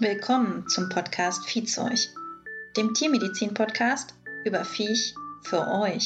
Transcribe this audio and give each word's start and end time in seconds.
Willkommen 0.00 0.66
zum 0.66 0.88
Podcast 0.88 1.46
Viehzeug, 1.46 2.00
dem 2.76 2.94
Tiermedizin-Podcast 2.94 4.12
über 4.44 4.64
Viech 4.64 5.14
für 5.44 5.68
euch. 5.68 6.04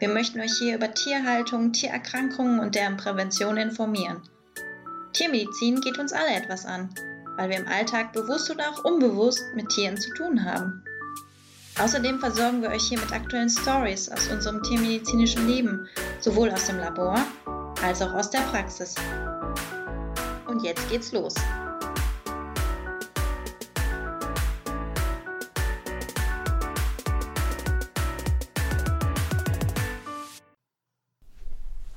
Wir 0.00 0.08
möchten 0.08 0.40
euch 0.40 0.54
hier 0.58 0.76
über 0.76 0.94
Tierhaltung, 0.94 1.74
Tiererkrankungen 1.74 2.60
und 2.60 2.74
deren 2.74 2.96
Prävention 2.96 3.58
informieren. 3.58 4.22
Tiermedizin 5.12 5.82
geht 5.82 5.98
uns 5.98 6.14
alle 6.14 6.34
etwas 6.34 6.64
an, 6.64 6.88
weil 7.36 7.50
wir 7.50 7.58
im 7.58 7.68
Alltag 7.68 8.14
bewusst 8.14 8.50
oder 8.50 8.70
auch 8.70 8.84
unbewusst 8.86 9.42
mit 9.54 9.68
Tieren 9.68 9.98
zu 9.98 10.08
tun 10.14 10.42
haben. 10.42 10.82
Außerdem 11.78 12.20
versorgen 12.20 12.62
wir 12.62 12.70
euch 12.70 12.88
hier 12.88 12.98
mit 12.98 13.12
aktuellen 13.12 13.50
Stories 13.50 14.08
aus 14.08 14.28
unserem 14.28 14.62
tiermedizinischen 14.62 15.46
Leben, 15.46 15.86
sowohl 16.20 16.50
aus 16.50 16.68
dem 16.68 16.78
Labor 16.78 17.18
als 17.82 18.00
auch 18.00 18.14
aus 18.14 18.30
der 18.30 18.40
Praxis. 18.50 18.94
Und 20.46 20.62
jetzt 20.62 20.88
geht's 20.88 21.12
los. 21.12 21.34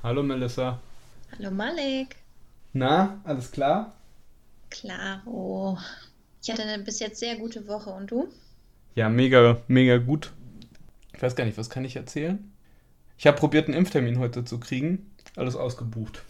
Hallo 0.08 0.22
Melissa. 0.22 0.80
Hallo 1.36 1.50
Malik. 1.50 2.16
Na, 2.72 3.20
alles 3.24 3.50
klar? 3.50 3.92
Klaro. 4.70 5.76
Ich 6.42 6.50
hatte 6.50 6.62
eine 6.62 6.82
bis 6.82 6.98
jetzt 6.98 7.20
sehr 7.20 7.36
gute 7.36 7.68
Woche 7.68 7.90
und 7.90 8.10
du? 8.10 8.26
Ja, 8.94 9.10
mega, 9.10 9.60
mega 9.68 9.98
gut. 9.98 10.32
Ich 11.12 11.20
weiß 11.20 11.36
gar 11.36 11.44
nicht, 11.44 11.58
was 11.58 11.68
kann 11.68 11.84
ich 11.84 11.94
erzählen? 11.94 12.50
Ich 13.18 13.26
habe 13.26 13.36
probiert, 13.36 13.68
einen 13.68 13.76
Impftermin 13.76 14.18
heute 14.18 14.46
zu 14.46 14.58
kriegen. 14.58 15.14
Alles 15.36 15.56
ausgebucht. 15.56 16.22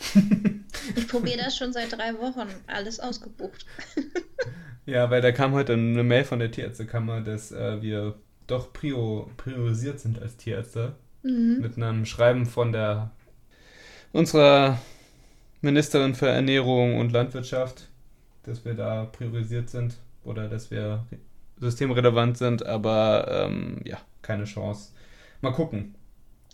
ich 0.97 1.07
probiere 1.07 1.39
das 1.39 1.57
schon 1.57 1.73
seit 1.73 1.93
drei 1.93 2.19
Wochen. 2.19 2.49
Alles 2.67 2.99
ausgebucht. 2.99 3.65
ja, 4.87 5.09
weil 5.09 5.21
da 5.21 5.31
kam 5.31 5.53
heute 5.53 5.75
eine 5.75 6.03
Mail 6.03 6.25
von 6.25 6.41
der 6.41 6.51
Tierärztekammer, 6.51 7.21
dass 7.21 7.53
äh, 7.53 7.81
wir 7.81 8.17
doch 8.49 8.73
prior 8.73 9.31
priorisiert 9.37 10.01
sind 10.01 10.21
als 10.21 10.37
Tierärzte. 10.37 10.97
Mhm. 11.23 11.59
Mit 11.61 11.77
einem 11.77 12.07
Schreiben 12.07 12.45
von 12.45 12.73
der 12.73 13.13
unserer 14.13 14.79
Ministerin 15.61 16.15
für 16.15 16.29
Ernährung 16.29 16.99
und 16.99 17.13
Landwirtschaft, 17.13 17.89
dass 18.45 18.65
wir 18.65 18.75
da 18.75 19.05
priorisiert 19.07 19.71
sind 19.71 19.97
oder 20.25 20.49
dass 20.49 20.71
wir 20.71 21.05
systemrelevant 21.61 22.39
sind, 22.39 22.65
aber 22.65 23.47
ähm, 23.47 23.81
ja, 23.85 23.99
keine 24.23 24.45
Chance. 24.45 24.93
Mal 25.41 25.53
gucken. 25.53 25.95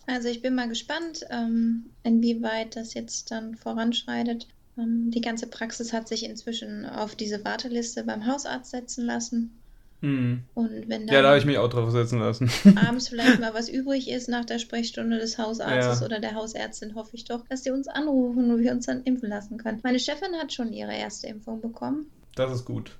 Also 0.07 0.29
ich 0.29 0.43
bin 0.43 0.55
mal 0.55 0.69
gespannt, 0.69 1.25
ähm, 1.31 1.87
inwieweit 2.03 2.77
das 2.77 2.95
jetzt 2.95 3.31
dann 3.31 3.55
voranschreitet. 3.55 4.47
Ähm, 4.77 5.11
die 5.11 5.21
ganze 5.21 5.47
Praxis 5.47 5.93
hat 5.93 6.09
sich 6.09 6.25
inzwischen 6.25 6.85
auf 6.87 7.15
diese 7.15 7.45
Warteliste 7.45 8.05
beim 8.05 8.27
Hausarzt 8.27 8.71
setzen 8.71 9.07
lassen. 9.07 9.59
Mhm. 10.05 10.45
Und 10.53 10.89
wenn 10.89 11.09
ja, 11.09 11.23
da 11.23 11.29
habe 11.29 11.39
ich 11.39 11.47
mich 11.47 11.57
auch 11.57 11.71
drauf 11.71 11.91
setzen 11.91 12.21
lassen. 12.21 12.51
abends 12.87 13.09
vielleicht 13.09 13.41
mal 13.41 13.55
was 13.55 13.71
übrig 13.71 14.11
ist 14.11 14.29
nach 14.29 14.45
der 14.45 14.59
Sprechstunde 14.59 15.19
des 15.19 15.39
Hausarztes 15.39 16.01
ja. 16.01 16.07
oder 16.07 16.21
der 16.21 16.35
Hausärztin, 16.35 16.95
hoffe 16.95 17.13
ich 17.15 17.25
doch, 17.25 17.43
dass 17.49 17.63
die 17.63 17.71
uns 17.71 17.89
anrufen 17.89 18.51
und 18.51 18.61
wir 18.61 18.73
uns 18.73 18.85
dann 18.85 19.03
impfen 19.05 19.31
lassen 19.31 19.57
können. 19.57 19.81
Meine 19.83 19.99
Chefin 19.99 20.35
hat 20.39 20.53
schon 20.53 20.75
ihre 20.75 20.95
erste 20.95 21.27
Impfung 21.27 21.63
bekommen. 21.63 22.11
Das 22.35 22.53
ist 22.53 22.67
gut. 22.67 22.99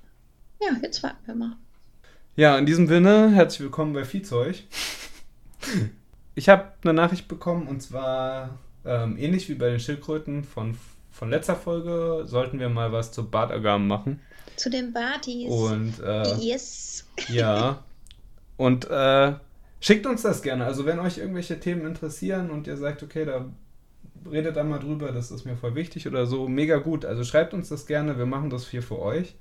Ja, 0.59 0.75
jetzt 0.81 1.03
warten 1.03 1.27
wir 1.27 1.35
mal. 1.35 1.57
Ja, 2.35 2.57
in 2.57 2.65
diesem 2.65 2.87
Sinne, 2.87 3.29
herzlich 3.29 3.61
willkommen 3.61 3.93
bei 3.93 4.03
Viehzeug. 4.03 4.63
Ich 6.33 6.49
habe 6.49 6.71
eine 6.81 6.93
Nachricht 6.93 7.27
bekommen 7.27 7.67
und 7.67 7.81
zwar 7.81 8.57
ähm, 8.83 9.15
ähnlich 9.19 9.47
wie 9.47 9.55
bei 9.55 9.69
den 9.69 9.79
Schildkröten 9.79 10.43
von, 10.43 10.75
von 11.11 11.29
letzter 11.29 11.55
Folge 11.55 12.23
sollten 12.25 12.59
wir 12.59 12.69
mal 12.69 12.91
was 12.91 13.11
zu 13.11 13.29
Bartagamen 13.29 13.87
machen. 13.87 14.21
Zu 14.55 14.69
den 14.69 14.93
Bartis. 14.93 15.49
Und 15.49 15.93
äh, 16.03 16.35
yes. 16.35 17.05
ja. 17.29 17.83
Und 18.57 18.89
äh, 18.89 19.33
schickt 19.81 20.05
uns 20.05 20.21
das 20.21 20.41
gerne. 20.41 20.65
Also 20.65 20.85
wenn 20.85 20.99
euch 20.99 21.17
irgendwelche 21.17 21.59
Themen 21.59 21.85
interessieren 21.85 22.49
und 22.51 22.67
ihr 22.67 22.77
sagt, 22.77 23.03
okay, 23.03 23.25
da 23.25 23.45
redet 24.29 24.55
da 24.55 24.63
mal 24.63 24.79
drüber, 24.79 25.11
das 25.11 25.31
ist 25.31 25.45
mir 25.45 25.57
voll 25.57 25.75
wichtig 25.75 26.07
oder 26.07 26.25
so, 26.25 26.47
mega 26.47 26.77
gut. 26.77 27.05
Also 27.05 27.23
schreibt 27.23 27.53
uns 27.53 27.69
das 27.69 27.85
gerne, 27.85 28.17
wir 28.17 28.25
machen 28.25 28.49
das 28.49 28.69
hier 28.69 28.81
für 28.81 28.99
euch. 28.99 29.35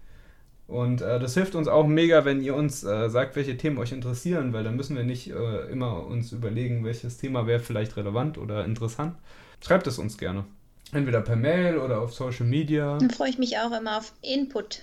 Und 0.66 1.02
äh, 1.02 1.20
das 1.20 1.34
hilft 1.34 1.54
uns 1.54 1.68
auch 1.68 1.86
mega, 1.86 2.24
wenn 2.24 2.42
ihr 2.42 2.54
uns 2.54 2.84
äh, 2.84 3.10
sagt, 3.10 3.36
welche 3.36 3.56
Themen 3.56 3.78
euch 3.78 3.92
interessieren, 3.92 4.52
weil 4.52 4.64
dann 4.64 4.76
müssen 4.76 4.96
wir 4.96 5.04
nicht 5.04 5.30
äh, 5.30 5.70
immer 5.70 6.06
uns 6.06 6.32
überlegen, 6.32 6.84
welches 6.84 7.18
Thema 7.18 7.46
wäre 7.46 7.60
vielleicht 7.60 7.96
relevant 7.96 8.38
oder 8.38 8.64
interessant. 8.64 9.16
Schreibt 9.60 9.86
es 9.86 9.98
uns 9.98 10.16
gerne. 10.16 10.44
Entweder 10.92 11.20
per 11.20 11.36
Mail 11.36 11.78
oder 11.78 12.00
auf 12.00 12.14
Social 12.14 12.46
Media. 12.46 12.98
Dann 12.98 13.10
freue 13.10 13.28
ich 13.28 13.38
mich 13.38 13.58
auch 13.58 13.72
immer 13.78 13.98
auf 13.98 14.14
Input. 14.22 14.82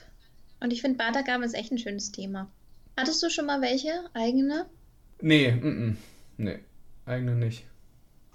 Und 0.62 0.72
ich 0.72 0.82
finde, 0.82 0.98
Bartagaben 0.98 1.44
ist 1.44 1.56
echt 1.56 1.72
ein 1.72 1.80
schönes 1.80 2.12
Thema. 2.12 2.50
Hattest 2.96 3.22
du 3.24 3.30
schon 3.30 3.48
mal 3.48 3.62
welche? 3.62 3.92
Eigene? 4.14 4.68
Nee, 5.20 5.48
m 5.48 5.60
-m. 5.64 5.96
nee, 6.38 6.60
eigene 7.06 7.36
nicht. 7.36 7.66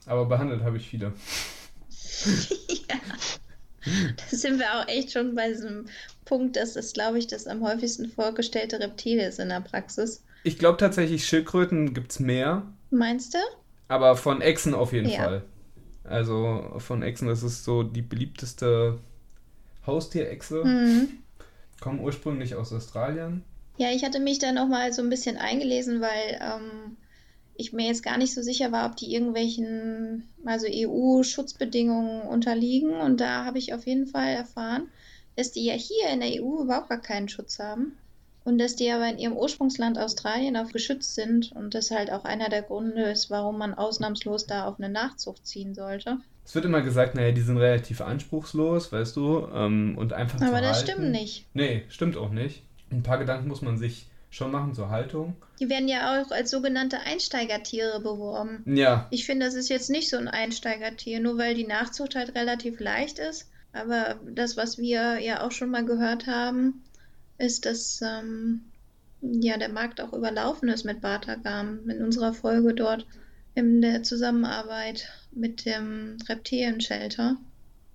Aber 0.06 0.26
behandelt 0.26 0.62
habe 0.62 0.76
ich 0.76 0.88
viele. 0.88 1.12
ja. 2.88 2.96
Da 4.16 4.36
sind 4.36 4.58
wir 4.58 4.66
auch 4.74 4.88
echt 4.88 5.12
schon 5.12 5.36
bei 5.36 5.48
diesem 5.48 5.86
Punkt, 6.24 6.56
dass 6.56 6.74
es, 6.74 6.92
glaube 6.92 7.18
ich, 7.18 7.28
das 7.28 7.46
am 7.46 7.62
häufigsten 7.62 8.10
vorgestellte 8.10 8.80
Reptil 8.80 9.18
ist 9.20 9.38
in 9.38 9.48
der 9.48 9.60
Praxis. 9.60 10.24
Ich 10.42 10.58
glaube 10.58 10.78
tatsächlich, 10.78 11.26
Schildkröten 11.26 11.94
gibt 11.94 12.10
es 12.10 12.20
mehr. 12.20 12.62
Meinst 12.90 13.34
du? 13.34 13.38
Aber 13.88 14.16
von 14.16 14.40
Echsen 14.40 14.74
auf 14.74 14.92
jeden 14.92 15.08
ja. 15.08 15.22
Fall. 15.22 15.44
Also 16.02 16.74
von 16.78 17.02
Echsen, 17.02 17.28
das 17.28 17.44
ist 17.44 17.64
so 17.64 17.84
die 17.84 18.02
beliebteste 18.02 18.98
Haustierechse. 19.86 20.64
Mhm. 20.64 21.08
Kommen 21.80 22.00
ursprünglich 22.00 22.54
aus 22.54 22.72
Australien. 22.72 23.44
Ja, 23.78 23.90
ich 23.90 24.04
hatte 24.04 24.20
mich 24.20 24.38
da 24.38 24.52
nochmal 24.52 24.92
so 24.92 25.02
ein 25.02 25.10
bisschen 25.10 25.36
eingelesen, 25.36 26.00
weil 26.00 26.40
ähm, 26.40 26.96
ich 27.54 27.72
mir 27.72 27.86
jetzt 27.86 28.02
gar 28.02 28.18
nicht 28.18 28.34
so 28.34 28.42
sicher 28.42 28.72
war, 28.72 28.88
ob 28.88 28.96
die 28.96 29.12
irgendwelchen, 29.12 30.28
also 30.44 30.66
EU-Schutzbedingungen 30.70 32.22
unterliegen. 32.22 32.94
Und 32.94 33.20
da 33.20 33.44
habe 33.44 33.58
ich 33.58 33.74
auf 33.74 33.86
jeden 33.86 34.06
Fall 34.06 34.28
erfahren, 34.28 34.88
dass 35.36 35.52
die 35.52 35.64
ja 35.64 35.74
hier 35.74 36.08
in 36.10 36.20
der 36.20 36.42
EU 36.42 36.62
überhaupt 36.62 36.88
gar 36.88 37.00
keinen 37.00 37.28
Schutz 37.28 37.58
haben. 37.58 37.98
Und 38.44 38.58
dass 38.58 38.76
die 38.76 38.90
aber 38.90 39.08
in 39.08 39.18
ihrem 39.18 39.36
Ursprungsland 39.36 39.98
Australien 39.98 40.56
auch 40.56 40.70
geschützt 40.70 41.14
sind 41.14 41.50
und 41.52 41.74
das 41.74 41.90
halt 41.90 42.12
auch 42.12 42.24
einer 42.24 42.48
der 42.48 42.62
Gründe 42.62 43.02
ist, 43.02 43.28
warum 43.28 43.58
man 43.58 43.74
ausnahmslos 43.74 44.46
da 44.46 44.68
auf 44.68 44.78
eine 44.78 44.88
Nachzucht 44.88 45.44
ziehen 45.46 45.74
sollte. 45.74 46.18
Es 46.46 46.54
wird 46.54 46.64
immer 46.64 46.80
gesagt, 46.80 47.16
naja, 47.16 47.32
die 47.32 47.40
sind 47.40 47.56
relativ 47.56 48.00
anspruchslos, 48.00 48.92
weißt 48.92 49.16
du, 49.16 49.48
ähm, 49.52 49.98
und 49.98 50.12
einfach 50.12 50.40
Aber 50.40 50.60
das 50.60 50.78
halten. 50.78 50.92
stimmt 50.92 51.10
nicht. 51.10 51.44
Nee, 51.54 51.84
stimmt 51.88 52.16
auch 52.16 52.30
nicht. 52.30 52.62
Ein 52.92 53.02
paar 53.02 53.18
Gedanken 53.18 53.48
muss 53.48 53.62
man 53.62 53.78
sich 53.78 54.06
schon 54.30 54.52
machen 54.52 54.72
zur 54.72 54.90
Haltung. 54.90 55.34
Die 55.58 55.68
werden 55.68 55.88
ja 55.88 56.22
auch 56.22 56.30
als 56.30 56.52
sogenannte 56.52 57.00
Einsteigertiere 57.00 58.00
beworben. 58.00 58.62
Ja. 58.64 59.08
Ich 59.10 59.26
finde, 59.26 59.46
das 59.46 59.56
ist 59.56 59.68
jetzt 59.70 59.90
nicht 59.90 60.08
so 60.08 60.18
ein 60.18 60.28
Einsteigertier, 60.28 61.18
nur 61.18 61.36
weil 61.36 61.56
die 61.56 61.66
Nachzucht 61.66 62.14
halt 62.14 62.36
relativ 62.36 62.78
leicht 62.78 63.18
ist. 63.18 63.50
Aber 63.72 64.14
das, 64.24 64.56
was 64.56 64.78
wir 64.78 65.18
ja 65.18 65.44
auch 65.44 65.50
schon 65.50 65.70
mal 65.70 65.84
gehört 65.84 66.28
haben, 66.28 66.84
ist, 67.38 67.66
dass 67.66 68.00
ähm, 68.02 68.66
ja 69.20 69.58
der 69.58 69.68
Markt 69.70 70.00
auch 70.00 70.12
überlaufen 70.12 70.68
ist 70.68 70.84
mit 70.84 71.00
Bartagam. 71.00 71.90
In 71.90 72.04
unserer 72.04 72.34
Folge 72.34 72.72
dort 72.72 73.04
in 73.56 73.80
der 73.80 74.02
Zusammenarbeit 74.02 75.08
mit 75.32 75.64
dem 75.64 76.18
Reptilien-Shelter. 76.28 77.36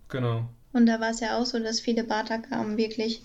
Genau. 0.10 0.50
Und 0.74 0.88
da 0.88 1.00
war 1.00 1.12
es 1.12 1.20
ja 1.20 1.38
auch 1.38 1.46
so, 1.46 1.60
dass 1.60 1.80
viele 1.80 2.04
Bartagam 2.04 2.78
wirklich 2.78 3.24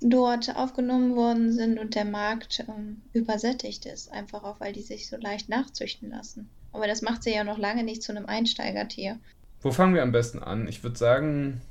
dort 0.00 0.54
aufgenommen 0.54 1.16
worden 1.16 1.52
sind 1.52 1.78
und 1.78 1.94
der 1.94 2.04
Markt 2.04 2.64
ähm, 2.68 3.00
übersättigt 3.14 3.86
ist, 3.86 4.12
einfach 4.12 4.44
auch 4.44 4.60
weil 4.60 4.72
die 4.72 4.82
sich 4.82 5.08
so 5.08 5.16
leicht 5.16 5.48
nachzüchten 5.48 6.10
lassen. 6.10 6.48
Aber 6.72 6.86
das 6.86 7.02
macht 7.02 7.22
sie 7.22 7.34
ja 7.34 7.42
noch 7.42 7.58
lange 7.58 7.82
nicht 7.82 8.02
zu 8.02 8.12
einem 8.12 8.26
Einsteigertier. 8.26 9.18
Wo 9.62 9.72
fangen 9.72 9.94
wir 9.94 10.02
am 10.02 10.12
besten 10.12 10.40
an? 10.40 10.68
Ich 10.68 10.82
würde 10.84 10.98
sagen, 10.98 11.62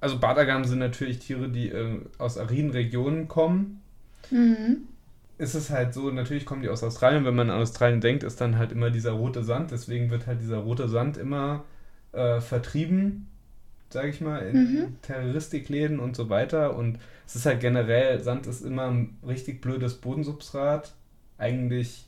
also 0.00 0.18
Badagamen 0.18 0.68
sind 0.68 0.78
natürlich 0.78 1.18
Tiere, 1.20 1.48
die 1.48 1.70
äh, 1.70 2.00
aus 2.18 2.36
ariden 2.36 2.70
Regionen 2.70 3.26
kommen. 3.26 3.82
Mhm. 4.30 4.86
Ist 5.38 5.54
es 5.54 5.70
halt 5.70 5.92
so, 5.92 6.10
natürlich 6.10 6.46
kommen 6.46 6.62
die 6.62 6.68
aus 6.68 6.82
Australien. 6.82 7.24
Wenn 7.24 7.34
man 7.36 7.50
an 7.50 7.60
Australien 7.60 8.00
denkt, 8.00 8.22
ist 8.22 8.40
dann 8.40 8.56
halt 8.56 8.72
immer 8.72 8.90
dieser 8.90 9.12
rote 9.12 9.44
Sand. 9.44 9.70
Deswegen 9.70 10.10
wird 10.10 10.26
halt 10.26 10.40
dieser 10.40 10.58
rote 10.58 10.88
Sand 10.88 11.18
immer 11.18 11.64
äh, 12.12 12.40
vertrieben, 12.40 13.28
sage 13.90 14.08
ich 14.08 14.20
mal, 14.20 14.38
in 14.38 14.56
mhm. 14.56 14.96
Terroristikläden 15.02 16.00
und 16.00 16.16
so 16.16 16.30
weiter. 16.30 16.76
Und 16.76 16.98
es 17.26 17.36
ist 17.36 17.44
halt 17.44 17.60
generell, 17.60 18.22
Sand 18.22 18.46
ist 18.46 18.62
immer 18.62 18.86
ein 18.86 19.18
richtig 19.26 19.60
blödes 19.60 19.94
Bodensubstrat. 19.94 20.94
Eigentlich 21.36 22.06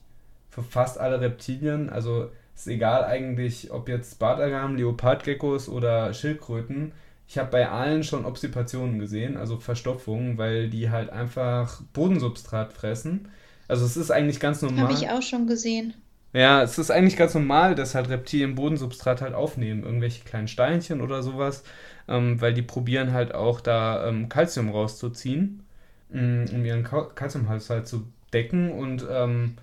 für 0.48 0.62
fast 0.62 0.98
alle 0.98 1.20
Reptilien. 1.20 1.90
Also 1.90 2.30
ist 2.54 2.66
egal 2.66 3.04
eigentlich, 3.04 3.70
ob 3.70 3.90
jetzt 3.90 4.18
Bartagamen, 4.18 4.78
Leopardgeckos 4.78 5.68
oder 5.68 6.14
Schildkröten 6.14 6.92
ich 7.28 7.36
habe 7.36 7.50
bei 7.50 7.68
allen 7.68 8.02
schon 8.04 8.24
Obstipationen 8.24 8.98
gesehen, 8.98 9.36
also 9.36 9.58
Verstopfungen, 9.58 10.38
weil 10.38 10.70
die 10.70 10.90
halt 10.90 11.10
einfach 11.10 11.82
Bodensubstrat 11.92 12.72
fressen. 12.72 13.28
Also 13.68 13.84
es 13.84 13.98
ist 13.98 14.10
eigentlich 14.10 14.40
ganz 14.40 14.62
normal. 14.62 14.84
Habe 14.84 14.94
ich 14.94 15.10
auch 15.10 15.20
schon 15.22 15.46
gesehen. 15.46 15.92
Ja, 16.32 16.62
es 16.62 16.78
ist 16.78 16.90
eigentlich 16.90 17.16
ganz 17.16 17.34
normal, 17.34 17.74
dass 17.74 17.94
halt 17.94 18.08
Reptilien 18.08 18.54
Bodensubstrat 18.54 19.20
halt 19.20 19.34
aufnehmen, 19.34 19.82
irgendwelche 19.82 20.24
kleinen 20.24 20.48
Steinchen 20.48 21.00
oder 21.02 21.22
sowas, 21.22 21.64
ähm, 22.06 22.40
weil 22.40 22.54
die 22.54 22.62
probieren 22.62 23.12
halt 23.12 23.34
auch 23.34 23.60
da 23.60 24.06
ähm, 24.08 24.28
Calcium 24.28 24.70
rauszuziehen. 24.70 25.64
mm, 26.10 26.44
um 26.54 26.64
ihren 26.64 26.84
Kalziumhaushalt 26.84 27.86
zu 27.86 28.06
decken. 28.32 28.72
Und 28.72 29.06
ähm, 29.10 29.56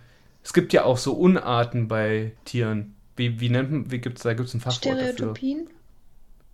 es 0.43 0.53
gibt 0.53 0.73
ja 0.73 0.83
auch 0.85 0.97
so 0.97 1.13
Unarten 1.13 1.87
bei 1.87 2.33
Tieren. 2.45 2.95
Wie, 3.15 3.39
wie 3.39 3.49
nennt 3.49 3.71
man, 3.71 3.91
wie 3.91 3.99
gibt's 3.99 4.23
da 4.23 4.33
gibt's 4.33 4.53
ein 4.53 4.61
Fachwort 4.61 4.99
Stereotypien? 4.99 5.65
Dafür? 5.65 5.74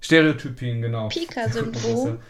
Stereotypien, 0.01 0.81
genau. 0.81 1.07
Pika-Syndrom. 1.09 2.19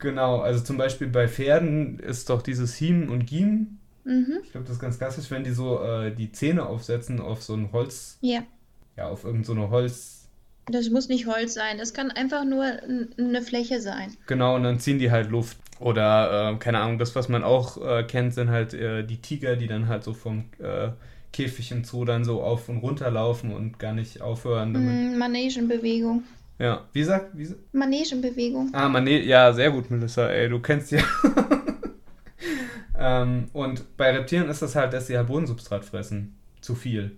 Genau, 0.00 0.40
also 0.40 0.62
zum 0.62 0.76
Beispiel 0.76 1.06
bei 1.06 1.28
Pferden 1.28 1.98
ist 1.98 2.28
doch 2.28 2.42
dieses 2.42 2.74
Hiem 2.74 3.08
und 3.10 3.24
Giem. 3.24 3.78
Mhm. 4.04 4.40
Ich 4.42 4.52
glaube, 4.52 4.66
das 4.66 4.76
ist 4.76 4.82
ganz 4.82 4.98
klassisch, 4.98 5.30
wenn 5.30 5.44
die 5.44 5.52
so 5.52 5.82
äh, 5.82 6.14
die 6.14 6.30
Zähne 6.30 6.66
aufsetzen 6.66 7.20
auf 7.20 7.42
so 7.42 7.54
ein 7.54 7.72
Holz. 7.72 8.18
Ja. 8.20 8.42
Ja, 8.98 9.08
auf 9.08 9.24
irgendeine 9.24 9.62
so 9.62 9.70
Holz. 9.70 10.28
Das 10.66 10.90
muss 10.90 11.08
nicht 11.08 11.26
Holz 11.26 11.54
sein, 11.54 11.78
das 11.78 11.94
kann 11.94 12.10
einfach 12.10 12.44
nur 12.44 12.64
eine 12.64 13.40
Fläche 13.40 13.80
sein. 13.80 14.14
Genau, 14.26 14.56
und 14.56 14.64
dann 14.64 14.78
ziehen 14.78 14.98
die 14.98 15.10
halt 15.10 15.30
Luft. 15.30 15.56
Oder, 15.80 16.52
äh, 16.52 16.56
keine 16.56 16.80
Ahnung, 16.80 16.98
das, 16.98 17.14
was 17.14 17.28
man 17.28 17.42
auch 17.42 17.82
äh, 17.82 18.04
kennt, 18.04 18.34
sind 18.34 18.50
halt 18.50 18.74
äh, 18.74 19.04
die 19.04 19.18
Tiger, 19.18 19.56
die 19.56 19.66
dann 19.66 19.88
halt 19.88 20.04
so 20.04 20.12
vom 20.12 20.44
äh, 20.58 20.90
Käfig 21.32 21.72
im 21.72 21.84
Zoo 21.84 22.04
dann 22.04 22.24
so 22.24 22.42
auf 22.42 22.68
und 22.68 22.78
runter 22.78 23.10
laufen 23.10 23.52
und 23.52 23.78
gar 23.78 23.92
nicht 23.92 24.20
aufhören. 24.20 24.72
Damit. 24.72 25.14
Mm, 25.14 25.18
Manegenbewegung. 25.18 26.22
Ja, 26.58 26.84
wie 26.92 27.02
sagt? 27.02 27.36
Wie, 27.36 27.52
Manegenbewegung. 27.72 28.70
Ah, 28.72 28.88
Manege, 28.88 29.24
ja, 29.24 29.52
sehr 29.52 29.70
gut, 29.70 29.90
Melissa, 29.90 30.28
ey, 30.28 30.48
du 30.48 30.60
kennst 30.60 30.92
ja. 30.92 31.02
ähm, 32.98 33.48
und 33.52 33.96
bei 33.96 34.12
Reptilien 34.12 34.48
ist 34.48 34.62
das 34.62 34.76
halt, 34.76 34.92
dass 34.92 35.08
sie 35.08 35.16
halt 35.16 35.26
Bodensubstrat 35.26 35.84
fressen. 35.84 36.36
Zu 36.60 36.74
viel. 36.74 37.16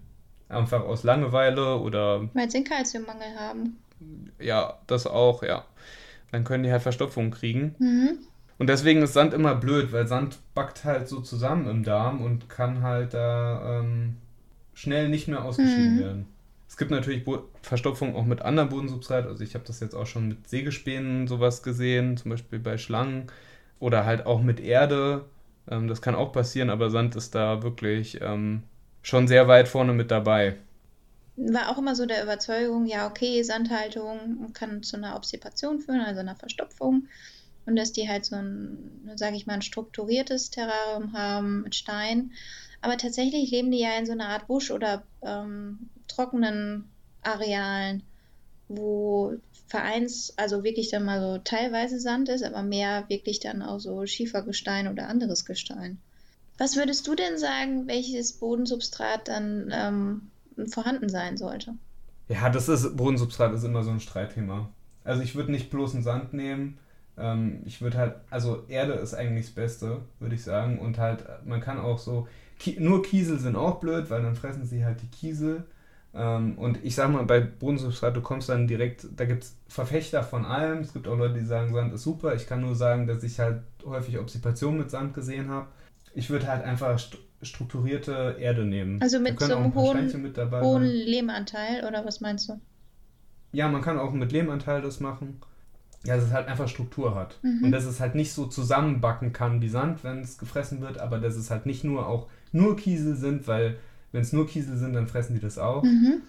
Einfach 0.48 0.82
aus 0.84 1.02
Langeweile 1.02 1.76
oder. 1.76 2.28
Weil 2.32 2.50
sie 2.50 2.58
einen 2.58 2.66
Kalziummangel 2.66 3.38
haben. 3.38 3.78
Ja, 4.38 4.78
das 4.86 5.06
auch, 5.06 5.42
ja. 5.42 5.64
Dann 6.32 6.44
können 6.44 6.64
die 6.64 6.72
halt 6.72 6.82
Verstopfung 6.82 7.30
kriegen. 7.30 7.74
Mhm. 7.78 8.18
Und 8.58 8.68
deswegen 8.68 9.02
ist 9.02 9.12
Sand 9.12 9.34
immer 9.34 9.54
blöd, 9.54 9.92
weil 9.92 10.06
Sand 10.06 10.38
backt 10.54 10.84
halt 10.84 11.08
so 11.08 11.20
zusammen 11.20 11.68
im 11.68 11.84
Darm 11.84 12.22
und 12.22 12.48
kann 12.48 12.82
halt 12.82 13.12
da 13.12 13.80
ähm, 13.80 14.16
schnell 14.72 15.08
nicht 15.08 15.28
mehr 15.28 15.44
ausgeschieden 15.44 15.96
mhm. 15.96 16.00
werden. 16.00 16.26
Es 16.68 16.76
gibt 16.76 16.90
natürlich 16.90 17.24
Bo 17.24 17.48
Verstopfung 17.62 18.16
auch 18.16 18.24
mit 18.24 18.42
anderem 18.42 18.68
Bodensubstrat. 18.68 19.26
Also 19.26 19.42
ich 19.44 19.54
habe 19.54 19.64
das 19.64 19.80
jetzt 19.80 19.94
auch 19.94 20.06
schon 20.06 20.28
mit 20.28 20.48
Sägespänen 20.48 21.26
sowas 21.28 21.62
gesehen, 21.62 22.16
zum 22.16 22.30
Beispiel 22.30 22.58
bei 22.58 22.78
Schlangen 22.78 23.28
oder 23.78 24.04
halt 24.04 24.26
auch 24.26 24.42
mit 24.42 24.60
Erde. 24.60 25.24
Ähm, 25.70 25.88
das 25.88 26.02
kann 26.02 26.14
auch 26.14 26.32
passieren, 26.32 26.70
aber 26.70 26.90
Sand 26.90 27.16
ist 27.16 27.34
da 27.34 27.62
wirklich 27.62 28.20
ähm, 28.20 28.62
schon 29.02 29.28
sehr 29.28 29.48
weit 29.48 29.68
vorne 29.68 29.92
mit 29.92 30.10
dabei. 30.10 30.56
War 31.36 31.70
auch 31.70 31.78
immer 31.78 31.94
so 31.94 32.06
der 32.06 32.22
Überzeugung, 32.22 32.86
ja, 32.86 33.06
okay, 33.06 33.42
Sandhaltung 33.42 34.52
kann 34.54 34.82
zu 34.82 34.96
einer 34.96 35.16
Obstipation 35.16 35.80
führen, 35.80 36.00
also 36.00 36.20
einer 36.20 36.36
Verstopfung. 36.36 37.08
Und 37.66 37.76
dass 37.76 37.92
die 37.92 38.08
halt 38.08 38.24
so 38.24 38.36
ein, 38.36 39.12
sage 39.16 39.36
ich 39.36 39.46
mal, 39.46 39.54
ein 39.54 39.62
strukturiertes 39.62 40.50
Terrarium 40.50 41.12
haben 41.12 41.62
mit 41.62 41.74
Stein. 41.74 42.32
Aber 42.80 42.96
tatsächlich 42.96 43.50
leben 43.50 43.70
die 43.72 43.80
ja 43.80 43.98
in 43.98 44.06
so 44.06 44.12
einer 44.12 44.28
Art 44.28 44.46
Busch 44.46 44.70
oder 44.70 45.02
ähm, 45.22 45.90
trockenen 46.08 46.88
Arealen, 47.22 48.02
wo 48.68 49.34
Vereins, 49.68 50.32
also 50.36 50.62
wirklich 50.64 50.90
dann 50.90 51.04
mal 51.04 51.20
so 51.20 51.38
teilweise 51.38 51.98
Sand 51.98 52.28
ist, 52.28 52.44
aber 52.44 52.62
mehr 52.62 53.08
wirklich 53.08 53.40
dann 53.40 53.62
auch 53.62 53.80
so 53.80 54.06
Schiefergestein 54.06 54.88
oder 54.88 55.08
anderes 55.08 55.44
Gestein. 55.44 55.98
Was 56.58 56.76
würdest 56.76 57.06
du 57.06 57.14
denn 57.14 57.38
sagen, 57.38 57.86
welches 57.86 58.32
Bodensubstrat 58.32 59.28
dann 59.28 59.70
ähm, 59.72 60.68
vorhanden 60.70 61.08
sein 61.08 61.36
sollte? 61.36 61.74
Ja, 62.28 62.48
das 62.48 62.68
ist, 62.68 62.96
Bodensubstrat 62.96 63.52
ist 63.54 63.64
immer 63.64 63.82
so 63.82 63.90
ein 63.90 64.00
Streitthema. 64.00 64.70
Also 65.04 65.22
ich 65.22 65.34
würde 65.34 65.52
nicht 65.52 65.70
bloß 65.70 65.94
einen 65.94 66.02
Sand 66.02 66.32
nehmen. 66.32 66.78
Ähm, 67.18 67.62
ich 67.66 67.82
würde 67.82 67.98
halt, 67.98 68.14
also 68.30 68.64
Erde 68.68 68.94
ist 68.94 69.14
eigentlich 69.14 69.46
das 69.46 69.54
Beste, 69.54 70.00
würde 70.18 70.34
ich 70.34 70.42
sagen. 70.42 70.78
Und 70.78 70.98
halt, 70.98 71.24
man 71.44 71.60
kann 71.60 71.78
auch 71.78 71.98
so, 71.98 72.26
nur 72.78 73.02
Kiesel 73.02 73.38
sind 73.38 73.56
auch 73.56 73.78
blöd, 73.80 74.10
weil 74.10 74.22
dann 74.22 74.34
fressen 74.34 74.64
sie 74.64 74.84
halt 74.84 75.02
die 75.02 75.08
Kiesel. 75.08 75.64
Ähm, 76.16 76.56
und 76.56 76.82
ich 76.82 76.94
sag 76.94 77.10
mal, 77.10 77.24
bei 77.24 77.40
Bodensubstrat, 77.40 78.16
du 78.16 78.22
kommst 78.22 78.48
dann 78.48 78.66
direkt, 78.66 79.06
da 79.16 79.26
gibt 79.26 79.44
es 79.44 79.56
Verfechter 79.68 80.22
von 80.22 80.44
allem. 80.44 80.78
Es 80.78 80.92
gibt 80.92 81.06
auch 81.06 81.16
Leute, 81.16 81.34
die 81.34 81.44
sagen, 81.44 81.74
Sand 81.74 81.92
ist 81.92 82.02
super. 82.02 82.34
Ich 82.34 82.46
kann 82.46 82.62
nur 82.62 82.74
sagen, 82.74 83.06
dass 83.06 83.22
ich 83.22 83.38
halt 83.38 83.62
häufig 83.84 84.18
Obstipation 84.18 84.78
mit 84.78 84.90
Sand 84.90 85.14
gesehen 85.14 85.48
habe. 85.48 85.66
Ich 86.14 86.30
würde 86.30 86.46
halt 86.48 86.64
einfach 86.64 86.98
st 86.98 87.18
strukturierte 87.42 88.36
Erde 88.40 88.64
nehmen. 88.64 89.00
Also 89.02 89.20
mit 89.20 89.38
so 89.38 89.54
einem 89.54 89.74
hohen, 89.74 90.10
hohen 90.62 90.84
Lehmanteil, 90.84 91.84
oder 91.86 92.02
was 92.06 92.22
meinst 92.22 92.48
du? 92.48 92.58
Ja, 93.52 93.68
man 93.68 93.82
kann 93.82 93.98
auch 93.98 94.12
mit 94.12 94.32
Lehmanteil 94.32 94.80
das 94.80 95.00
machen. 95.00 95.38
Ja, 96.04 96.16
dass 96.16 96.24
es 96.24 96.32
halt 96.32 96.48
einfach 96.48 96.66
Struktur 96.66 97.14
hat. 97.14 97.38
Mhm. 97.42 97.64
Und 97.64 97.72
dass 97.72 97.84
es 97.84 98.00
halt 98.00 98.14
nicht 98.14 98.32
so 98.32 98.46
zusammenbacken 98.46 99.34
kann 99.34 99.60
wie 99.60 99.68
Sand, 99.68 100.02
wenn 100.02 100.20
es 100.20 100.38
gefressen 100.38 100.80
wird, 100.80 100.98
aber 100.98 101.18
dass 101.18 101.36
es 101.36 101.50
halt 101.50 101.66
nicht 101.66 101.84
nur 101.84 102.08
auch 102.08 102.28
nur 102.52 102.76
Kiesel 102.76 103.16
sind, 103.16 103.46
weil 103.46 103.76
wenn 104.16 104.22
es 104.22 104.32
nur 104.32 104.46
Kiesel 104.46 104.78
sind, 104.78 104.94
dann 104.94 105.06
fressen 105.06 105.34
die 105.34 105.40
das 105.40 105.58
auch. 105.58 105.82
Mhm. 105.82 106.22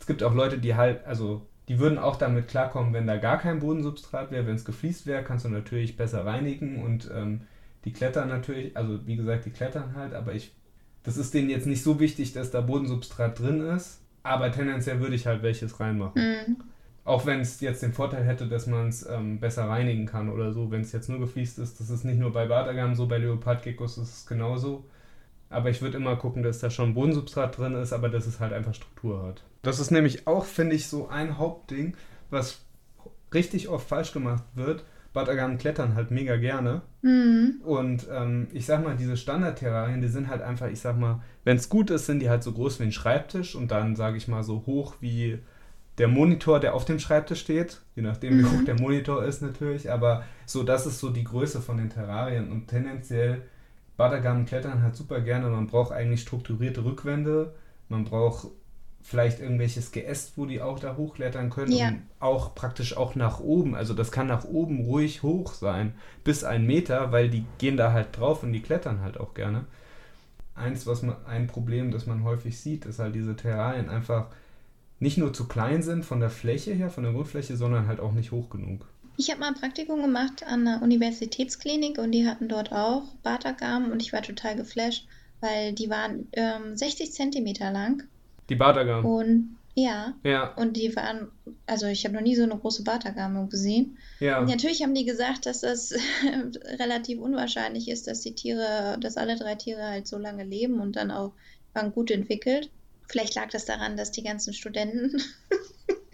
Es 0.00 0.06
gibt 0.06 0.22
auch 0.22 0.34
Leute, 0.34 0.56
die 0.58 0.74
halt, 0.74 1.04
also 1.04 1.42
die 1.68 1.78
würden 1.78 1.98
auch 1.98 2.16
damit 2.16 2.48
klarkommen, 2.48 2.94
wenn 2.94 3.06
da 3.06 3.18
gar 3.18 3.38
kein 3.38 3.58
Bodensubstrat 3.58 4.30
wäre. 4.30 4.46
Wenn 4.46 4.56
es 4.56 4.64
gefliest 4.64 5.06
wäre, 5.06 5.22
kannst 5.22 5.44
du 5.44 5.50
natürlich 5.50 5.98
besser 5.98 6.24
reinigen 6.24 6.82
und 6.82 7.10
ähm, 7.14 7.42
die 7.84 7.92
klettern 7.92 8.28
natürlich, 8.28 8.74
also 8.74 9.06
wie 9.06 9.16
gesagt, 9.16 9.44
die 9.44 9.50
klettern 9.50 9.94
halt, 9.94 10.14
aber 10.14 10.32
ich, 10.32 10.54
das 11.02 11.18
ist 11.18 11.34
denen 11.34 11.50
jetzt 11.50 11.66
nicht 11.66 11.82
so 11.82 12.00
wichtig, 12.00 12.32
dass 12.32 12.50
da 12.50 12.62
Bodensubstrat 12.62 13.38
drin 13.38 13.60
ist, 13.60 14.00
aber 14.22 14.50
tendenziell 14.50 15.00
würde 15.00 15.14
ich 15.14 15.26
halt 15.26 15.42
welches 15.42 15.78
reinmachen. 15.78 16.22
Mhm. 16.22 16.56
Auch 17.04 17.26
wenn 17.26 17.40
es 17.40 17.60
jetzt 17.60 17.82
den 17.82 17.92
Vorteil 17.92 18.24
hätte, 18.24 18.48
dass 18.48 18.66
man 18.66 18.88
es 18.88 19.06
ähm, 19.06 19.40
besser 19.40 19.68
reinigen 19.68 20.06
kann 20.06 20.30
oder 20.30 20.52
so, 20.52 20.70
wenn 20.70 20.80
es 20.80 20.92
jetzt 20.92 21.10
nur 21.10 21.20
gefliest 21.20 21.58
ist. 21.58 21.78
Das 21.78 21.90
ist 21.90 22.04
nicht 22.04 22.18
nur 22.18 22.32
bei 22.32 22.46
Bartagam 22.46 22.94
so, 22.94 23.06
bei 23.06 23.18
Leopardgeckos 23.18 23.98
ist 23.98 24.16
es 24.16 24.26
genauso. 24.26 24.84
Aber 25.48 25.70
ich 25.70 25.80
würde 25.80 25.96
immer 25.96 26.16
gucken, 26.16 26.42
dass 26.42 26.58
da 26.58 26.70
schon 26.70 26.94
Bodensubstrat 26.94 27.56
drin 27.56 27.74
ist, 27.74 27.92
aber 27.92 28.08
dass 28.08 28.26
es 28.26 28.40
halt 28.40 28.52
einfach 28.52 28.74
Struktur 28.74 29.22
hat. 29.22 29.44
Das 29.62 29.78
ist 29.78 29.90
nämlich 29.90 30.26
auch, 30.26 30.44
finde 30.44 30.76
ich, 30.76 30.88
so 30.88 31.08
ein 31.08 31.38
Hauptding, 31.38 31.96
was 32.30 32.62
richtig 33.32 33.68
oft 33.68 33.88
falsch 33.88 34.12
gemacht 34.12 34.44
wird. 34.54 34.84
Batagamen 35.12 35.56
klettern 35.56 35.94
halt 35.94 36.10
mega 36.10 36.36
gerne. 36.36 36.82
Mhm. 37.00 37.62
Und 37.64 38.06
ähm, 38.12 38.48
ich 38.52 38.66
sag 38.66 38.84
mal, 38.84 38.96
diese 38.96 39.16
Standardterrarien, 39.16 40.02
die 40.02 40.08
sind 40.08 40.28
halt 40.28 40.42
einfach, 40.42 40.68
ich 40.68 40.80
sag 40.80 40.98
mal, 40.98 41.22
wenn 41.44 41.56
es 41.56 41.68
gut 41.68 41.90
ist, 41.90 42.06
sind 42.06 42.20
die 42.20 42.28
halt 42.28 42.42
so 42.42 42.52
groß 42.52 42.80
wie 42.80 42.84
ein 42.84 42.92
Schreibtisch 42.92 43.54
und 43.54 43.70
dann, 43.70 43.96
sage 43.96 44.18
ich 44.18 44.28
mal, 44.28 44.42
so 44.42 44.64
hoch 44.66 44.96
wie 45.00 45.38
der 45.96 46.08
Monitor, 46.08 46.60
der 46.60 46.74
auf 46.74 46.84
dem 46.84 46.98
Schreibtisch 46.98 47.40
steht. 47.40 47.80
Je 47.94 48.02
nachdem, 48.02 48.38
wie 48.38 48.42
mhm. 48.42 48.52
hoch 48.52 48.64
der 48.64 48.78
Monitor 48.78 49.24
ist 49.24 49.40
natürlich. 49.40 49.90
Aber 49.90 50.24
so, 50.44 50.62
das 50.62 50.86
ist 50.86 50.98
so 50.98 51.08
die 51.08 51.24
Größe 51.24 51.62
von 51.62 51.78
den 51.78 51.88
Terrarien 51.88 52.52
und 52.52 52.68
tendenziell 52.68 53.42
Badagamen 53.96 54.46
klettern 54.46 54.82
halt 54.82 54.96
super 54.96 55.20
gerne. 55.20 55.48
Man 55.48 55.66
braucht 55.66 55.92
eigentlich 55.92 56.22
strukturierte 56.22 56.84
Rückwände. 56.84 57.54
Man 57.88 58.04
braucht 58.04 58.48
vielleicht 59.02 59.40
irgendwelches 59.40 59.92
Geäst, 59.92 60.32
wo 60.36 60.46
die 60.46 60.60
auch 60.60 60.80
da 60.80 60.96
hochklettern 60.96 61.50
können. 61.50 61.72
Ja. 61.72 61.88
Und 61.88 62.02
auch 62.18 62.54
praktisch 62.54 62.96
auch 62.96 63.14
nach 63.14 63.40
oben. 63.40 63.74
Also 63.74 63.94
das 63.94 64.10
kann 64.10 64.26
nach 64.26 64.44
oben 64.44 64.80
ruhig 64.80 65.22
hoch 65.22 65.54
sein. 65.54 65.94
Bis 66.24 66.42
ein 66.42 66.66
Meter, 66.66 67.12
weil 67.12 67.30
die 67.30 67.44
gehen 67.58 67.76
da 67.76 67.92
halt 67.92 68.18
drauf 68.18 68.42
und 68.42 68.52
die 68.52 68.62
klettern 68.62 69.00
halt 69.00 69.18
auch 69.18 69.34
gerne. 69.34 69.64
Eins, 70.56 70.86
was 70.86 71.02
man, 71.02 71.16
ein 71.26 71.46
Problem, 71.46 71.90
das 71.90 72.06
man 72.06 72.24
häufig 72.24 72.58
sieht, 72.58 72.84
ist 72.84 72.98
halt 72.98 73.14
diese 73.14 73.36
Terrarien 73.36 73.88
einfach 73.88 74.26
nicht 74.98 75.18
nur 75.18 75.32
zu 75.32 75.46
klein 75.46 75.82
sind 75.82 76.04
von 76.04 76.20
der 76.20 76.30
Fläche 76.30 76.72
her, 76.72 76.90
von 76.90 77.04
der 77.04 77.12
Grundfläche, 77.12 77.56
sondern 77.56 77.86
halt 77.86 78.00
auch 78.00 78.12
nicht 78.12 78.32
hoch 78.32 78.50
genug. 78.50 78.86
Ich 79.16 79.30
habe 79.30 79.40
mal 79.40 79.48
ein 79.48 79.54
Praktikum 79.54 80.02
gemacht 80.02 80.44
an 80.46 80.64
der 80.64 80.82
Universitätsklinik 80.82 81.98
und 81.98 82.12
die 82.12 82.28
hatten 82.28 82.48
dort 82.48 82.72
auch 82.72 83.04
Bartagamen 83.22 83.90
und 83.90 84.02
ich 84.02 84.12
war 84.12 84.22
total 84.22 84.56
geflasht, 84.56 85.06
weil 85.40 85.72
die 85.72 85.88
waren 85.88 86.28
ähm, 86.32 86.76
60 86.76 87.12
Zentimeter 87.12 87.70
lang. 87.70 88.04
Die 88.48 88.56
Bartagamen? 88.56 89.04
Und 89.04 89.56
ja. 89.74 90.14
Ja. 90.22 90.54
Und 90.54 90.76
die 90.76 90.96
waren, 90.96 91.28
also 91.66 91.86
ich 91.86 92.04
habe 92.04 92.14
noch 92.14 92.22
nie 92.22 92.34
so 92.34 92.42
eine 92.42 92.56
große 92.56 92.82
Bartagame 92.82 93.46
gesehen. 93.48 93.98
Ja. 94.20 94.40
Und 94.40 94.48
natürlich 94.48 94.82
haben 94.82 94.94
die 94.94 95.04
gesagt, 95.04 95.44
dass 95.44 95.60
das 95.60 95.94
relativ 96.78 97.20
unwahrscheinlich 97.20 97.88
ist, 97.88 98.06
dass 98.06 98.22
die 98.22 98.34
Tiere, 98.34 98.96
dass 99.00 99.18
alle 99.18 99.36
drei 99.36 99.54
Tiere 99.54 99.82
halt 99.82 100.06
so 100.06 100.18
lange 100.18 100.44
leben 100.44 100.80
und 100.80 100.96
dann 100.96 101.10
auch 101.10 101.32
waren 101.74 101.92
gut 101.92 102.10
entwickelt. 102.10 102.70
Vielleicht 103.06 103.34
lag 103.34 103.50
das 103.50 103.66
daran, 103.66 103.96
dass 103.96 104.10
die 104.10 104.22
ganzen 104.22 104.54
Studenten 104.54 105.22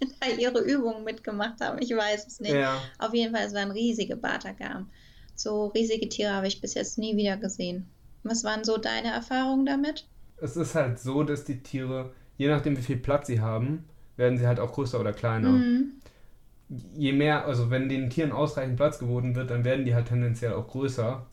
da 0.20 0.26
ihre 0.28 0.60
Übungen 0.60 1.04
mitgemacht 1.04 1.60
haben. 1.60 1.78
Ich 1.80 1.90
weiß 1.90 2.26
es 2.26 2.40
nicht. 2.40 2.54
Ja. 2.54 2.80
Auf 2.98 3.14
jeden 3.14 3.34
Fall, 3.34 3.46
es 3.46 3.54
waren 3.54 3.70
riesige 3.70 4.16
Bartagam. 4.16 4.88
So 5.34 5.66
riesige 5.68 6.08
Tiere 6.08 6.32
habe 6.32 6.48
ich 6.48 6.60
bis 6.60 6.74
jetzt 6.74 6.98
nie 6.98 7.16
wieder 7.16 7.36
gesehen. 7.36 7.86
Was 8.24 8.44
waren 8.44 8.64
so 8.64 8.76
deine 8.76 9.08
Erfahrungen 9.08 9.66
damit? 9.66 10.06
Es 10.40 10.56
ist 10.56 10.74
halt 10.74 10.98
so, 10.98 11.22
dass 11.22 11.44
die 11.44 11.62
Tiere, 11.62 12.12
je 12.36 12.48
nachdem 12.48 12.76
wie 12.76 12.82
viel 12.82 12.96
Platz 12.96 13.26
sie 13.28 13.40
haben, 13.40 13.84
werden 14.16 14.38
sie 14.38 14.46
halt 14.46 14.60
auch 14.60 14.72
größer 14.72 14.98
oder 15.00 15.12
kleiner. 15.12 15.50
Mhm. 15.50 15.92
Je 16.94 17.12
mehr, 17.12 17.46
also 17.46 17.70
wenn 17.70 17.88
den 17.88 18.10
Tieren 18.10 18.32
ausreichend 18.32 18.76
Platz 18.76 18.98
geboten 18.98 19.34
wird, 19.34 19.50
dann 19.50 19.64
werden 19.64 19.84
die 19.84 19.94
halt 19.94 20.08
tendenziell 20.08 20.52
auch 20.52 20.68
größer. 20.68 21.24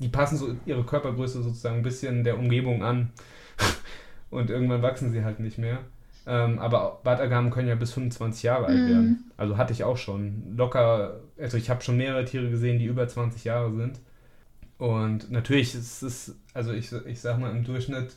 Die 0.00 0.08
passen 0.08 0.36
so 0.36 0.56
ihre 0.66 0.84
Körpergröße 0.84 1.42
sozusagen 1.42 1.76
ein 1.76 1.82
bisschen 1.82 2.24
der 2.24 2.38
Umgebung 2.38 2.82
an. 2.82 3.12
Und 4.30 4.50
irgendwann 4.50 4.82
wachsen 4.82 5.12
sie 5.12 5.24
halt 5.24 5.40
nicht 5.40 5.58
mehr. 5.58 5.80
Ähm, 6.26 6.58
aber 6.58 7.00
Bartagamen 7.02 7.50
können 7.50 7.68
ja 7.68 7.74
bis 7.74 7.92
25 7.92 8.42
Jahre 8.42 8.66
alt 8.66 8.78
mhm. 8.78 8.88
werden. 8.88 9.30
Also 9.36 9.56
hatte 9.56 9.72
ich 9.72 9.84
auch 9.84 9.96
schon. 9.96 10.56
Locker, 10.56 11.20
also 11.38 11.56
ich 11.56 11.70
habe 11.70 11.82
schon 11.82 11.96
mehrere 11.96 12.24
Tiere 12.24 12.48
gesehen, 12.50 12.78
die 12.78 12.86
über 12.86 13.08
20 13.08 13.44
Jahre 13.44 13.72
sind. 13.74 14.00
Und 14.78 15.30
natürlich 15.30 15.74
ist 15.74 16.02
es, 16.02 16.36
also 16.54 16.72
ich, 16.72 16.92
ich 17.06 17.20
sag 17.20 17.38
mal, 17.38 17.50
im 17.50 17.64
Durchschnitt 17.64 18.14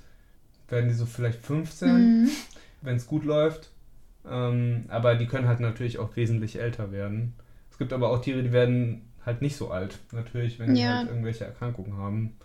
werden 0.67 0.89
die 0.89 0.95
so 0.95 1.05
vielleicht 1.05 1.39
15, 1.39 1.89
mhm. 2.23 2.29
wenn 2.81 2.95
es 2.95 3.07
gut 3.07 3.23
läuft. 3.25 3.71
Ähm, 4.27 4.85
aber 4.87 5.15
die 5.15 5.27
können 5.27 5.47
halt 5.47 5.59
natürlich 5.59 5.99
auch 5.99 6.15
wesentlich 6.15 6.59
älter 6.59 6.91
werden. 6.91 7.33
Es 7.71 7.77
gibt 7.77 7.93
aber 7.93 8.09
auch 8.09 8.21
Tiere, 8.21 8.41
die 8.41 8.51
werden 8.51 9.11
halt 9.25 9.41
nicht 9.41 9.55
so 9.55 9.69
alt, 9.71 9.99
natürlich, 10.11 10.59
wenn 10.59 10.75
ja. 10.75 10.83
die 10.83 10.87
halt 10.87 11.09
irgendwelche 11.09 11.45
Erkrankungen 11.45 11.97
haben 11.97 12.35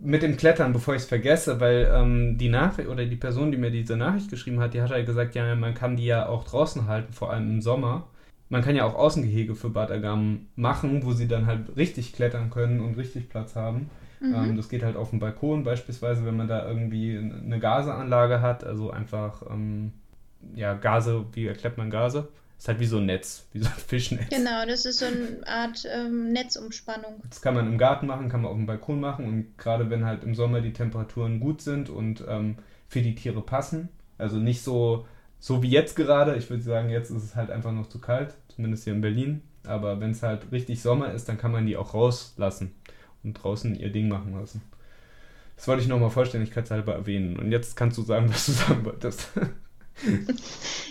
mit 0.00 0.22
dem 0.22 0.36
Klettern, 0.36 0.72
bevor 0.72 0.94
ich 0.94 1.02
es 1.02 1.08
vergesse, 1.08 1.60
weil 1.60 1.90
ähm, 1.92 2.38
die 2.38 2.48
Nachricht 2.48 2.88
oder 2.88 3.04
die 3.04 3.16
Person, 3.16 3.52
die 3.52 3.58
mir 3.58 3.70
diese 3.70 3.96
Nachricht 3.96 4.30
geschrieben 4.30 4.60
hat, 4.60 4.74
die 4.74 4.82
hat 4.82 4.90
halt 4.90 5.06
gesagt, 5.06 5.34
ja, 5.34 5.54
man 5.54 5.74
kann 5.74 5.96
die 5.96 6.06
ja 6.06 6.28
auch 6.28 6.44
draußen 6.44 6.86
halten, 6.86 7.12
vor 7.12 7.30
allem 7.30 7.50
im 7.50 7.60
Sommer. 7.60 8.08
Man 8.48 8.62
kann 8.62 8.74
ja 8.74 8.84
auch 8.84 8.94
Außengehege 8.94 9.54
für 9.54 9.70
Badagamen 9.70 10.48
machen, 10.56 11.04
wo 11.04 11.12
sie 11.12 11.28
dann 11.28 11.46
halt 11.46 11.76
richtig 11.76 12.12
klettern 12.14 12.50
können 12.50 12.80
und 12.80 12.96
richtig 12.96 13.28
Platz 13.28 13.54
haben. 13.54 13.90
Mhm. 14.20 14.34
Ähm, 14.34 14.56
das 14.56 14.68
geht 14.68 14.82
halt 14.82 14.96
auf 14.96 15.10
dem 15.10 15.20
Balkon 15.20 15.64
beispielsweise, 15.64 16.24
wenn 16.24 16.36
man 16.36 16.48
da 16.48 16.66
irgendwie 16.66 17.16
eine 17.16 17.60
Gaseanlage 17.60 18.40
hat, 18.40 18.64
also 18.64 18.90
einfach, 18.90 19.42
ähm, 19.50 19.92
ja, 20.54 20.74
Gase, 20.74 21.26
wie 21.32 21.46
erklärt 21.46 21.78
man 21.78 21.90
Gase? 21.90 22.28
Ist 22.60 22.68
halt 22.68 22.78
wie 22.78 22.84
so 22.84 22.98
ein 22.98 23.06
Netz, 23.06 23.46
wie 23.54 23.60
so 23.60 23.68
ein 23.68 23.72
Fischnetz. 23.72 24.28
Genau, 24.28 24.66
das 24.66 24.84
ist 24.84 24.98
so 24.98 25.06
eine 25.06 25.40
Art 25.46 25.86
ähm, 25.90 26.30
Netzumspannung. 26.30 27.22
Das 27.26 27.40
kann 27.40 27.54
man 27.54 27.66
im 27.66 27.78
Garten 27.78 28.06
machen, 28.06 28.28
kann 28.28 28.42
man 28.42 28.50
auf 28.50 28.56
dem 28.58 28.66
Balkon 28.66 29.00
machen 29.00 29.24
und 29.24 29.56
gerade 29.56 29.88
wenn 29.88 30.04
halt 30.04 30.24
im 30.24 30.34
Sommer 30.34 30.60
die 30.60 30.74
Temperaturen 30.74 31.40
gut 31.40 31.62
sind 31.62 31.88
und 31.88 32.22
ähm, 32.28 32.56
für 32.86 33.00
die 33.00 33.14
Tiere 33.14 33.40
passen, 33.40 33.88
also 34.18 34.36
nicht 34.36 34.60
so, 34.60 35.06
so 35.38 35.62
wie 35.62 35.70
jetzt 35.70 35.96
gerade, 35.96 36.36
ich 36.36 36.50
würde 36.50 36.62
sagen, 36.62 36.90
jetzt 36.90 37.10
ist 37.10 37.24
es 37.24 37.34
halt 37.34 37.50
einfach 37.50 37.72
noch 37.72 37.88
zu 37.88 37.98
kalt, 37.98 38.36
zumindest 38.54 38.84
hier 38.84 38.92
in 38.92 39.00
Berlin, 39.00 39.40
aber 39.64 39.98
wenn 39.98 40.10
es 40.10 40.22
halt 40.22 40.52
richtig 40.52 40.82
Sommer 40.82 41.14
ist, 41.14 41.30
dann 41.30 41.38
kann 41.38 41.52
man 41.52 41.64
die 41.64 41.78
auch 41.78 41.94
rauslassen 41.94 42.74
und 43.24 43.32
draußen 43.42 43.74
ihr 43.74 43.90
Ding 43.90 44.08
machen 44.08 44.34
lassen. 44.34 44.60
Das 45.56 45.66
wollte 45.66 45.80
ich 45.82 45.88
nochmal 45.88 46.10
vollständigkeitshalber 46.10 46.92
erwähnen. 46.92 47.38
Und 47.38 47.52
jetzt 47.52 47.74
kannst 47.74 47.96
du 47.96 48.02
sagen, 48.02 48.28
was 48.28 48.44
du 48.44 48.52
sagen 48.52 48.84
wolltest. 48.84 49.30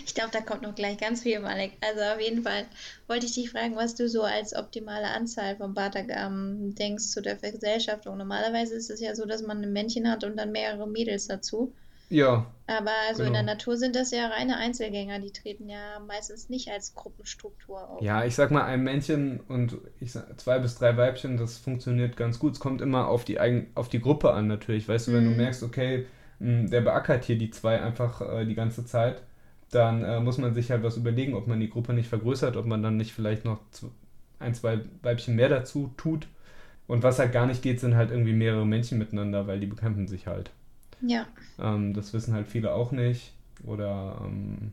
Ich 0.06 0.14
glaube, 0.14 0.32
da 0.32 0.42
kommt 0.42 0.62
noch 0.62 0.76
gleich 0.76 0.98
ganz 0.98 1.24
viel, 1.24 1.40
Malek. 1.40 1.74
Also 1.82 2.02
auf 2.02 2.22
jeden 2.22 2.44
Fall 2.44 2.66
wollte 3.08 3.26
ich 3.26 3.34
dich 3.34 3.52
fragen, 3.52 3.76
was 3.76 3.96
du 3.96 4.08
so 4.08 4.24
als 4.24 4.56
optimale 4.56 5.08
Anzahl 5.08 5.56
von 5.56 5.74
Batagamen 5.74 6.76
denkst 6.76 7.08
zu 7.08 7.22
der 7.22 7.38
Vergesellschaftung. 7.38 8.18
Normalerweise 8.18 8.76
ist 8.76 8.90
es 8.90 9.00
ja 9.00 9.16
so, 9.16 9.26
dass 9.26 9.42
man 9.42 9.62
ein 9.62 9.74
Männchen 9.74 10.10
hat 10.10 10.24
und 10.24 10.38
dann 10.38 10.52
mehrere 10.52 10.88
Mädels 10.88 11.28
dazu. 11.28 11.74
Ja. 12.10 12.48
Aber 12.68 12.92
also 13.08 13.24
genau. 13.24 13.28
in 13.28 13.34
der 13.34 13.42
genau. 13.42 13.54
Natur 13.54 13.78
sind 13.78 13.96
das 13.96 14.12
ja 14.12 14.28
reine 14.28 14.58
Einzelgänger, 14.58 15.20
die 15.20 15.32
treten 15.32 15.70
ja 15.70 16.00
meistens 16.08 16.50
nicht 16.50 16.70
als 16.70 16.94
Gruppenstruktur 16.96 17.88
auf. 17.90 18.02
Ja, 18.02 18.26
ich 18.26 18.36
sag 18.36 18.52
mal, 18.52 18.66
ein 18.66 18.84
Männchen 18.84 19.40
und 19.48 19.78
ich 20.00 20.12
sag, 20.12 20.40
zwei 20.40 20.60
bis 20.60 20.76
drei 20.76 20.98
Weibchen, 20.98 21.38
das 21.38 21.58
funktioniert 21.58 22.18
ganz 22.18 22.40
gut. 22.40 22.54
Es 22.54 22.60
kommt 22.60 22.82
immer 22.82 23.08
auf 23.08 23.26
die, 23.26 23.40
auf 23.76 23.90
die 23.90 24.02
Gruppe 24.02 24.34
an 24.34 24.48
natürlich. 24.48 24.88
Weißt 24.88 25.08
du, 25.08 25.14
wenn 25.14 25.26
mhm. 25.26 25.32
du 25.32 25.38
merkst, 25.38 25.64
okay, 25.64 25.98
hm, 26.00 26.06
der 26.40 26.82
beackert 26.82 27.26
hier 27.26 27.38
die 27.38 27.52
zwei 27.52 27.82
einfach 27.82 28.22
äh, 28.22 28.46
die 28.46 28.56
ganze 28.56 28.86
Zeit, 28.86 29.22
dann 29.72 30.04
äh, 30.04 30.20
muss 30.20 30.38
man 30.38 30.54
sich 30.54 30.72
halt 30.72 30.84
was 30.84 30.98
überlegen, 30.98 31.34
ob 31.34 31.48
man 31.48 31.60
die 31.60 31.70
Gruppe 31.70 31.94
nicht 31.94 32.10
vergrößert, 32.10 32.56
ob 32.56 32.66
man 32.66 32.82
dann 32.82 32.98
nicht 32.98 33.14
vielleicht 33.14 33.46
noch 33.46 33.60
ein, 34.40 34.54
zwei 34.54 34.80
Weibchen 35.02 35.36
mehr 35.36 35.50
dazu 35.50 35.94
tut. 35.98 36.28
Und 36.88 37.04
was 37.04 37.20
halt 37.20 37.34
gar 37.34 37.46
nicht 37.46 37.62
geht, 37.62 37.80
sind 37.80 37.96
halt 37.96 38.10
irgendwie 38.10 38.34
mehrere 38.34 38.66
Männchen 38.66 38.98
miteinander, 38.98 39.46
weil 39.46 39.60
die 39.60 39.68
bekämpfen 39.68 40.08
sich 40.08 40.26
halt. 40.26 40.50
Ja. 41.02 41.28
Ähm, 41.60 41.94
das 41.94 42.14
wissen 42.14 42.34
halt 42.34 42.48
viele 42.48 42.74
auch 42.74 42.92
nicht. 42.92 43.34
Oder 43.64 44.22
ähm, 44.26 44.72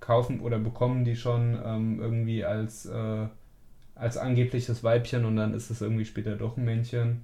kaufen 0.00 0.40
oder 0.40 0.58
bekommen 0.58 1.04
die 1.04 1.16
schon 1.16 1.58
ähm, 1.64 1.98
irgendwie 2.00 2.44
als, 2.44 2.86
äh, 2.86 3.26
als 3.94 4.18
angebliches 4.18 4.84
Weibchen 4.84 5.24
und 5.24 5.36
dann 5.36 5.54
ist 5.54 5.70
es 5.70 5.80
irgendwie 5.80 6.04
später 6.04 6.36
doch 6.36 6.56
ein 6.56 6.64
Männchen. 6.64 7.22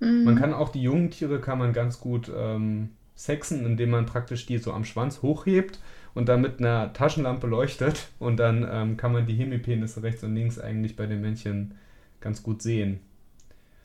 Mhm. 0.00 0.24
Man 0.24 0.36
kann 0.36 0.52
auch 0.52 0.70
die 0.70 0.82
jungen 0.82 1.10
Tiere 1.10 1.40
kann 1.40 1.58
man 1.58 1.72
ganz 1.72 2.00
gut 2.00 2.30
ähm, 2.34 2.90
sexen, 3.14 3.66
indem 3.66 3.90
man 3.90 4.06
praktisch 4.06 4.46
die 4.46 4.58
so 4.58 4.72
am 4.72 4.84
Schwanz 4.84 5.22
hochhebt 5.22 5.78
und 6.14 6.28
dann 6.28 6.40
mit 6.40 6.60
einer 6.60 6.92
Taschenlampe 6.92 7.46
leuchtet 7.46 8.08
und 8.18 8.36
dann 8.38 8.66
ähm, 8.70 8.96
kann 8.96 9.12
man 9.12 9.26
die 9.26 9.34
Hemipenisse 9.34 10.02
rechts 10.02 10.22
und 10.22 10.34
links 10.34 10.58
eigentlich 10.58 10.96
bei 10.96 11.06
den 11.06 11.20
Männchen 11.20 11.74
ganz 12.20 12.42
gut 12.42 12.62
sehen. 12.62 13.00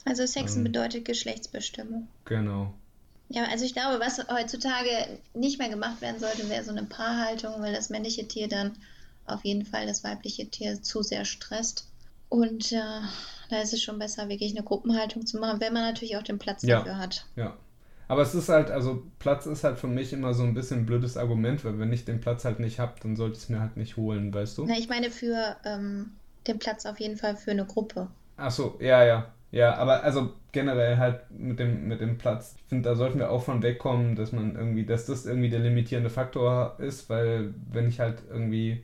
Also 0.05 0.25
Sexen 0.25 0.59
ähm, 0.59 0.71
bedeutet 0.71 1.05
Geschlechtsbestimmung. 1.05 2.07
Genau. 2.25 2.73
Ja, 3.29 3.45
also 3.45 3.65
ich 3.65 3.73
glaube, 3.73 3.99
was 3.99 4.19
heutzutage 4.29 5.19
nicht 5.33 5.57
mehr 5.57 5.69
gemacht 5.69 6.01
werden 6.01 6.19
sollte, 6.19 6.49
wäre 6.49 6.63
so 6.63 6.71
eine 6.71 6.83
Paarhaltung, 6.83 7.61
weil 7.61 7.73
das 7.73 7.89
männliche 7.89 8.27
Tier 8.27 8.47
dann 8.47 8.73
auf 9.25 9.43
jeden 9.45 9.65
Fall 9.65 9.87
das 9.87 10.03
weibliche 10.03 10.47
Tier 10.49 10.81
zu 10.81 11.01
sehr 11.01 11.25
stresst. 11.25 11.87
Und 12.29 12.71
äh, 12.71 13.01
da 13.53 13.61
ist 13.61 13.73
es 13.73 13.81
schon 13.81 13.99
besser, 13.99 14.29
wirklich 14.29 14.55
eine 14.55 14.65
Gruppenhaltung 14.65 15.25
zu 15.25 15.39
machen, 15.39 15.61
wenn 15.61 15.73
man 15.73 15.83
natürlich 15.83 16.17
auch 16.17 16.23
den 16.23 16.39
Platz 16.39 16.63
ja. 16.63 16.79
dafür 16.79 16.97
hat. 16.97 17.25
Ja. 17.35 17.55
Aber 18.07 18.21
es 18.21 18.35
ist 18.35 18.49
halt, 18.49 18.69
also 18.69 19.03
Platz 19.19 19.45
ist 19.45 19.63
halt 19.63 19.79
für 19.79 19.87
mich 19.87 20.11
immer 20.11 20.33
so 20.33 20.43
ein 20.43 20.53
bisschen 20.53 20.81
ein 20.81 20.85
blödes 20.85 21.17
Argument, 21.17 21.63
weil 21.63 21.79
wenn 21.79 21.93
ich 21.93 22.05
den 22.05 22.19
Platz 22.19 22.43
halt 22.45 22.59
nicht 22.59 22.79
habe, 22.79 22.93
dann 23.01 23.15
sollte 23.15 23.37
ich 23.37 23.43
es 23.43 23.49
mir 23.49 23.59
halt 23.59 23.77
nicht 23.77 23.95
holen, 23.97 24.33
weißt 24.33 24.57
du? 24.57 24.65
Na, 24.65 24.77
ich 24.77 24.89
meine 24.89 25.09
für 25.09 25.55
ähm, 25.63 26.11
den 26.47 26.59
Platz 26.59 26.85
auf 26.85 26.99
jeden 26.99 27.17
Fall 27.17 27.35
für 27.35 27.51
eine 27.51 27.65
Gruppe. 27.65 28.09
Ach 28.37 28.51
so, 28.51 28.77
ja, 28.81 29.03
ja. 29.03 29.33
Ja, 29.51 29.75
aber 29.75 30.03
also 30.03 30.33
generell 30.51 30.97
halt 30.97 31.29
mit 31.29 31.59
dem, 31.59 31.87
mit 31.87 32.01
dem 32.01 32.17
Platz. 32.17 32.55
Ich 32.57 32.63
finde, 32.63 32.89
da 32.89 32.95
sollten 32.95 33.19
wir 33.19 33.29
auch 33.29 33.43
von 33.43 33.61
wegkommen, 33.61 34.15
dass 34.15 34.31
man 34.31 34.55
irgendwie, 34.55 34.85
dass 34.85 35.05
das 35.05 35.27
irgendwie 35.27 35.49
der 35.49 35.59
limitierende 35.59 36.09
Faktor 36.09 36.75
ist, 36.79 37.09
weil 37.09 37.53
wenn 37.71 37.87
ich 37.87 37.99
halt 37.99 38.23
irgendwie 38.29 38.83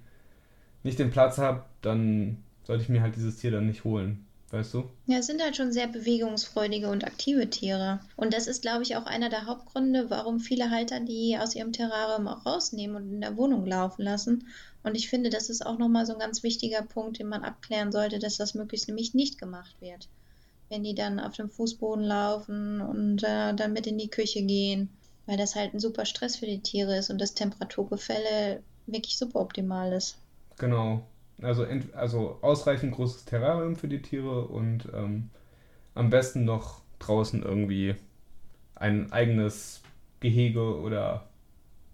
nicht 0.84 1.00
den 1.00 1.10
Platz 1.10 1.40
habe, 1.40 1.64
dann 1.82 2.44
sollte 2.64 2.84
ich 2.84 2.90
mir 2.90 3.02
halt 3.02 3.16
dieses 3.16 3.38
Tier 3.38 3.50
dann 3.50 3.66
nicht 3.66 3.84
holen. 3.84 4.28
Weißt 4.52 4.74
du? 4.74 4.90
Ja, 5.06 5.20
es 5.20 5.28
sind 5.28 5.44
halt 5.44 5.56
schon 5.56 5.72
sehr 5.72 5.88
bewegungsfreudige 5.88 6.90
und 6.90 7.06
aktive 7.06 7.50
Tiere. 7.50 8.00
Und 8.16 8.34
das 8.34 8.48
ist, 8.48 8.64
glaube 8.64 8.82
ich, 8.82 8.96
auch 8.96 9.06
einer 9.06 9.30
der 9.30 9.46
Hauptgründe, 9.46 10.10
warum 10.10 10.40
viele 10.40 10.72
Halter 10.72 11.00
die 11.00 11.38
aus 11.40 11.56
ihrem 11.56 11.72
Terrarium 11.72 12.28
auch 12.28 12.46
rausnehmen 12.46 12.96
und 12.96 13.12
in 13.14 13.22
der 13.22 13.38
Wohnung 13.38 13.66
laufen 13.66 14.02
lassen. 14.02 14.48
Und 14.82 14.96
ich 14.96 15.08
finde, 15.10 15.30
das 15.30 15.50
ist 15.50 15.64
auch 15.64 15.78
nochmal 15.78 16.08
so 16.08 16.14
ein 16.14 16.20
ganz 16.20 16.42
wichtiger 16.42 16.82
Punkt, 16.82 17.20
den 17.20 17.28
man 17.28 17.44
abklären 17.44 17.92
sollte, 17.92 18.18
dass 18.18 18.38
das 18.38 18.56
möglichst 18.56 18.88
nämlich 18.88 19.14
nicht 19.14 19.38
gemacht 19.38 19.76
wird. 19.82 20.08
Wenn 20.70 20.84
die 20.84 20.96
dann 20.96 21.20
auf 21.20 21.36
dem 21.36 21.50
Fußboden 21.50 22.04
laufen 22.04 22.82
und 22.82 23.24
äh, 23.24 23.54
dann 23.54 23.74
mit 23.74 23.86
in 23.86 23.98
die 23.98 24.10
Küche 24.10 24.42
gehen, 24.42 24.90
weil 25.28 25.38
das 25.38 25.56
halt 25.56 25.76
ein 25.76 25.80
super 25.80 26.06
Stress 26.06 26.38
für 26.38 26.48
die 26.48 26.62
Tiere 26.62 26.98
ist 26.98 27.12
und 27.12 27.20
das 27.20 27.36
Temperaturgefälle 27.36 28.64
wirklich 28.88 29.18
super 29.18 29.42
optimal 29.42 29.94
ist. 29.94 30.18
Genau. 30.58 31.04
Also, 31.42 31.66
also 31.94 32.40
ausreichend 32.42 32.94
großes 32.94 33.26
Terrarium 33.26 33.76
für 33.76 33.88
die 33.88 34.02
Tiere 34.02 34.48
und 34.48 34.90
ähm, 34.94 35.30
am 35.96 36.10
besten 36.10 36.46
noch 36.46 36.82
draußen 37.00 37.44
irgendwie 37.44 37.96
ein 38.76 39.12
eigenes 39.12 39.82
Gehege 40.20 40.80
oder 40.80 41.30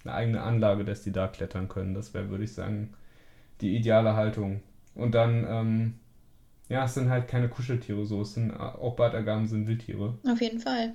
eine 0.03 0.13
eigene 0.13 0.41
Anlage, 0.41 0.85
dass 0.85 1.01
die 1.01 1.11
da 1.11 1.27
klettern 1.27 1.67
können. 1.67 1.93
Das 1.93 2.13
wäre, 2.13 2.29
würde 2.29 2.43
ich 2.43 2.53
sagen, 2.53 2.93
die 3.61 3.75
ideale 3.75 4.15
Haltung. 4.15 4.61
Und 4.93 5.15
dann, 5.15 5.45
ähm, 5.47 5.93
ja, 6.69 6.85
es 6.85 6.93
sind 6.93 7.09
halt 7.09 7.27
keine 7.27 7.49
Kuscheltiere 7.49 8.05
so. 8.05 8.21
Es 8.21 8.33
sind 8.33 8.51
auch 8.51 8.95
Bartagamen 8.95 9.47
sind 9.47 9.67
Wildtiere. 9.67 10.17
Auf 10.27 10.41
jeden 10.41 10.59
Fall. 10.59 10.93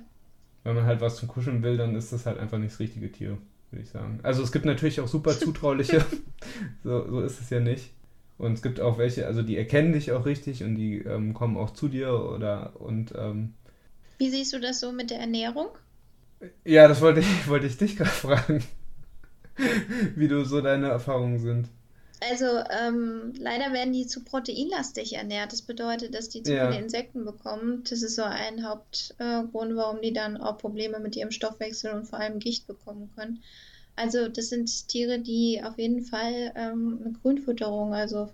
Wenn 0.63 0.75
man 0.75 0.85
halt 0.85 1.01
was 1.01 1.17
zum 1.17 1.27
Kuscheln 1.27 1.63
will, 1.63 1.77
dann 1.77 1.95
ist 1.95 2.13
das 2.13 2.25
halt 2.25 2.37
einfach 2.37 2.57
nicht 2.57 2.71
das 2.71 2.79
richtige 2.79 3.11
Tier, 3.11 3.37
würde 3.71 3.83
ich 3.83 3.89
sagen. 3.89 4.19
Also 4.23 4.43
es 4.43 4.51
gibt 4.51 4.65
natürlich 4.65 5.01
auch 5.01 5.07
super 5.07 5.31
zutrauliche. 5.39 6.05
so, 6.83 7.09
so 7.09 7.21
ist 7.21 7.41
es 7.41 7.49
ja 7.49 7.59
nicht. 7.59 7.91
Und 8.41 8.53
es 8.53 8.63
gibt 8.63 8.79
auch 8.79 8.97
welche, 8.97 9.27
also 9.27 9.43
die 9.43 9.55
erkennen 9.55 9.93
dich 9.93 10.11
auch 10.11 10.25
richtig 10.25 10.63
und 10.63 10.73
die 10.73 10.97
ähm, 10.97 11.35
kommen 11.35 11.57
auch 11.57 11.73
zu 11.73 11.87
dir 11.87 12.11
oder 12.11 12.73
und 12.81 13.13
ähm, 13.15 13.53
Wie 14.17 14.31
siehst 14.31 14.51
du 14.51 14.59
das 14.59 14.79
so 14.79 14.91
mit 14.91 15.11
der 15.11 15.19
Ernährung? 15.19 15.67
Ja, 16.65 16.87
das 16.87 17.01
wollte 17.01 17.19
ich, 17.19 17.27
wollte 17.47 17.67
ich 17.67 17.77
dich 17.77 17.97
gerade 17.97 18.09
fragen. 18.09 18.63
wie 20.15 20.27
du 20.27 20.43
so 20.43 20.59
deine 20.59 20.87
Erfahrungen 20.89 21.37
sind. 21.37 21.67
Also 22.31 22.45
ähm, 22.45 23.33
leider 23.37 23.73
werden 23.73 23.93
die 23.93 24.07
zu 24.07 24.23
proteinlastig 24.23 25.13
ernährt. 25.13 25.51
Das 25.51 25.61
bedeutet, 25.61 26.15
dass 26.15 26.29
die 26.29 26.41
zu 26.41 26.55
ja. 26.55 26.67
viele 26.67 26.81
Insekten 26.81 27.25
bekommen. 27.25 27.83
Das 27.87 28.01
ist 28.01 28.15
so 28.15 28.23
ein 28.23 28.67
Hauptgrund, 28.67 29.71
äh, 29.71 29.75
warum 29.75 30.01
die 30.01 30.13
dann 30.13 30.37
auch 30.37 30.57
Probleme 30.57 30.99
mit 30.99 31.15
ihrem 31.15 31.29
Stoffwechsel 31.29 31.93
und 31.93 32.07
vor 32.07 32.19
allem 32.19 32.39
Gicht 32.39 32.65
bekommen 32.65 33.11
können. 33.15 33.43
Also 34.01 34.27
das 34.29 34.49
sind 34.49 34.87
Tiere, 34.87 35.19
die 35.19 35.61
auf 35.63 35.77
jeden 35.77 36.03
Fall 36.03 36.51
ähm, 36.55 36.99
eine 37.03 37.13
Grünfütterung, 37.13 37.93
also 37.93 38.33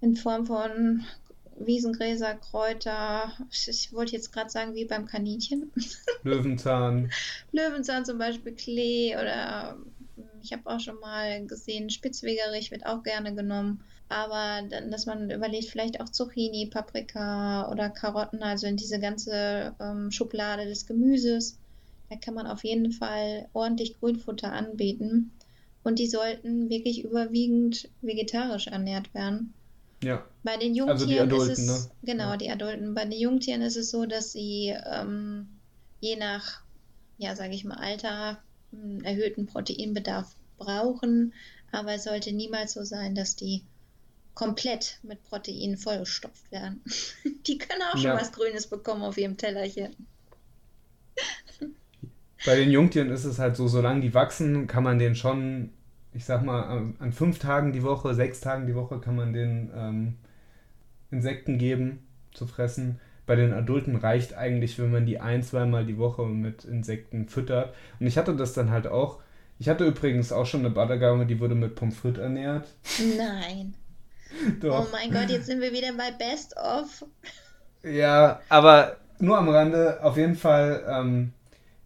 in 0.00 0.14
Form 0.14 0.46
von 0.46 1.04
Wiesengräser, 1.58 2.34
Kräuter, 2.34 3.32
ich 3.50 3.92
wollte 3.92 4.12
jetzt 4.12 4.32
gerade 4.32 4.48
sagen, 4.48 4.76
wie 4.76 4.84
beim 4.84 5.06
Kaninchen. 5.06 5.72
Löwenzahn. 6.22 7.10
Löwenzahn 7.50 8.04
zum 8.04 8.18
Beispiel, 8.18 8.52
Klee 8.52 9.16
oder 9.16 9.76
ich 10.40 10.52
habe 10.52 10.62
auch 10.66 10.78
schon 10.78 11.00
mal 11.00 11.44
gesehen, 11.46 11.90
Spitzwegerich 11.90 12.70
wird 12.70 12.86
auch 12.86 13.02
gerne 13.02 13.34
genommen. 13.34 13.82
Aber 14.08 14.62
dann, 14.68 14.92
dass 14.92 15.06
man 15.06 15.32
überlegt, 15.32 15.68
vielleicht 15.68 16.00
auch 16.00 16.08
Zucchini, 16.08 16.66
Paprika 16.66 17.68
oder 17.72 17.90
Karotten, 17.90 18.40
also 18.40 18.68
in 18.68 18.76
diese 18.76 19.00
ganze 19.00 19.74
ähm, 19.80 20.12
Schublade 20.12 20.66
des 20.66 20.86
Gemüses. 20.86 21.58
Da 22.08 22.16
kann 22.16 22.34
man 22.34 22.46
auf 22.46 22.64
jeden 22.64 22.92
Fall 22.92 23.48
ordentlich 23.52 23.98
Grünfutter 23.98 24.52
anbieten. 24.52 25.32
Und 25.82 25.98
die 25.98 26.06
sollten 26.06 26.68
wirklich 26.68 27.04
überwiegend 27.04 27.88
vegetarisch 28.00 28.66
ernährt 28.66 29.14
werden. 29.14 29.54
Ja. 30.02 30.24
Bei 30.42 30.56
den 30.56 30.74
Jungtieren 30.74 30.90
also 30.90 31.06
die 31.06 31.20
Adulten, 31.20 31.52
ist 31.52 31.58
es, 31.58 31.84
ne? 31.84 31.90
genau, 32.02 32.30
ja. 32.30 32.36
die 32.36 32.50
Adulten. 32.50 32.94
Bei 32.94 33.04
den 33.04 33.18
Jungtieren 33.18 33.62
ist 33.62 33.76
es 33.76 33.90
so, 33.90 34.04
dass 34.04 34.32
sie 34.32 34.74
ähm, 34.84 35.48
je 36.00 36.16
nach, 36.16 36.60
ja, 37.18 37.34
sage 37.34 37.54
ich 37.54 37.64
mal, 37.64 37.78
Alter 37.78 38.42
einen 38.72 39.04
erhöhten 39.04 39.46
Proteinbedarf 39.46 40.34
brauchen. 40.58 41.32
Aber 41.72 41.94
es 41.94 42.04
sollte 42.04 42.32
niemals 42.32 42.72
so 42.72 42.84
sein, 42.84 43.14
dass 43.14 43.36
die 43.36 43.62
komplett 44.34 44.98
mit 45.02 45.22
Protein 45.24 45.76
vollgestopft 45.76 46.50
werden. 46.52 46.82
die 47.46 47.58
können 47.58 47.82
auch 47.82 47.96
schon 47.96 48.02
ja. 48.02 48.20
was 48.20 48.32
Grünes 48.32 48.66
bekommen 48.66 49.02
auf 49.02 49.16
ihrem 49.16 49.36
Tellerchen. 49.36 49.94
Bei 52.46 52.54
den 52.54 52.70
Jungtieren 52.70 53.10
ist 53.10 53.24
es 53.24 53.40
halt 53.40 53.56
so, 53.56 53.66
solange 53.66 54.00
die 54.00 54.14
wachsen, 54.14 54.68
kann 54.68 54.84
man 54.84 55.00
den 55.00 55.16
schon, 55.16 55.70
ich 56.14 56.24
sag 56.24 56.44
mal, 56.44 56.94
an 57.00 57.12
fünf 57.12 57.40
Tagen 57.40 57.72
die 57.72 57.82
Woche, 57.82 58.14
sechs 58.14 58.40
Tagen 58.40 58.68
die 58.68 58.76
Woche 58.76 59.00
kann 59.00 59.16
man 59.16 59.32
den 59.32 59.70
ähm, 59.76 60.14
Insekten 61.10 61.58
geben 61.58 62.06
zu 62.32 62.46
fressen. 62.46 63.00
Bei 63.26 63.34
den 63.34 63.52
Adulten 63.52 63.96
reicht 63.96 64.34
eigentlich, 64.34 64.78
wenn 64.78 64.92
man 64.92 65.06
die 65.06 65.18
ein, 65.18 65.42
zweimal 65.42 65.84
die 65.84 65.98
Woche 65.98 66.24
mit 66.24 66.64
Insekten 66.64 67.28
füttert. 67.28 67.74
Und 67.98 68.06
ich 68.06 68.16
hatte 68.16 68.36
das 68.36 68.52
dann 68.52 68.70
halt 68.70 68.86
auch. 68.86 69.20
Ich 69.58 69.68
hatte 69.68 69.84
übrigens 69.84 70.30
auch 70.30 70.46
schon 70.46 70.60
eine 70.60 70.70
Badagame, 70.70 71.26
die 71.26 71.40
wurde 71.40 71.56
mit 71.56 71.74
Pommes 71.74 71.96
frites 71.96 72.22
ernährt. 72.22 72.68
Nein. 73.18 73.74
Doch. 74.60 74.86
Oh 74.86 74.88
mein 74.92 75.10
Gott, 75.10 75.30
jetzt 75.30 75.46
sind 75.46 75.60
wir 75.60 75.72
wieder 75.72 75.92
bei 75.96 76.12
Best 76.12 76.56
of. 76.56 77.04
Ja, 77.82 78.40
aber 78.48 78.98
nur 79.18 79.36
am 79.36 79.48
Rande. 79.48 79.98
Auf 80.02 80.16
jeden 80.16 80.36
Fall 80.36 80.84
ähm, 80.88 81.32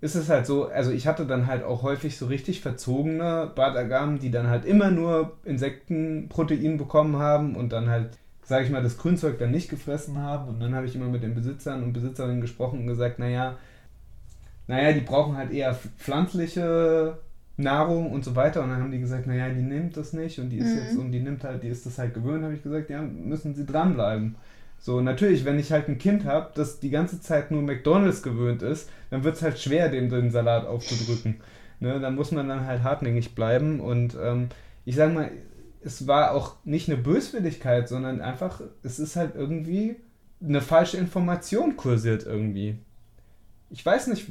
ist 0.00 0.14
es 0.14 0.30
halt 0.30 0.46
so, 0.46 0.68
also 0.68 0.90
ich 0.90 1.06
hatte 1.06 1.26
dann 1.26 1.46
halt 1.46 1.62
auch 1.62 1.82
häufig 1.82 2.16
so 2.16 2.26
richtig 2.26 2.60
verzogene 2.62 3.50
Bartagamen, 3.54 4.18
die 4.18 4.30
dann 4.30 4.48
halt 4.48 4.64
immer 4.64 4.90
nur 4.90 5.36
Insektenprotein 5.44 6.78
bekommen 6.78 7.16
haben 7.16 7.54
und 7.54 7.72
dann 7.72 7.90
halt, 7.90 8.16
sage 8.42 8.64
ich 8.64 8.70
mal, 8.70 8.82
das 8.82 8.96
Grünzeug 8.96 9.38
dann 9.38 9.50
nicht 9.50 9.68
gefressen 9.68 10.18
haben. 10.18 10.48
Und 10.48 10.60
dann 10.60 10.74
habe 10.74 10.86
ich 10.86 10.94
immer 10.96 11.08
mit 11.08 11.22
den 11.22 11.34
Besitzern 11.34 11.82
und 11.82 11.92
Besitzerinnen 11.92 12.40
gesprochen 12.40 12.80
und 12.80 12.86
gesagt, 12.86 13.18
naja, 13.18 13.58
naja, 14.66 14.92
die 14.92 15.00
brauchen 15.00 15.36
halt 15.36 15.52
eher 15.52 15.74
pflanzliche 15.74 17.18
Nahrung 17.58 18.10
und 18.10 18.24
so 18.24 18.34
weiter. 18.34 18.62
Und 18.62 18.70
dann 18.70 18.80
haben 18.80 18.92
die 18.92 19.00
gesagt, 19.00 19.26
naja, 19.26 19.50
die 19.50 19.62
nimmt 19.62 19.98
das 19.98 20.14
nicht 20.14 20.38
und 20.38 20.48
die 20.48 20.58
ist 20.58 20.74
mhm. 20.74 20.78
jetzt 20.78 20.96
und 20.96 21.12
die 21.12 21.20
nimmt 21.20 21.44
halt, 21.44 21.62
die 21.62 21.68
ist 21.68 21.84
das 21.84 21.98
halt 21.98 22.14
gewöhnt, 22.14 22.42
habe 22.42 22.54
ich 22.54 22.62
gesagt, 22.62 22.88
ja, 22.88 23.02
müssen 23.02 23.54
sie 23.54 23.66
dranbleiben. 23.66 24.36
So, 24.80 25.02
natürlich, 25.02 25.44
wenn 25.44 25.58
ich 25.58 25.72
halt 25.72 25.88
ein 25.88 25.98
Kind 25.98 26.24
habe, 26.24 26.50
das 26.54 26.80
die 26.80 26.88
ganze 26.88 27.20
Zeit 27.20 27.50
nur 27.50 27.60
McDonalds 27.60 28.22
gewöhnt 28.22 28.62
ist, 28.62 28.88
dann 29.10 29.24
wird 29.24 29.36
es 29.36 29.42
halt 29.42 29.58
schwer, 29.58 29.90
dem 29.90 30.08
den 30.08 30.30
Salat 30.30 30.66
aufzudrücken. 30.66 31.40
Ne, 31.80 32.00
da 32.00 32.10
muss 32.10 32.32
man 32.32 32.48
dann 32.48 32.66
halt 32.66 32.82
hartnäckig 32.82 33.34
bleiben 33.34 33.80
und 33.80 34.16
ähm, 34.20 34.48
ich 34.84 34.96
sage 34.96 35.14
mal, 35.14 35.30
es 35.82 36.06
war 36.06 36.32
auch 36.32 36.56
nicht 36.64 36.88
eine 36.88 36.98
Böswilligkeit, 36.98 37.88
sondern 37.88 38.20
einfach, 38.20 38.60
es 38.82 38.98
ist 38.98 39.16
halt 39.16 39.34
irgendwie 39.34 39.96
eine 40.42 40.60
falsche 40.60 40.98
Information 40.98 41.76
kursiert 41.76 42.24
irgendwie. 42.26 42.78
Ich 43.70 43.84
weiß 43.84 44.08
nicht, 44.08 44.26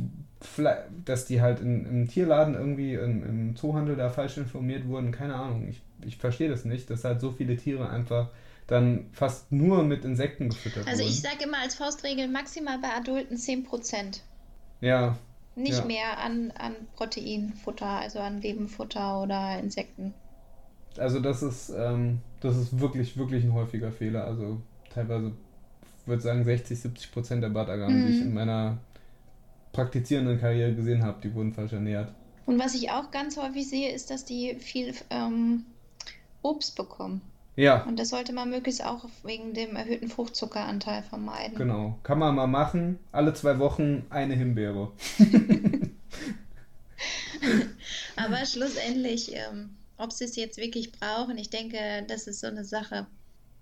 dass 1.05 1.25
die 1.25 1.41
halt 1.41 1.59
in, 1.59 1.85
im 1.85 2.07
Tierladen 2.07 2.55
irgendwie 2.55 2.93
im, 2.93 3.23
im 3.23 3.55
Zoohandel 3.55 3.95
da 3.95 4.09
falsch 4.09 4.37
informiert 4.37 4.87
wurden, 4.87 5.11
keine 5.11 5.35
Ahnung. 5.35 5.67
Ich, 5.69 5.81
ich 6.05 6.17
verstehe 6.17 6.49
das 6.49 6.65
nicht, 6.65 6.89
dass 6.89 7.03
halt 7.03 7.21
so 7.21 7.31
viele 7.31 7.57
Tiere 7.57 7.89
einfach 7.89 8.29
dann 8.69 9.09
fast 9.11 9.51
nur 9.51 9.83
mit 9.83 10.05
Insekten 10.05 10.49
gefüttert 10.49 10.87
also 10.87 10.99
wurden. 10.99 11.07
Also 11.07 11.11
ich 11.11 11.21
sage 11.21 11.43
immer 11.43 11.59
als 11.59 11.75
Faustregel 11.75 12.27
maximal 12.27 12.77
bei 12.79 12.89
Adulten 12.89 13.37
10%. 13.37 14.21
Ja. 14.81 15.17
Nicht 15.55 15.79
ja. 15.79 15.85
mehr 15.85 16.19
an, 16.19 16.51
an 16.51 16.75
Proteinfutter, 16.95 17.87
also 17.87 18.19
an 18.19 18.41
Lebenfutter 18.41 19.21
oder 19.21 19.59
Insekten. 19.59 20.13
Also 20.97 21.19
das 21.19 21.41
ist, 21.41 21.69
ähm, 21.69 22.19
das 22.41 22.57
ist 22.57 22.79
wirklich, 22.79 23.17
wirklich 23.17 23.43
ein 23.43 23.53
häufiger 23.53 23.91
Fehler. 23.91 24.25
Also 24.25 24.61
teilweise 24.93 25.33
würde 26.05 26.17
ich 26.19 26.23
sagen 26.23 26.43
60, 26.43 26.79
70 26.79 27.11
Prozent 27.11 27.43
der 27.43 27.49
Bartagamen, 27.49 28.03
mhm. 28.03 28.07
die 28.07 28.13
ich 28.13 28.21
in 28.21 28.33
meiner 28.33 28.77
praktizierenden 29.71 30.39
Karriere 30.39 30.73
gesehen 30.73 31.03
habe, 31.03 31.19
die 31.21 31.33
wurden 31.33 31.53
falsch 31.53 31.73
ernährt. 31.73 32.13
Und 32.45 32.59
was 32.59 32.73
ich 32.73 32.91
auch 32.91 33.11
ganz 33.11 33.37
häufig 33.37 33.69
sehe, 33.69 33.91
ist, 33.91 34.09
dass 34.09 34.25
die 34.25 34.55
viel 34.55 34.93
ähm, 35.09 35.65
Obst 36.41 36.75
bekommen. 36.75 37.21
Ja. 37.55 37.83
Und 37.83 37.99
das 37.99 38.09
sollte 38.09 38.31
man 38.31 38.49
möglichst 38.49 38.83
auch 38.83 39.05
wegen 39.23 39.53
dem 39.53 39.75
erhöhten 39.75 40.07
Fruchtzuckeranteil 40.07 41.03
vermeiden. 41.03 41.57
Genau. 41.57 41.99
Kann 42.03 42.19
man 42.19 42.35
mal 42.35 42.47
machen. 42.47 42.99
Alle 43.11 43.33
zwei 43.33 43.59
Wochen 43.59 44.05
eine 44.09 44.35
Himbeere. 44.35 44.91
Aber 48.15 48.45
schlussendlich, 48.45 49.35
ähm, 49.35 49.71
ob 49.97 50.11
sie 50.11 50.25
es 50.25 50.35
jetzt 50.35 50.57
wirklich 50.57 50.91
brauchen, 50.91 51.37
ich 51.37 51.49
denke, 51.49 52.05
das 52.07 52.27
ist 52.27 52.41
so 52.41 52.47
eine 52.47 52.63
Sache, 52.63 53.07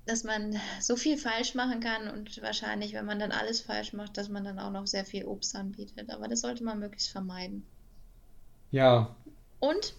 dass 0.06 0.24
man 0.24 0.60
so 0.80 0.96
viel 0.96 1.18
falsch 1.18 1.54
machen 1.54 1.80
kann 1.80 2.08
und 2.08 2.42
wahrscheinlich, 2.42 2.94
wenn 2.94 3.06
man 3.06 3.20
dann 3.20 3.32
alles 3.32 3.62
falsch 3.62 3.94
macht, 3.94 4.18
dass 4.18 4.30
man 4.30 4.44
dann 4.44 4.60
auch 4.60 4.72
noch 4.72 4.88
sehr 4.88 5.06
viel 5.06 5.26
Obst 5.26 5.56
anbietet. 5.56 6.10
Aber 6.10 6.28
das 6.28 6.42
sollte 6.42 6.64
man 6.64 6.80
möglichst 6.80 7.10
vermeiden. 7.10 7.66
Ja. 8.72 9.16
Und 9.60 9.94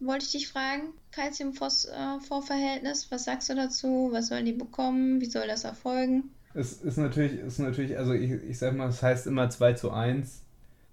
wollte 0.00 0.24
ich 0.24 0.32
dich 0.32 0.48
fragen, 0.48 0.94
Calcium-Phosphor-Verhältnis, 1.12 3.10
was 3.10 3.24
sagst 3.24 3.48
du 3.50 3.54
dazu? 3.54 4.08
Was 4.12 4.28
sollen 4.28 4.46
die 4.46 4.52
bekommen? 4.52 5.20
Wie 5.20 5.26
soll 5.26 5.46
das 5.46 5.64
erfolgen? 5.64 6.30
Es 6.54 6.72
ist 6.74 6.96
natürlich, 6.96 7.38
ist 7.40 7.58
natürlich, 7.58 7.98
also 7.98 8.12
ich, 8.12 8.30
ich 8.30 8.58
sag 8.58 8.74
mal, 8.74 8.88
es 8.88 9.02
heißt 9.02 9.26
immer 9.26 9.50
2 9.50 9.74
zu 9.74 9.90
1. 9.90 10.42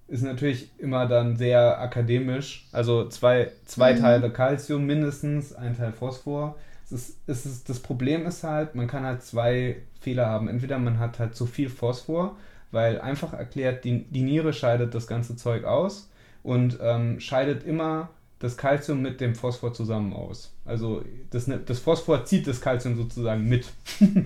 Ist 0.08 0.24
natürlich 0.24 0.70
immer 0.78 1.08
dann 1.08 1.36
sehr 1.38 1.80
akademisch. 1.80 2.68
Also 2.72 3.10
zwei, 3.10 3.52
zwei 3.66 3.94
mhm. 3.94 4.00
Teile 4.00 4.30
Calcium 4.32 4.86
mindestens, 4.86 5.54
ein 5.54 5.76
Teil 5.76 5.92
Phosphor. 5.94 6.56
Es 6.84 6.92
ist, 6.92 7.18
es 7.26 7.48
ist, 7.48 7.70
das 7.70 7.80
Problem 7.80 8.28
ist 8.28 8.44
halt, 8.44 8.76
man 8.76 8.86
kann 8.86 9.04
halt 9.04 9.24
zwei 9.24 9.78
Fehler 10.00 10.28
haben. 10.28 10.48
Entweder 10.48 10.78
man 10.78 11.00
hat 11.00 11.18
halt 11.18 11.36
zu 11.36 11.48
viel 11.48 11.70
Phosphor, 11.70 12.38
weil 12.70 13.02
einfach 13.02 13.34
erklärt, 13.34 13.84
die, 13.84 14.04
die 14.04 14.22
Niere 14.22 14.54
scheidet 14.54 14.94
das 14.94 15.08
ganze 15.08 15.36
Zeug 15.36 15.64
aus 15.64 16.12
und 16.44 16.78
ähm, 16.82 17.20
scheidet 17.20 17.64
immer 17.64 18.10
das 18.46 18.58
Calcium 18.58 19.02
mit 19.02 19.20
dem 19.20 19.34
Phosphor 19.34 19.74
zusammen 19.74 20.14
aus. 20.14 20.54
Also 20.66 21.04
das, 21.32 21.48
ne, 21.48 21.60
das 21.60 21.80
Phosphor 21.80 22.26
zieht 22.26 22.46
das 22.46 22.62
Calcium 22.62 22.96
sozusagen 22.96 23.44
mit. 23.48 23.66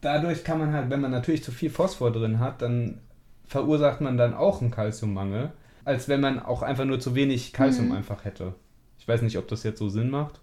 Dadurch 0.00 0.42
kann 0.44 0.58
man 0.58 0.72
halt, 0.72 0.88
wenn 0.90 1.00
man 1.00 1.10
natürlich 1.10 1.44
zu 1.44 1.52
viel 1.52 1.70
Phosphor 1.70 2.10
drin 2.10 2.40
hat, 2.40 2.62
dann 2.62 3.00
verursacht 3.44 4.00
man 4.00 4.16
dann 4.16 4.32
auch 4.32 4.62
einen 4.62 4.70
Calciummangel, 4.70 5.52
als 5.84 6.08
wenn 6.08 6.20
man 6.20 6.40
auch 6.40 6.62
einfach 6.62 6.86
nur 6.86 7.00
zu 7.00 7.14
wenig 7.14 7.52
Calcium 7.52 7.88
mhm. 7.88 7.96
einfach 7.96 8.24
hätte. 8.24 8.54
Ich 8.98 9.06
weiß 9.06 9.20
nicht, 9.22 9.36
ob 9.36 9.46
das 9.46 9.62
jetzt 9.62 9.78
so 9.78 9.90
Sinn 9.90 10.08
macht. 10.08 10.40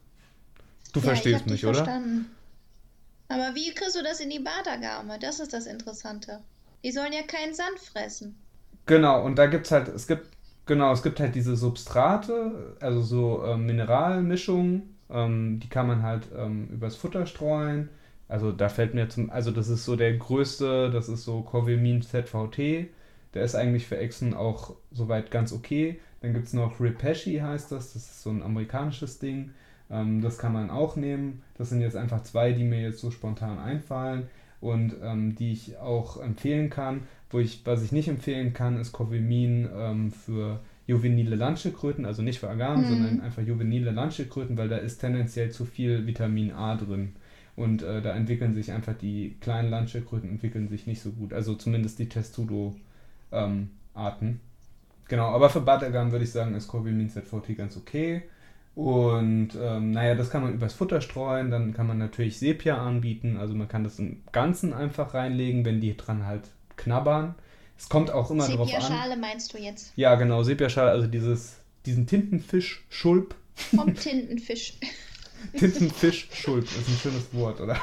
Du 0.94 1.00
ja, 1.00 1.08
verstehst 1.08 1.48
mich, 1.48 1.66
oder? 1.66 1.76
Verstanden. 1.76 2.30
Aber 3.30 3.56
wie 3.56 3.74
kriegst 3.74 3.96
du 3.96 4.04
das 4.04 4.20
in 4.20 4.30
die 4.30 4.40
Badergarme? 4.40 5.18
Das 5.20 5.40
ist 5.40 5.54
das 5.54 5.66
Interessante. 5.66 6.40
Die 6.84 6.92
sollen 6.92 7.14
ja 7.14 7.24
keinen 7.24 7.54
Sand 7.54 7.80
fressen. 7.80 8.36
Genau, 8.86 9.24
und 9.24 9.36
da 9.38 9.48
gibt 9.48 9.66
es 9.66 9.72
halt, 9.72 9.88
es 9.88 10.08
gibt 10.08 10.28
Genau, 10.70 10.94
es 10.94 11.02
gibt 11.02 11.20
halt 11.20 11.34
diese 11.34 11.56
Substrate, 11.56 12.76
also 12.80 13.02
so 13.02 13.44
ähm, 13.44 13.66
Mineralmischungen, 13.66 14.96
ähm, 15.10 15.60
die 15.60 15.68
kann 15.68 15.88
man 15.88 16.04
halt 16.04 16.28
ähm, 16.38 16.68
übers 16.72 16.96
Futter 16.96 17.26
streuen. 17.26 17.90
Also 18.28 18.52
da 18.52 18.70
fällt 18.70 18.94
mir 18.94 19.10
zum, 19.10 19.32
also 19.32 19.50
das 19.50 19.68
ist 19.68 19.84
so 19.84 19.96
der 19.96 20.16
größte, 20.16 20.92
das 20.92 21.10
ist 21.10 21.24
so 21.24 21.42
Corvimin 21.42 22.04
ZVT. 22.04 22.88
Der 23.34 23.44
ist 23.44 23.56
eigentlich 23.56 23.88
für 23.88 23.98
Echsen 23.98 24.36
auch 24.36 24.76
soweit 24.92 25.32
ganz 25.32 25.54
okay. 25.54 26.00
Dann 26.22 26.34
gibt 26.36 26.46
es 26.46 26.54
noch 26.54 26.80
Repesci 26.80 27.38
heißt 27.40 27.72
das, 27.72 27.94
das 27.94 28.04
ist 28.04 28.22
so 28.22 28.30
ein 28.30 28.44
amerikanisches 28.44 29.18
Ding. 29.18 29.50
Ähm, 29.90 30.22
das 30.22 30.38
kann 30.38 30.54
man 30.54 30.70
auch 30.70 30.96
nehmen. 30.96 31.42
Das 31.58 31.70
sind 31.70 31.82
jetzt 31.82 31.96
einfach 31.96 32.22
zwei, 32.22 32.54
die 32.54 32.64
mir 32.64 32.82
jetzt 32.82 33.00
so 33.00 33.10
spontan 33.10 33.58
einfallen 33.58 34.30
und 34.62 34.96
ähm, 35.02 35.34
die 35.34 35.52
ich 35.52 35.78
auch 35.78 36.22
empfehlen 36.22 36.70
kann. 36.70 37.08
Wo 37.30 37.40
ich, 37.40 37.62
was 37.66 37.84
ich 37.84 37.92
nicht 37.92 38.08
empfehlen 38.08 38.54
kann, 38.54 38.78
ist 38.78 38.92
Covimin 38.92 39.70
ähm, 39.74 40.12
für 40.12 40.60
juvenile 40.88 41.36
Landschildkröten, 41.36 42.06
also 42.06 42.24
nicht 42.24 42.40
für 42.40 42.50
Agamen, 42.50 42.86
mhm. 42.86 42.90
sondern 42.90 43.22
einfach 43.22 43.44
juvenile 43.44 43.92
Landschildkröten, 43.92 44.58
weil 44.58 44.70
da 44.70 44.78
ist 44.78 44.98
tendenziell 44.98 45.52
zu 45.52 45.66
viel 45.66 46.08
Vitamin 46.08 46.52
A 46.52 46.76
drin. 46.76 47.14
Und 47.56 47.84
äh, 47.84 48.02
da 48.02 48.16
entwickeln 48.16 48.54
sich 48.54 48.72
einfach 48.72 48.94
die 48.94 49.36
kleinen 49.42 49.70
Landschildkröten 49.70 50.30
entwickeln 50.30 50.70
sich 50.70 50.88
nicht 50.88 51.02
so 51.02 51.12
gut. 51.12 51.34
Also 51.34 51.56
zumindest 51.56 52.00
die 52.00 52.10
Testudo-Arten. 52.10 53.70
Ähm, 53.94 54.40
genau, 55.08 55.28
aber 55.28 55.50
für 55.50 55.62
Badagam 55.62 56.12
würde 56.12 56.24
ich 56.24 56.32
sagen, 56.32 56.56
ist 56.56 56.68
Corvimin 56.70 57.10
ZVT 57.10 57.58
ganz 57.58 57.78
okay. 57.78 58.24
Und 58.76 59.50
ähm, 59.62 59.92
naja, 59.92 60.16
das 60.16 60.30
kann 60.30 60.42
man 60.42 60.54
übers 60.54 60.74
Futter 60.74 61.02
streuen. 61.02 61.52
Dann 61.52 61.74
kann 61.74 61.86
man 61.86 61.98
natürlich 61.98 62.40
Sepia 62.40 62.78
anbieten. 62.78 63.38
Also 63.38 63.54
man 63.54 63.68
kann 63.68 63.84
das 63.84 64.00
im 64.00 64.24
Ganzen 64.32 64.74
einfach 64.74 65.14
reinlegen, 65.14 65.66
wenn 65.66 65.82
die 65.82 65.98
dran 65.98 66.26
halt 66.26 66.50
knabbern. 66.80 67.36
Es 67.78 67.88
kommt 67.88 68.12
auch 68.12 68.30
immer 68.32 68.48
drauf 68.48 68.62
an. 68.62 68.68
Sepia-Schale 68.68 69.18
meinst 69.18 69.54
du 69.54 69.58
jetzt? 69.58 69.94
Ja, 69.96 70.16
genau, 70.16 70.44
Sepia-Schale, 70.44 70.92
also 70.92 71.08
dieses, 71.08 71.58
diesen 71.86 72.08
Tintenfisch-Schulp. 72.08 73.36
Vom 73.56 73.96
Tintenfisch. 73.96 74.74
Tintenfisch-Schulp, 75.58 76.64
ist 76.64 76.90
ein 76.90 76.98
schönes 77.02 77.34
Wort, 77.34 77.62
oder? 77.62 77.80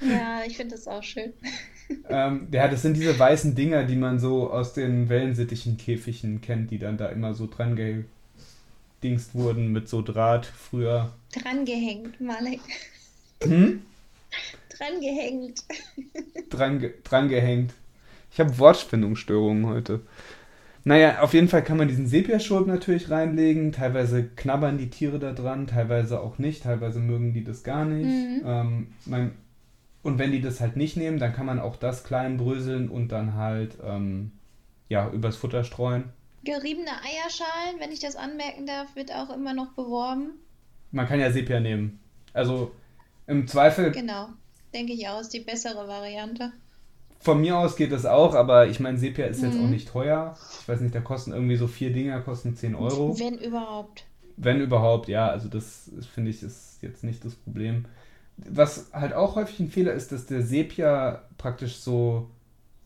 Ja, 0.00 0.42
ich 0.46 0.56
finde 0.56 0.76
das 0.76 0.86
auch 0.86 1.02
schön. 1.02 1.32
ähm, 2.08 2.48
ja, 2.52 2.68
das 2.68 2.82
sind 2.82 2.96
diese 2.96 3.18
weißen 3.18 3.54
Dinger, 3.54 3.84
die 3.84 3.96
man 3.96 4.18
so 4.18 4.50
aus 4.50 4.72
den 4.72 5.08
Wellensittichen-Käfigen 5.08 6.40
kennt, 6.40 6.70
die 6.70 6.78
dann 6.78 6.96
da 6.96 7.08
immer 7.08 7.34
so 7.34 7.46
dran 7.46 7.76
angedingst 9.00 9.34
wurden 9.34 9.72
mit 9.72 9.88
so 9.88 10.02
Draht 10.02 10.46
früher. 10.46 11.12
Drangehängt, 11.32 12.20
Malek. 12.20 12.60
Hm? 13.42 13.82
Drangehängt. 14.76 15.64
Dran, 16.50 16.90
drangehängt. 17.04 17.74
Ich 18.30 18.40
habe 18.40 18.58
Wortfindungsstörungen 18.58 19.66
heute. 19.66 20.00
Naja, 20.84 21.20
auf 21.20 21.34
jeden 21.34 21.48
Fall 21.48 21.62
kann 21.62 21.76
man 21.76 21.88
diesen 21.88 22.06
Sepiaschurk 22.06 22.66
natürlich 22.66 23.10
reinlegen. 23.10 23.72
Teilweise 23.72 24.24
knabbern 24.24 24.78
die 24.78 24.90
Tiere 24.90 25.18
da 25.18 25.32
dran, 25.32 25.66
teilweise 25.66 26.20
auch 26.20 26.38
nicht. 26.38 26.62
Teilweise 26.62 27.00
mögen 27.00 27.34
die 27.34 27.44
das 27.44 27.62
gar 27.62 27.84
nicht. 27.84 28.06
Mhm. 28.06 28.42
Ähm, 28.46 28.86
mein, 29.04 29.32
und 30.02 30.18
wenn 30.18 30.32
die 30.32 30.40
das 30.40 30.60
halt 30.60 30.76
nicht 30.76 30.96
nehmen, 30.96 31.18
dann 31.18 31.34
kann 31.34 31.46
man 31.46 31.58
auch 31.58 31.76
das 31.76 32.04
klein 32.04 32.38
bröseln 32.38 32.88
und 32.88 33.12
dann 33.12 33.34
halt 33.34 33.76
ähm, 33.84 34.32
ja, 34.88 35.10
übers 35.10 35.36
Futter 35.36 35.64
streuen. 35.64 36.04
Geriebene 36.44 36.90
Eierschalen, 36.90 37.80
wenn 37.80 37.92
ich 37.92 38.00
das 38.00 38.16
anmerken 38.16 38.64
darf, 38.64 38.94
wird 38.96 39.12
auch 39.12 39.34
immer 39.34 39.52
noch 39.52 39.72
beworben. 39.72 40.30
Man 40.92 41.06
kann 41.06 41.20
ja 41.20 41.30
Sepia 41.30 41.60
nehmen. 41.60 41.98
Also 42.32 42.72
im 43.26 43.46
Zweifel. 43.46 43.90
Genau, 43.90 44.28
denke 44.72 44.94
ich 44.94 45.06
auch, 45.08 45.20
ist 45.20 45.34
die 45.34 45.40
bessere 45.40 45.86
Variante. 45.86 46.52
Von 47.20 47.40
mir 47.40 47.58
aus 47.58 47.76
geht 47.76 47.92
das 47.92 48.06
auch, 48.06 48.34
aber 48.34 48.68
ich 48.68 48.80
meine, 48.80 48.98
Sepia 48.98 49.26
ist 49.26 49.42
mhm. 49.42 49.48
jetzt 49.48 49.60
auch 49.60 49.68
nicht 49.68 49.88
teuer. 49.88 50.36
Ich 50.60 50.68
weiß 50.68 50.80
nicht, 50.80 50.94
da 50.94 51.00
kosten 51.00 51.32
irgendwie 51.32 51.56
so 51.56 51.66
vier 51.66 51.92
Dinger, 51.92 52.20
kosten 52.20 52.54
10 52.54 52.74
Euro. 52.74 53.18
Wenn 53.18 53.38
überhaupt. 53.38 54.04
Wenn 54.36 54.60
überhaupt, 54.60 55.08
ja. 55.08 55.28
Also 55.28 55.48
das 55.48 55.90
finde 56.14 56.30
ich 56.30 56.42
ist 56.42 56.78
jetzt 56.80 57.02
nicht 57.02 57.24
das 57.24 57.34
Problem. 57.34 57.86
Was 58.36 58.90
halt 58.92 59.14
auch 59.14 59.34
häufig 59.34 59.58
ein 59.58 59.70
Fehler 59.70 59.92
ist, 59.92 60.12
dass 60.12 60.26
der 60.26 60.42
Sepia 60.42 61.22
praktisch 61.38 61.78
so 61.78 62.30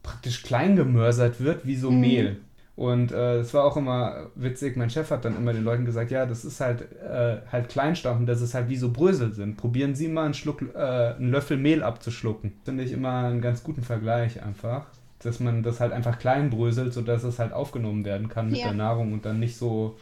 praktisch 0.02 0.42
klein 0.42 0.76
gemörsert 0.76 1.40
wird 1.40 1.66
wie 1.66 1.76
so 1.76 1.90
mhm. 1.90 2.00
Mehl. 2.00 2.40
Und 2.74 3.12
es 3.12 3.50
äh, 3.50 3.54
war 3.54 3.64
auch 3.64 3.76
immer 3.76 4.30
witzig, 4.34 4.76
mein 4.76 4.88
Chef 4.88 5.10
hat 5.10 5.26
dann 5.26 5.36
immer 5.36 5.52
den 5.52 5.62
Leuten 5.62 5.84
gesagt, 5.84 6.10
ja, 6.10 6.24
das 6.24 6.44
ist 6.44 6.60
halt, 6.60 6.90
äh, 7.02 7.38
halt 7.50 7.68
Kleinstampfen, 7.68 8.24
das 8.24 8.40
ist 8.40 8.54
halt 8.54 8.70
wie 8.70 8.76
so 8.76 8.90
Brösel 8.90 9.34
sind. 9.34 9.58
Probieren 9.58 9.94
Sie 9.94 10.08
mal 10.08 10.24
einen, 10.24 10.34
Schluck, 10.34 10.62
äh, 10.74 10.78
einen 10.78 11.30
Löffel 11.30 11.58
Mehl 11.58 11.82
abzuschlucken. 11.82 12.54
Finde 12.64 12.82
ich 12.84 12.92
immer 12.92 13.26
einen 13.26 13.42
ganz 13.42 13.62
guten 13.62 13.82
Vergleich 13.82 14.42
einfach. 14.42 14.86
Dass 15.18 15.38
man 15.38 15.62
das 15.62 15.80
halt 15.80 15.92
einfach 15.92 16.18
klein 16.18 16.50
bröselt, 16.50 16.94
sodass 16.94 17.22
es 17.22 17.38
halt 17.38 17.52
aufgenommen 17.52 18.04
werden 18.04 18.28
kann 18.28 18.48
mit 18.48 18.58
ja. 18.58 18.68
der 18.68 18.74
Nahrung 18.74 19.12
und 19.12 19.24
dann 19.24 19.38
nicht 19.38 19.56
so 19.56 19.96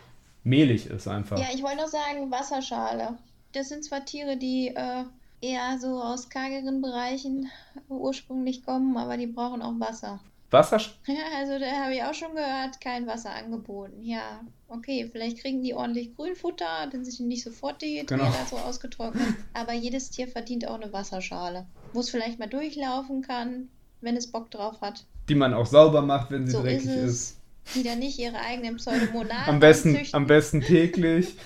mehlig 0.44 0.86
ist 0.86 1.08
einfach. 1.08 1.38
Ja, 1.38 1.48
ich 1.52 1.62
wollte 1.62 1.78
noch 1.78 1.88
sagen, 1.88 2.30
Wasserschale. 2.30 3.18
Das 3.52 3.68
sind 3.68 3.84
zwar 3.84 4.04
Tiere, 4.04 4.36
die 4.36 4.68
äh, 4.68 5.04
eher 5.40 5.78
so 5.78 6.00
aus 6.00 6.30
kargeren 6.30 6.80
Bereichen 6.80 7.50
ursprünglich 7.88 8.64
kommen, 8.64 8.96
aber 8.96 9.16
die 9.16 9.26
brauchen 9.26 9.60
auch 9.60 9.78
Wasser. 9.78 10.20
Wasser? 10.50 10.80
Ja, 11.06 11.38
also 11.38 11.58
da 11.58 11.66
habe 11.84 11.94
ich 11.94 12.02
auch 12.02 12.14
schon 12.14 12.34
gehört, 12.34 12.80
kein 12.80 13.06
Wasser 13.06 13.32
angeboten. 13.34 14.02
Ja, 14.02 14.40
okay, 14.68 15.08
vielleicht 15.10 15.38
kriegen 15.38 15.62
die 15.62 15.74
ordentlich 15.74 16.14
Grünfutter, 16.16 16.88
dann 16.90 17.04
sind 17.04 17.18
die 17.18 17.24
nicht 17.24 17.44
sofort 17.44 17.82
dehydriert, 17.82 18.08
genau. 18.08 18.32
so 18.48 18.56
ausgetrocknet. 18.56 19.34
Aber 19.54 19.72
jedes 19.72 20.10
Tier 20.10 20.28
verdient 20.28 20.66
auch 20.66 20.80
eine 20.80 20.92
Wasserschale, 20.92 21.66
wo 21.92 22.00
es 22.00 22.10
vielleicht 22.10 22.38
mal 22.38 22.48
durchlaufen 22.48 23.22
kann, 23.22 23.68
wenn 24.00 24.16
es 24.16 24.30
Bock 24.30 24.50
drauf 24.50 24.80
hat. 24.80 25.04
Die 25.28 25.34
man 25.34 25.54
auch 25.54 25.66
sauber 25.66 26.02
macht, 26.02 26.30
wenn 26.30 26.46
sie 26.46 26.52
so 26.52 26.62
dreckig 26.62 26.86
ist, 26.86 26.96
ist. 26.96 27.40
Die 27.74 27.82
dann 27.82 27.98
nicht 27.98 28.18
ihre 28.18 28.40
eigenen 28.40 28.76
Pseudomonaden 28.76 29.54
am 29.54 29.60
besten, 29.60 29.98
am 30.12 30.26
besten 30.26 30.60
täglich. 30.60 31.36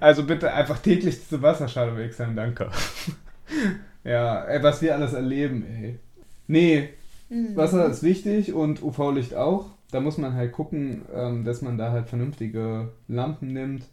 Also 0.00 0.24
bitte 0.24 0.52
einfach 0.52 0.78
täglich 0.78 1.18
diese 1.20 1.42
Wasserschale 1.42 1.96
wechseln, 1.96 2.34
danke. 2.34 2.70
ja, 4.04 4.44
ey, 4.44 4.62
was 4.62 4.82
wir 4.82 4.94
alles 4.94 5.12
erleben, 5.12 5.64
ey. 5.64 5.98
Nee, 6.46 6.94
mhm. 7.28 7.56
Wasser 7.56 7.86
ist 7.86 8.02
wichtig 8.02 8.52
und 8.52 8.82
UV-Licht 8.82 9.34
auch. 9.34 9.66
Da 9.90 10.00
muss 10.00 10.18
man 10.18 10.34
halt 10.34 10.52
gucken, 10.52 11.02
ähm, 11.14 11.44
dass 11.44 11.62
man 11.62 11.78
da 11.78 11.90
halt 11.90 12.08
vernünftige 12.08 12.90
Lampen 13.08 13.52
nimmt. 13.52 13.84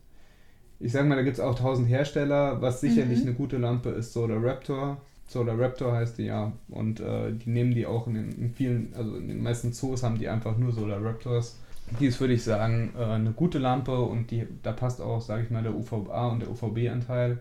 Ich 0.79 0.91
sag 0.91 1.07
mal, 1.07 1.15
da 1.15 1.23
gibt 1.23 1.37
es 1.37 1.43
auch 1.43 1.55
tausend 1.55 1.87
Hersteller. 1.87 2.61
Was 2.61 2.81
sicherlich 2.81 3.19
mhm. 3.19 3.27
eine 3.27 3.35
gute 3.35 3.57
Lampe 3.57 3.89
ist, 3.89 4.13
Solar 4.13 4.43
Raptor. 4.43 4.97
Solar 5.27 5.57
Raptor 5.57 5.93
heißt 5.93 6.17
die 6.17 6.25
ja. 6.25 6.51
Und 6.67 6.99
äh, 6.99 7.31
die 7.33 7.49
nehmen 7.49 7.73
die 7.73 7.85
auch 7.85 8.07
in, 8.07 8.15
den, 8.15 8.31
in 8.33 8.49
vielen, 8.51 8.93
also 8.95 9.15
in 9.15 9.27
den 9.27 9.41
meisten 9.41 9.73
Zoos 9.73 10.03
haben 10.03 10.19
die 10.19 10.27
einfach 10.27 10.57
nur 10.57 10.71
Solar 10.71 11.03
Raptors. 11.03 11.57
Die 11.99 12.07
ist, 12.07 12.19
würde 12.19 12.33
ich 12.33 12.43
sagen, 12.43 12.93
äh, 12.97 13.03
eine 13.03 13.31
gute 13.31 13.59
Lampe 13.59 13.99
und 13.99 14.31
die, 14.31 14.47
da 14.63 14.71
passt 14.71 15.01
auch, 15.01 15.21
sage 15.21 15.43
ich 15.43 15.51
mal, 15.51 15.63
der 15.63 15.75
UVA 15.75 16.27
und 16.27 16.41
der 16.41 16.49
UVB-Anteil. 16.49 17.39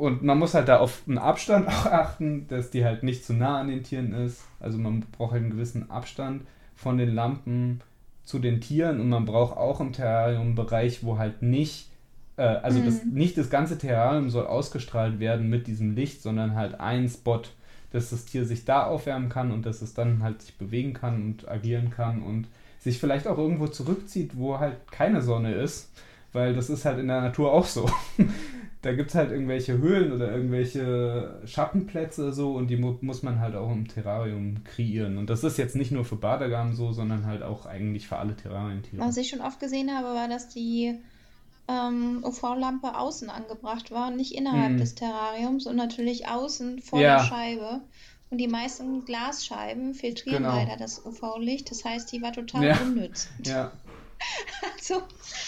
Und 0.00 0.22
man 0.22 0.38
muss 0.38 0.54
halt 0.54 0.66
da 0.68 0.78
auf 0.78 1.02
einen 1.06 1.18
Abstand 1.18 1.68
auch 1.68 1.84
achten, 1.84 2.48
dass 2.48 2.70
die 2.70 2.86
halt 2.86 3.02
nicht 3.02 3.22
zu 3.22 3.34
nah 3.34 3.60
an 3.60 3.68
den 3.68 3.82
Tieren 3.82 4.14
ist. 4.14 4.42
Also 4.58 4.78
man 4.78 5.00
braucht 5.12 5.32
halt 5.32 5.42
einen 5.42 5.50
gewissen 5.50 5.90
Abstand 5.90 6.42
von 6.74 6.96
den 6.96 7.14
Lampen 7.14 7.82
zu 8.24 8.38
den 8.38 8.62
Tieren 8.62 8.98
und 8.98 9.10
man 9.10 9.26
braucht 9.26 9.58
auch 9.58 9.78
im 9.78 9.92
Terrarium 9.92 10.40
einen 10.40 10.54
Bereich, 10.54 11.04
wo 11.04 11.18
halt 11.18 11.42
nicht, 11.42 11.90
äh, 12.38 12.44
also 12.44 12.78
mhm. 12.78 12.86
das, 12.86 13.04
nicht 13.04 13.36
das 13.36 13.50
ganze 13.50 13.76
Terrarium 13.76 14.30
soll 14.30 14.46
ausgestrahlt 14.46 15.20
werden 15.20 15.50
mit 15.50 15.66
diesem 15.66 15.94
Licht, 15.94 16.22
sondern 16.22 16.54
halt 16.54 16.80
ein 16.80 17.06
Spot, 17.06 17.42
dass 17.90 18.08
das 18.08 18.24
Tier 18.24 18.46
sich 18.46 18.64
da 18.64 18.86
aufwärmen 18.86 19.28
kann 19.28 19.52
und 19.52 19.66
dass 19.66 19.82
es 19.82 19.92
dann 19.92 20.22
halt 20.22 20.40
sich 20.40 20.56
bewegen 20.56 20.94
kann 20.94 21.22
und 21.22 21.46
agieren 21.46 21.90
kann 21.90 22.22
und 22.22 22.46
sich 22.78 22.98
vielleicht 22.98 23.26
auch 23.26 23.36
irgendwo 23.36 23.66
zurückzieht, 23.66 24.38
wo 24.38 24.58
halt 24.58 24.90
keine 24.90 25.20
Sonne 25.20 25.52
ist, 25.52 25.92
weil 26.32 26.54
das 26.54 26.70
ist 26.70 26.86
halt 26.86 26.98
in 26.98 27.08
der 27.08 27.20
Natur 27.20 27.52
auch 27.52 27.66
so. 27.66 27.86
da 28.82 28.94
gibt 28.94 29.10
es 29.10 29.14
halt 29.14 29.30
irgendwelche 29.30 29.76
Höhlen 29.76 30.12
oder 30.12 30.32
irgendwelche 30.32 31.40
Schattenplätze 31.44 32.32
so 32.32 32.54
und 32.54 32.68
die 32.68 32.76
mu 32.76 32.96
muss 33.02 33.22
man 33.22 33.38
halt 33.38 33.54
auch 33.54 33.70
im 33.70 33.86
Terrarium 33.86 34.64
kreieren. 34.64 35.18
Und 35.18 35.28
das 35.28 35.44
ist 35.44 35.58
jetzt 35.58 35.76
nicht 35.76 35.92
nur 35.92 36.04
für 36.04 36.16
Badagamen 36.16 36.74
so, 36.74 36.92
sondern 36.92 37.26
halt 37.26 37.42
auch 37.42 37.66
eigentlich 37.66 38.08
für 38.08 38.16
alle 38.16 38.36
Terrarientiere. 38.36 39.02
Was 39.02 39.18
ich 39.18 39.28
schon 39.28 39.42
oft 39.42 39.60
gesehen 39.60 39.90
habe, 39.90 40.14
war, 40.14 40.28
dass 40.28 40.48
die 40.48 40.98
ähm, 41.68 42.24
UV-Lampe 42.24 42.96
außen 42.96 43.28
angebracht 43.28 43.90
war, 43.90 44.10
nicht 44.10 44.34
innerhalb 44.34 44.70
hm. 44.70 44.78
des 44.78 44.94
Terrariums 44.94 45.66
und 45.66 45.76
natürlich 45.76 46.28
außen 46.28 46.80
vor 46.80 47.00
ja. 47.00 47.18
der 47.18 47.24
Scheibe. 47.24 47.80
Und 48.30 48.38
die 48.38 48.48
meisten 48.48 49.04
Glasscheiben 49.04 49.92
filtrieren 49.92 50.44
genau. 50.44 50.54
leider 50.54 50.76
das 50.76 51.04
UV-Licht. 51.04 51.70
Das 51.70 51.84
heißt, 51.84 52.12
die 52.12 52.22
war 52.22 52.32
total 52.32 52.64
ja. 52.64 52.78
unnütz. 52.78 53.28
Ja. 53.44 53.72
Also, 54.76 55.02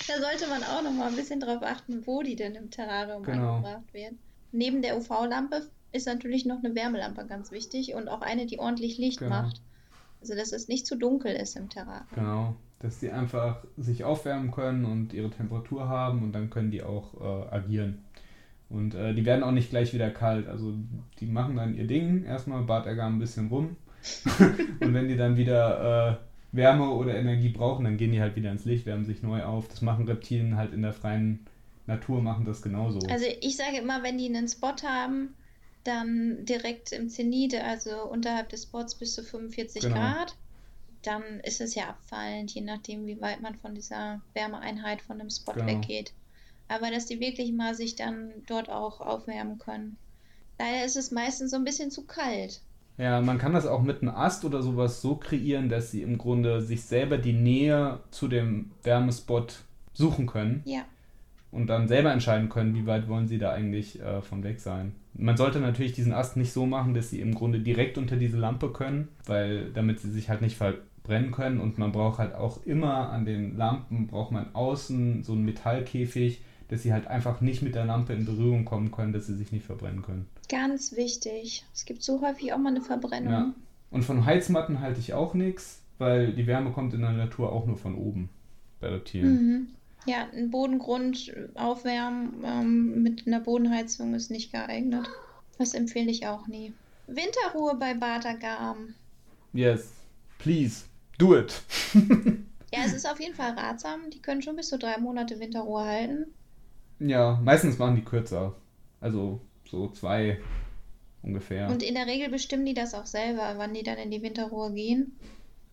da 0.09 0.21
sollte 0.21 0.47
man 0.49 0.63
auch 0.63 0.83
noch 0.83 0.93
mal 0.93 1.09
ein 1.09 1.17
bisschen 1.17 1.41
drauf 1.41 1.63
achten, 1.63 2.07
wo 2.07 2.23
die 2.23 2.37
denn 2.37 2.55
im 2.55 2.71
Terrarium 2.71 3.23
genau. 3.23 3.57
angebracht 3.57 3.93
werden. 3.93 4.19
Neben 4.53 4.83
der 4.83 4.97
UV-Lampe 4.97 5.69
ist 5.93 6.07
natürlich 6.07 6.47
noch 6.47 6.63
eine 6.63 6.75
Wärmelampe 6.75 7.27
ganz 7.27 7.51
wichtig 7.51 7.95
und 7.95 8.09
auch 8.09 8.23
eine, 8.23 8.47
die 8.47 8.59
ordentlich 8.59 8.99
Licht 8.99 9.19
genau. 9.19 9.43
macht. 9.43 9.61
Also, 10.21 10.35
dass 10.35 10.53
es 10.53 10.69
nicht 10.69 10.87
zu 10.87 10.97
dunkel 10.97 11.35
ist 11.35 11.57
im 11.57 11.69
Terrarium. 11.69 12.07
Genau, 12.15 12.57
dass 12.79 13.01
die 13.01 13.11
einfach 13.11 13.65
sich 13.77 14.05
aufwärmen 14.05 14.51
können 14.51 14.85
und 14.85 15.13
ihre 15.13 15.31
Temperatur 15.31 15.89
haben 15.89 16.23
und 16.23 16.33
dann 16.33 16.51
können 16.51 16.71
die 16.71 16.83
auch 16.83 17.15
äh, 17.21 17.55
agieren. 17.55 18.05
Und 18.69 18.95
äh, 18.95 19.15
die 19.15 19.27
werden 19.27 19.43
auch 19.43 19.53
nicht 19.53 19.71
gleich 19.71 19.93
wieder 19.93 20.11
kalt. 20.11 20.49
Also 20.49 20.73
die 21.21 21.27
machen 21.27 21.57
dann 21.57 21.77
ihr 21.77 21.87
Ding, 21.87 22.25
erstmal 22.25 22.63
Bartergar 22.63 23.07
ein 23.07 23.19
bisschen 23.19 23.49
rum. 23.49 23.77
und 24.81 24.95
wenn 24.95 25.09
die 25.09 25.17
dann 25.17 25.37
wieder 25.37 26.11
äh, 26.11 26.32
Wärme 26.53 26.91
oder 26.91 27.17
Energie 27.17 27.49
brauchen, 27.49 27.85
dann 27.85 27.97
gehen 27.97 28.13
die 28.13 28.21
halt 28.21 28.37
wieder 28.37 28.53
ins 28.53 28.65
Licht, 28.65 28.87
wärmen 28.87 29.05
sich 29.05 29.23
neu 29.23 29.43
auf. 29.43 29.69
Das 29.69 29.83
machen 29.83 30.07
Reptilien 30.07 30.57
halt 30.57 30.73
in 30.73 30.83
der 30.83 30.93
freien 30.93 31.47
Natur, 31.87 32.23
machen 32.23 32.45
das 32.45 32.63
genauso. 32.63 33.01
Also 33.09 33.27
ich 33.41 33.57
sage 33.57 33.79
immer, 33.79 34.03
wenn 34.03 34.19
die 34.19 34.27
einen 34.27 34.49
Spot 34.49 34.77
haben, 34.85 35.35
dann 35.85 36.45
direkt 36.45 36.93
im 36.93 37.09
Zenit, 37.09 37.55
also 37.55 38.05
unterhalb 38.09 38.51
des 38.51 38.65
Spots 38.65 38.95
bis 38.95 39.15
zu 39.15 39.25
45 39.25 39.83
genau. 39.83 39.95
Grad, 39.97 40.37
dann 41.03 41.23
ist 41.43 41.61
es 41.61 41.75
ja 41.75 41.89
abfallend, 41.89 42.53
je 42.53 42.61
nachdem, 42.61 43.07
wie 43.07 43.21
weit 43.21 43.41
man 43.41 43.57
von 43.57 43.75
dieser 43.75 44.21
Wärmeeinheit 44.35 45.03
von 45.03 45.19
dem 45.19 45.31
Spot 45.31 45.55
genau. 45.55 45.67
weggeht 45.67 46.13
aber 46.73 46.91
dass 46.91 47.07
die 47.07 47.21
wirklich 47.21 47.53
mal 47.53 47.75
sich 47.75 47.97
dann 47.97 48.33
dort 48.47 48.71
auch 48.71 49.01
aufwärmen 49.01 49.59
können. 49.59 49.99
Leider 50.59 50.85
ist 50.85 50.97
es 50.97 51.11
meistens 51.11 51.51
so 51.51 51.57
ein 51.57 51.65
bisschen 51.65 51.91
zu 51.91 52.07
kalt. 52.07 52.63
Ja, 52.99 53.21
man 53.21 53.39
kann 53.39 53.53
das 53.53 53.67
auch 53.67 53.83
mit 53.83 54.03
einem 54.03 54.15
Ast 54.15 54.45
oder 54.45 54.63
sowas 54.63 55.01
so 55.01 55.17
kreieren, 55.17 55.69
dass 55.69 55.91
sie 55.91 56.03
im 56.03 56.19
Grunde 56.19 56.61
sich 56.61 56.83
selber 56.83 57.19
die 57.19 57.33
Nähe 57.33 58.01
zu 58.11 58.29
dem 58.29 58.71
Wärmespot 58.83 59.61
suchen 59.93 60.27
können. 60.27 60.63
Ja. 60.65 60.83
Und 61.51 61.67
dann 61.67 61.89
selber 61.89 62.13
entscheiden 62.13 62.49
können, 62.49 62.75
wie 62.75 62.87
weit 62.87 63.09
wollen 63.09 63.29
sie 63.29 63.39
da 63.39 63.53
eigentlich 63.53 64.01
äh, 64.01 64.23
von 64.23 64.43
weg 64.43 64.61
sein. 64.61 64.95
Man 65.15 65.37
sollte 65.37 65.61
natürlich 65.61 65.93
diesen 65.93 66.15
Ast 66.15 66.37
nicht 66.37 66.53
so 66.53 66.65
machen, 66.65 66.95
dass 66.95 67.11
sie 67.11 67.21
im 67.21 67.35
Grunde 67.35 67.61
direkt 67.61 67.99
unter 67.99 68.17
diese 68.17 68.39
Lampe 68.39 68.73
können, 68.73 69.09
weil 69.27 69.71
damit 69.73 70.01
sie 70.01 70.11
sich 70.11 70.31
halt 70.31 70.41
nicht 70.41 70.57
verbrennen 70.57 71.31
können. 71.31 71.61
Und 71.61 71.77
man 71.77 71.93
braucht 71.93 72.19
halt 72.19 72.35
auch 72.35 72.65
immer 72.65 73.11
an 73.11 73.27
den 73.27 73.57
Lampen, 73.57 74.07
braucht 74.07 74.33
man 74.33 74.55
außen 74.55 75.23
so 75.23 75.33
einen 75.33 75.45
Metallkäfig, 75.45 76.43
dass 76.73 76.83
sie 76.83 76.95
halt 76.95 77.07
einfach 77.07 77.43
nicht 77.43 77.61
mit 77.61 77.75
der 77.75 77.85
Lampe 77.85 78.15
in 78.15 78.25
Berührung 78.25 78.65
kommen 78.65 78.91
können, 78.91 79.13
dass 79.13 79.27
sie 79.27 79.37
sich 79.37 79.53
nicht 79.53 79.67
verbrennen 79.67 80.01
können. 80.01 80.27
Ganz 80.49 80.97
wichtig. 80.97 81.67
Es 81.75 81.85
gibt 81.85 82.03
so 82.03 82.23
häufig 82.23 82.55
auch 82.55 82.59
mal 82.59 82.71
eine 82.71 82.81
Verbrennung. 82.81 83.31
Ja. 83.31 83.55
Und 83.91 84.07
von 84.07 84.25
Heizmatten 84.25 84.81
halte 84.81 84.99
ich 84.99 85.13
auch 85.13 85.35
nichts, 85.35 85.83
weil 85.99 86.33
die 86.33 86.47
Wärme 86.47 86.71
kommt 86.71 86.95
in 86.95 87.03
der 87.03 87.13
Natur 87.13 87.53
auch 87.53 87.67
nur 87.67 87.77
von 87.77 87.95
oben 87.95 88.31
bei 88.81 88.89
Reptilien. 88.89 89.35
Mhm. 89.35 89.67
Ja, 90.07 90.27
ein 90.35 90.51
Bodengrund 90.51 91.37
aufwärmen 91.57 92.43
ähm, 92.43 93.03
mit 93.03 93.27
einer 93.27 93.41
Bodenheizung 93.41 94.15
ist 94.15 94.31
nicht 94.31 94.51
geeignet. 94.51 95.07
Das 95.59 95.75
empfehle 95.75 96.11
ich 96.11 96.27
auch 96.27 96.47
nie. 96.47 96.73
Winterruhe 97.07 97.77
bei 97.77 97.93
Bartagam. 97.93 98.95
Yes, 99.53 99.93
please, 100.39 100.87
do 101.19 101.37
it. 101.37 101.63
Ja, 102.75 102.87
es 102.87 102.95
ist 102.95 103.07
auf 103.07 103.21
jeden 103.21 103.35
Fall 103.35 103.51
ratsam. 103.51 104.09
Die 104.09 104.23
können 104.23 104.41
schon 104.41 104.57
bis 104.57 104.71
zu 104.71 104.79
drei 104.79 104.97
Monate 104.97 105.39
Winterruhe 105.39 105.85
halten. 105.85 106.33
Ja, 107.07 107.41
meistens 107.43 107.79
machen 107.79 107.97
die 107.97 108.05
kürzer. 108.05 108.55
Also 109.01 109.41
so 109.69 109.89
zwei 109.91 110.39
ungefähr. 111.23 111.69
Und 111.69 111.83
in 111.83 111.95
der 111.95 112.07
Regel 112.07 112.29
bestimmen 112.29 112.65
die 112.65 112.75
das 112.75 112.95
auch 112.95 113.07
selber, 113.07 113.55
wann 113.57 113.75
die 113.75 113.83
dann 113.83 113.99
in 113.99 114.11
die 114.11 114.23
Winterruhe 114.23 114.73
gehen. 114.73 115.17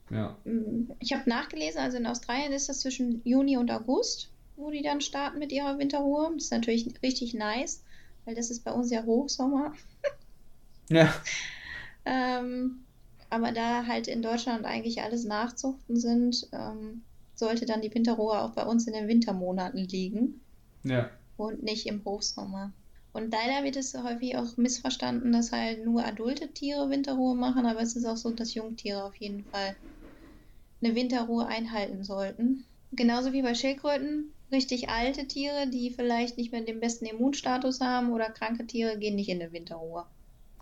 Ja. 0.09 0.35
Mm, 0.43 0.91
ich 0.99 1.13
habe 1.13 1.29
nachgelesen, 1.29 1.81
also 1.81 1.97
in 1.97 2.07
Australien 2.07 2.51
ist 2.51 2.69
das 2.69 2.79
zwischen 2.79 3.21
Juni 3.25 3.57
und 3.57 3.71
August, 3.71 4.31
wo 4.55 4.71
die 4.71 4.81
dann 4.81 5.01
starten 5.01 5.39
mit 5.39 5.51
ihrer 5.51 5.77
Winterruhe. 5.77 6.31
Das 6.33 6.45
ist 6.45 6.51
natürlich 6.51 6.87
richtig 7.03 7.33
nice, 7.33 7.83
weil 8.25 8.35
das 8.35 8.49
ist 8.49 8.63
bei 8.63 8.71
uns 8.71 8.89
ja 8.89 9.03
Hochsommer. 9.03 9.73
ja. 10.89 11.13
Ähm, 12.05 12.85
aber 13.29 13.51
da 13.51 13.85
halt 13.85 14.07
in 14.07 14.23
Deutschland 14.23 14.65
eigentlich 14.65 15.03
alles 15.03 15.25
Nachzuchten 15.25 15.95
sind, 15.95 16.47
ähm, 16.51 17.03
sollte 17.35 17.67
dann 17.67 17.81
die 17.81 17.93
Winterruhe 17.93 18.39
auch 18.39 18.51
bei 18.51 18.65
uns 18.65 18.87
in 18.87 18.93
den 18.93 19.07
Wintermonaten 19.07 19.85
liegen. 19.85 20.41
Ja. 20.83 21.09
Und 21.39 21.63
nicht 21.63 21.85
im 21.87 22.03
Hochsommer. 22.03 22.73
Und 23.13 23.31
leider 23.31 23.63
wird 23.63 23.77
es 23.77 23.93
häufig 23.95 24.35
auch 24.35 24.57
missverstanden, 24.57 25.31
dass 25.31 25.53
halt 25.53 25.85
nur 25.85 26.03
adulte 26.03 26.51
Tiere 26.51 26.89
Winterruhe 26.89 27.33
machen, 27.33 27.65
aber 27.65 27.81
es 27.81 27.95
ist 27.95 28.05
auch 28.05 28.17
so, 28.17 28.31
dass 28.31 28.53
Jungtiere 28.53 29.05
auf 29.05 29.15
jeden 29.15 29.45
Fall 29.45 29.77
eine 30.83 30.95
Winterruhe 30.95 31.47
einhalten 31.47 32.03
sollten. 32.03 32.65
Genauso 32.91 33.31
wie 33.31 33.41
bei 33.41 33.53
Schildkröten. 33.53 34.33
Richtig 34.51 34.89
alte 34.89 35.27
Tiere, 35.27 35.69
die 35.69 35.91
vielleicht 35.91 36.37
nicht 36.37 36.51
mehr 36.51 36.61
den 36.61 36.81
besten 36.81 37.05
Immunstatus 37.05 37.79
haben 37.79 38.11
oder 38.11 38.29
kranke 38.29 38.67
Tiere, 38.67 38.97
gehen 38.97 39.15
nicht 39.15 39.29
in 39.29 39.41
eine 39.41 39.53
Winterruhe. 39.53 40.05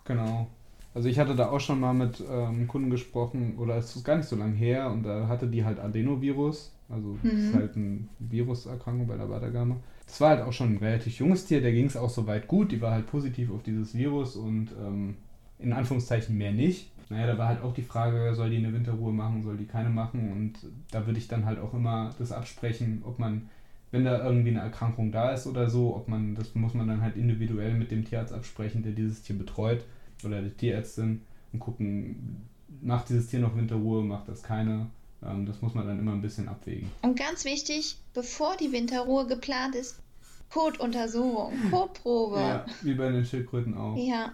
Genau. 0.06 0.48
Also 0.94 1.10
ich 1.10 1.18
hatte 1.18 1.36
da 1.36 1.50
auch 1.50 1.60
schon 1.60 1.80
mal 1.80 1.94
mit 1.94 2.22
ähm, 2.30 2.68
Kunden 2.68 2.92
gesprochen, 2.92 3.58
oder 3.58 3.78
es 3.78 3.96
ist 3.96 4.04
gar 4.04 4.18
nicht 4.18 4.30
so 4.30 4.36
lange 4.36 4.56
her, 4.56 4.92
und 4.92 5.04
da 5.04 5.28
hatte 5.28 5.48
die 5.48 5.66
halt 5.66 5.80
Adenovirus. 5.80 6.77
Also 6.90 7.18
mhm. 7.22 7.30
das 7.30 7.34
ist 7.34 7.54
halt 7.54 7.76
eine 7.76 8.00
Viruserkrankung 8.20 9.08
bei 9.08 9.18
der 9.18 9.26
Badagame. 9.26 9.78
Das 10.06 10.22
war 10.22 10.30
halt 10.30 10.42
auch 10.42 10.54
schon 10.54 10.74
ein 10.74 10.78
relativ 10.78 11.20
junges 11.20 11.46
Tier, 11.46 11.62
der 11.62 11.74
ging 11.74 11.86
es 11.86 11.98
auch 11.98 12.10
soweit 12.10 12.48
gut, 12.48 12.72
die 12.72 12.82
war 12.82 12.94
halt 12.94 13.08
positiv 13.08 13.52
auf 13.52 13.64
dieses 13.64 13.94
Virus 13.94 14.36
und 14.36 14.70
ähm, 14.80 15.16
in 15.60 15.74
Anführungszeichen 15.74 16.38
mehr 16.38 16.54
nicht. 16.54 16.92
Naja, 17.10 17.28
da 17.28 17.38
war 17.38 17.48
halt 17.48 17.62
auch 17.62 17.74
die 17.74 17.84
Frage, 17.84 18.34
soll 18.36 18.50
die 18.50 18.58
eine 18.58 18.74
Winterruhe 18.74 19.14
machen, 19.14 19.44
soll 19.44 19.58
die 19.58 19.66
keine 19.66 19.90
machen 19.90 20.32
und 20.32 20.54
da 20.92 21.06
würde 21.06 21.20
ich 21.20 21.28
dann 21.28 21.46
halt 21.46 21.60
auch 21.60 21.74
immer 21.74 22.14
das 22.20 22.32
absprechen, 22.32 23.02
ob 23.06 23.20
man, 23.20 23.50
wenn 23.92 24.06
da 24.06 24.26
irgendwie 24.26 24.50
eine 24.50 24.60
Erkrankung 24.60 25.12
da 25.12 25.32
ist 25.32 25.48
oder 25.48 25.70
so, 25.70 25.96
ob 25.96 26.08
man, 26.08 26.36
das 26.36 26.54
muss 26.56 26.74
man 26.74 26.88
dann 26.88 27.02
halt 27.02 27.16
individuell 27.16 27.74
mit 27.74 27.92
dem 27.92 28.06
Tierarzt 28.06 28.34
absprechen, 28.34 28.84
der 28.84 28.92
dieses 28.92 29.24
Tier 29.24 29.38
betreut 29.38 29.86
oder 30.24 30.42
der 30.42 30.56
Tierärztin 30.56 31.22
und 31.54 31.60
gucken, 31.60 32.46
macht 32.82 33.10
dieses 33.10 33.28
Tier 33.28 33.40
noch 33.40 33.56
Winterruhe, 33.56 34.04
macht 34.04 34.28
das 34.28 34.44
keine. 34.44 34.88
Ähm, 35.26 35.46
das 35.46 35.62
muss 35.62 35.74
man 35.74 35.88
dann 35.88 36.00
immer 36.00 36.12
ein 36.12 36.22
bisschen 36.22 36.48
abwägen. 36.48 36.92
Und 37.02 37.18
ganz 37.18 37.46
wichtig, 37.46 37.98
bevor 38.14 38.56
die 38.58 38.72
Winterruhe 38.72 39.28
geplant 39.28 39.76
ist, 39.76 40.00
Kotuntersuchung, 40.50 41.54
Kotprobe. 41.72 42.38
Ja, 42.40 42.66
wie 42.82 42.94
bei 42.94 43.12
den 43.12 43.26
Schildkröten 43.26 43.76
auch. 43.76 43.96
Ja, 43.98 44.34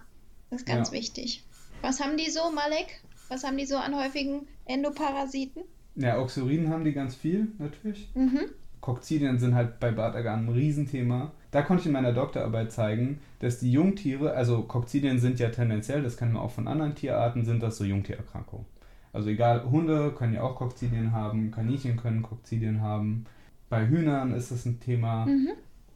das 0.50 0.60
ist 0.60 0.66
ganz 0.66 0.88
ja. 0.88 0.94
wichtig. 0.94 1.44
Was 1.82 2.00
haben 2.00 2.16
die 2.16 2.30
so, 2.30 2.50
Malek? 2.50 3.02
Was 3.28 3.44
haben 3.44 3.56
die 3.56 3.66
so 3.66 3.76
an 3.76 3.96
häufigen 3.96 4.46
Endoparasiten? 4.66 5.62
Ja, 5.96 6.18
Oxyurinen 6.18 6.70
haben 6.70 6.84
die 6.84 6.92
ganz 6.92 7.14
viel, 7.14 7.48
natürlich. 7.58 8.08
Mhm. 8.14 8.50
Kokzidien 8.80 9.38
sind 9.38 9.54
halt 9.54 9.80
bei 9.80 9.92
Bartagan 9.92 10.46
ein 10.46 10.52
Riesenthema. 10.52 11.32
Da 11.50 11.62
konnte 11.62 11.82
ich 11.82 11.86
in 11.86 11.92
meiner 11.92 12.12
Doktorarbeit 12.12 12.70
zeigen, 12.70 13.20
dass 13.38 13.58
die 13.58 13.72
Jungtiere, 13.72 14.34
also 14.34 14.62
Kokzidien 14.62 15.18
sind 15.18 15.38
ja 15.38 15.48
tendenziell, 15.48 16.02
das 16.02 16.16
kennen 16.16 16.34
wir 16.34 16.42
auch 16.42 16.50
von 16.50 16.68
anderen 16.68 16.94
Tierarten, 16.94 17.44
sind 17.44 17.62
das 17.62 17.78
so 17.78 17.84
Jungtiererkrankungen. 17.84 18.66
Also 19.14 19.30
egal, 19.30 19.64
Hunde 19.70 20.12
können 20.12 20.34
ja 20.34 20.42
auch 20.42 20.56
Kokzidien 20.56 21.12
haben, 21.12 21.52
Kaninchen 21.52 21.96
können 21.96 22.22
Kokzidien 22.22 22.82
haben. 22.82 23.26
Bei 23.68 23.86
Hühnern 23.86 24.34
ist 24.34 24.50
das 24.50 24.66
ein 24.66 24.80
Thema. 24.80 25.24
Mhm. 25.24 25.50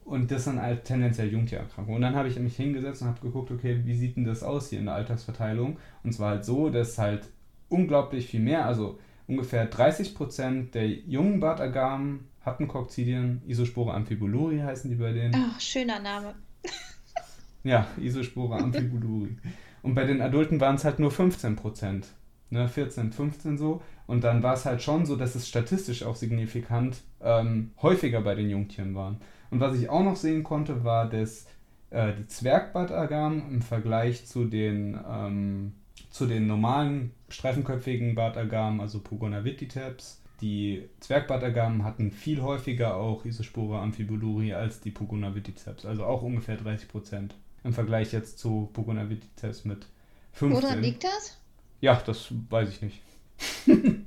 Und 0.05 0.31
das 0.31 0.45
sind 0.45 0.59
halt 0.59 0.85
tendenziell 0.85 1.29
Jungtiererkrankungen. 1.31 1.97
Und 1.97 2.01
dann 2.01 2.15
habe 2.15 2.29
ich 2.29 2.39
mich 2.39 2.55
hingesetzt 2.55 3.01
und 3.01 3.09
habe 3.09 3.19
geguckt, 3.19 3.51
okay, 3.51 3.81
wie 3.83 3.93
sieht 3.93 4.15
denn 4.15 4.23
das 4.23 4.41
aus 4.41 4.69
hier 4.69 4.79
in 4.79 4.85
der 4.85 4.95
Alltagsverteilung? 4.95 5.77
Und 6.03 6.13
zwar 6.13 6.29
halt 6.31 6.45
so, 6.45 6.69
dass 6.69 6.97
halt 6.97 7.27
unglaublich 7.67 8.27
viel 8.27 8.39
mehr, 8.39 8.65
also 8.65 8.99
ungefähr 9.27 9.69
30% 9.69 10.71
der 10.71 10.87
jungen 10.87 11.41
Bartagamen 11.41 12.21
hatten 12.39 12.69
Kokzidien, 12.69 13.41
Isospore 13.47 13.93
amphibuluri 13.93 14.59
heißen 14.59 14.89
die 14.89 14.95
bei 14.95 15.11
denen. 15.11 15.35
Ach, 15.35 15.59
schöner 15.59 15.99
Name. 15.99 16.35
ja, 17.65 17.85
Isospore 17.99 18.55
amphibuluri. 18.63 19.37
Und 19.83 19.93
bei 19.93 20.05
den 20.05 20.21
Adulten 20.21 20.61
waren 20.61 20.75
es 20.75 20.85
halt 20.85 20.99
nur 20.99 21.11
15%. 21.11 22.05
Ne, 22.51 22.67
14, 22.67 23.11
15 23.11 23.57
so. 23.57 23.81
Und 24.07 24.23
dann 24.23 24.41
war 24.41 24.55
es 24.55 24.65
halt 24.65 24.81
schon 24.81 25.05
so, 25.05 25.15
dass 25.15 25.35
es 25.35 25.47
statistisch 25.47 26.03
auch 26.03 26.15
signifikant 26.15 27.01
ähm, 27.21 27.71
häufiger 27.81 28.21
bei 28.21 28.33
den 28.33 28.49
Jungtieren 28.49 28.95
waren. 28.95 29.17
Und 29.51 29.59
was 29.59 29.77
ich 29.77 29.89
auch 29.89 30.03
noch 30.03 30.15
sehen 30.15 30.43
konnte, 30.43 30.83
war, 30.83 31.07
dass 31.09 31.45
äh, 31.91 32.13
die 32.13 32.27
Zwergbartagamen 32.27 33.51
im 33.51 33.61
Vergleich 33.61 34.25
zu 34.25 34.45
den, 34.45 34.99
ähm, 35.07 35.73
zu 36.09 36.25
den 36.25 36.47
normalen 36.47 37.11
streifenköpfigen 37.29 38.15
Bartagamen, 38.15 38.81
also 38.81 38.99
Pugona 38.99 39.43
vititeps, 39.43 40.23
die 40.41 40.87
Zwergbartagamen 41.01 41.83
hatten 41.83 42.11
viel 42.11 42.41
häufiger 42.41 42.95
auch 42.95 43.25
Isospora 43.25 43.83
amphibuluri 43.83 44.53
als 44.53 44.79
die 44.79 44.91
Pugona 44.91 45.35
vititeps, 45.35 45.85
also 45.85 46.05
auch 46.05 46.21
ungefähr 46.21 46.57
30 46.57 46.87
Prozent 46.87 47.35
im 47.63 47.73
Vergleich 47.73 48.13
jetzt 48.13 48.39
zu 48.39 48.69
Pugona 48.73 49.09
vititeps 49.09 49.65
mit 49.65 49.85
15. 50.33 50.63
Woran 50.63 50.81
liegt 50.81 51.03
das? 51.03 51.37
Ja, 51.81 52.01
das 52.05 52.33
weiß 52.49 52.69
ich 52.69 52.81
nicht. 52.81 53.01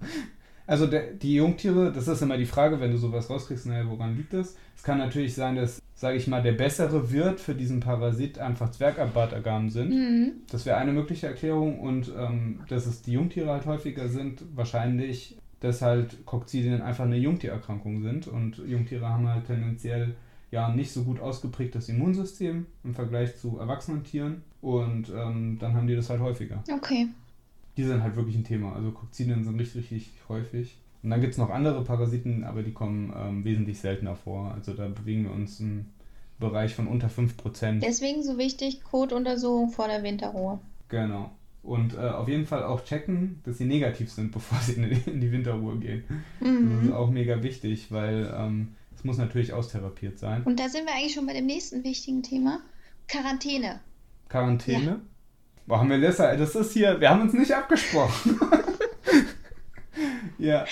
Also 0.66 0.86
der, 0.86 1.12
die 1.12 1.34
Jungtiere, 1.34 1.92
das 1.92 2.08
ist 2.08 2.22
immer 2.22 2.38
die 2.38 2.46
Frage, 2.46 2.80
wenn 2.80 2.92
du 2.92 2.96
sowas 2.96 3.28
rauskriegst, 3.28 3.66
naja, 3.66 3.84
woran 3.88 4.16
liegt 4.16 4.32
das? 4.32 4.56
Es 4.76 4.82
kann 4.82 4.98
natürlich 4.98 5.34
sein, 5.34 5.56
dass, 5.56 5.82
sage 5.94 6.16
ich 6.16 6.28
mal, 6.28 6.42
der 6.42 6.52
bessere 6.52 7.10
Wirt 7.12 7.40
für 7.40 7.54
diesen 7.54 7.80
Parasit 7.80 8.38
einfach 8.38 8.70
Zwergabbartagamen 8.70 9.70
sind. 9.70 9.90
Mhm. 9.90 10.32
Das 10.50 10.64
wäre 10.64 10.76
eine 10.76 10.92
mögliche 10.92 11.26
Erklärung 11.26 11.80
und 11.80 12.12
ähm, 12.16 12.60
dass 12.68 12.86
es 12.86 13.02
die 13.02 13.12
Jungtiere 13.12 13.50
halt 13.50 13.66
häufiger 13.66 14.08
sind, 14.08 14.44
wahrscheinlich, 14.54 15.36
dass 15.60 15.82
halt 15.82 16.24
Kokzidien 16.26 16.80
einfach 16.80 17.04
eine 17.04 17.18
Jungtiererkrankung 17.18 18.02
sind 18.02 18.28
und 18.28 18.58
Jungtiere 18.58 19.08
haben 19.08 19.28
halt 19.28 19.46
tendenziell 19.46 20.14
ja 20.50 20.68
nicht 20.68 20.92
so 20.92 21.02
gut 21.02 21.18
ausgeprägtes 21.18 21.88
Immunsystem 21.88 22.66
im 22.84 22.94
Vergleich 22.94 23.36
zu 23.36 23.58
erwachsenen 23.58 24.04
Tieren 24.04 24.42
und 24.60 25.10
ähm, 25.10 25.58
dann 25.58 25.74
haben 25.74 25.86
die 25.86 25.96
das 25.96 26.08
halt 26.10 26.20
häufiger. 26.20 26.62
Okay 26.72 27.08
die 27.76 27.84
sind 27.84 28.02
halt 28.02 28.16
wirklich 28.16 28.36
ein 28.36 28.44
Thema. 28.44 28.74
Also 28.74 28.90
Kokzidien 28.90 29.44
sind 29.44 29.58
richtig, 29.58 29.90
richtig 29.90 30.12
häufig. 30.28 30.76
Und 31.02 31.10
dann 31.10 31.20
gibt 31.20 31.32
es 31.32 31.38
noch 31.38 31.50
andere 31.50 31.82
Parasiten, 31.84 32.44
aber 32.44 32.62
die 32.62 32.72
kommen 32.72 33.12
ähm, 33.16 33.44
wesentlich 33.44 33.80
seltener 33.80 34.14
vor. 34.14 34.52
Also 34.52 34.72
da 34.72 34.86
bewegen 34.88 35.24
wir 35.24 35.32
uns 35.32 35.58
im 35.58 35.86
Bereich 36.38 36.74
von 36.74 36.86
unter 36.86 37.08
5%. 37.08 37.80
Deswegen 37.80 38.22
so 38.22 38.38
wichtig, 38.38 38.82
Kotuntersuchung 38.84 39.70
vor 39.70 39.88
der 39.88 40.02
Winterruhe. 40.02 40.60
Genau. 40.88 41.32
Und 41.62 41.94
äh, 41.94 41.98
auf 41.98 42.28
jeden 42.28 42.46
Fall 42.46 42.64
auch 42.64 42.84
checken, 42.84 43.40
dass 43.44 43.58
sie 43.58 43.64
negativ 43.64 44.12
sind, 44.12 44.32
bevor 44.32 44.58
sie 44.58 44.74
in 44.74 44.90
die, 44.90 45.10
in 45.10 45.20
die 45.20 45.32
Winterruhe 45.32 45.78
gehen. 45.78 46.04
Mhm. 46.40 46.76
Das 46.76 46.84
ist 46.84 46.92
auch 46.92 47.10
mega 47.10 47.42
wichtig, 47.42 47.90
weil 47.90 48.32
ähm, 48.36 48.74
es 48.94 49.00
ähm, 49.02 49.08
muss 49.08 49.18
natürlich 49.18 49.52
austherapiert 49.52 50.18
sein. 50.18 50.42
Und 50.44 50.60
da 50.60 50.68
sind 50.68 50.86
wir 50.86 50.94
eigentlich 50.94 51.14
schon 51.14 51.26
bei 51.26 51.34
dem 51.34 51.46
nächsten 51.46 51.82
wichtigen 51.84 52.22
Thema. 52.22 52.60
Quarantäne. 53.08 53.80
Quarantäne? 54.28 54.84
Ja. 54.84 55.00
Boah, 55.66 55.84
Melissa, 55.84 56.36
das 56.36 56.54
ist 56.54 56.72
hier, 56.72 57.00
wir 57.00 57.10
haben 57.10 57.22
uns 57.22 57.32
nicht 57.32 57.52
abgesprochen. 57.52 58.40
ja. 60.38 60.64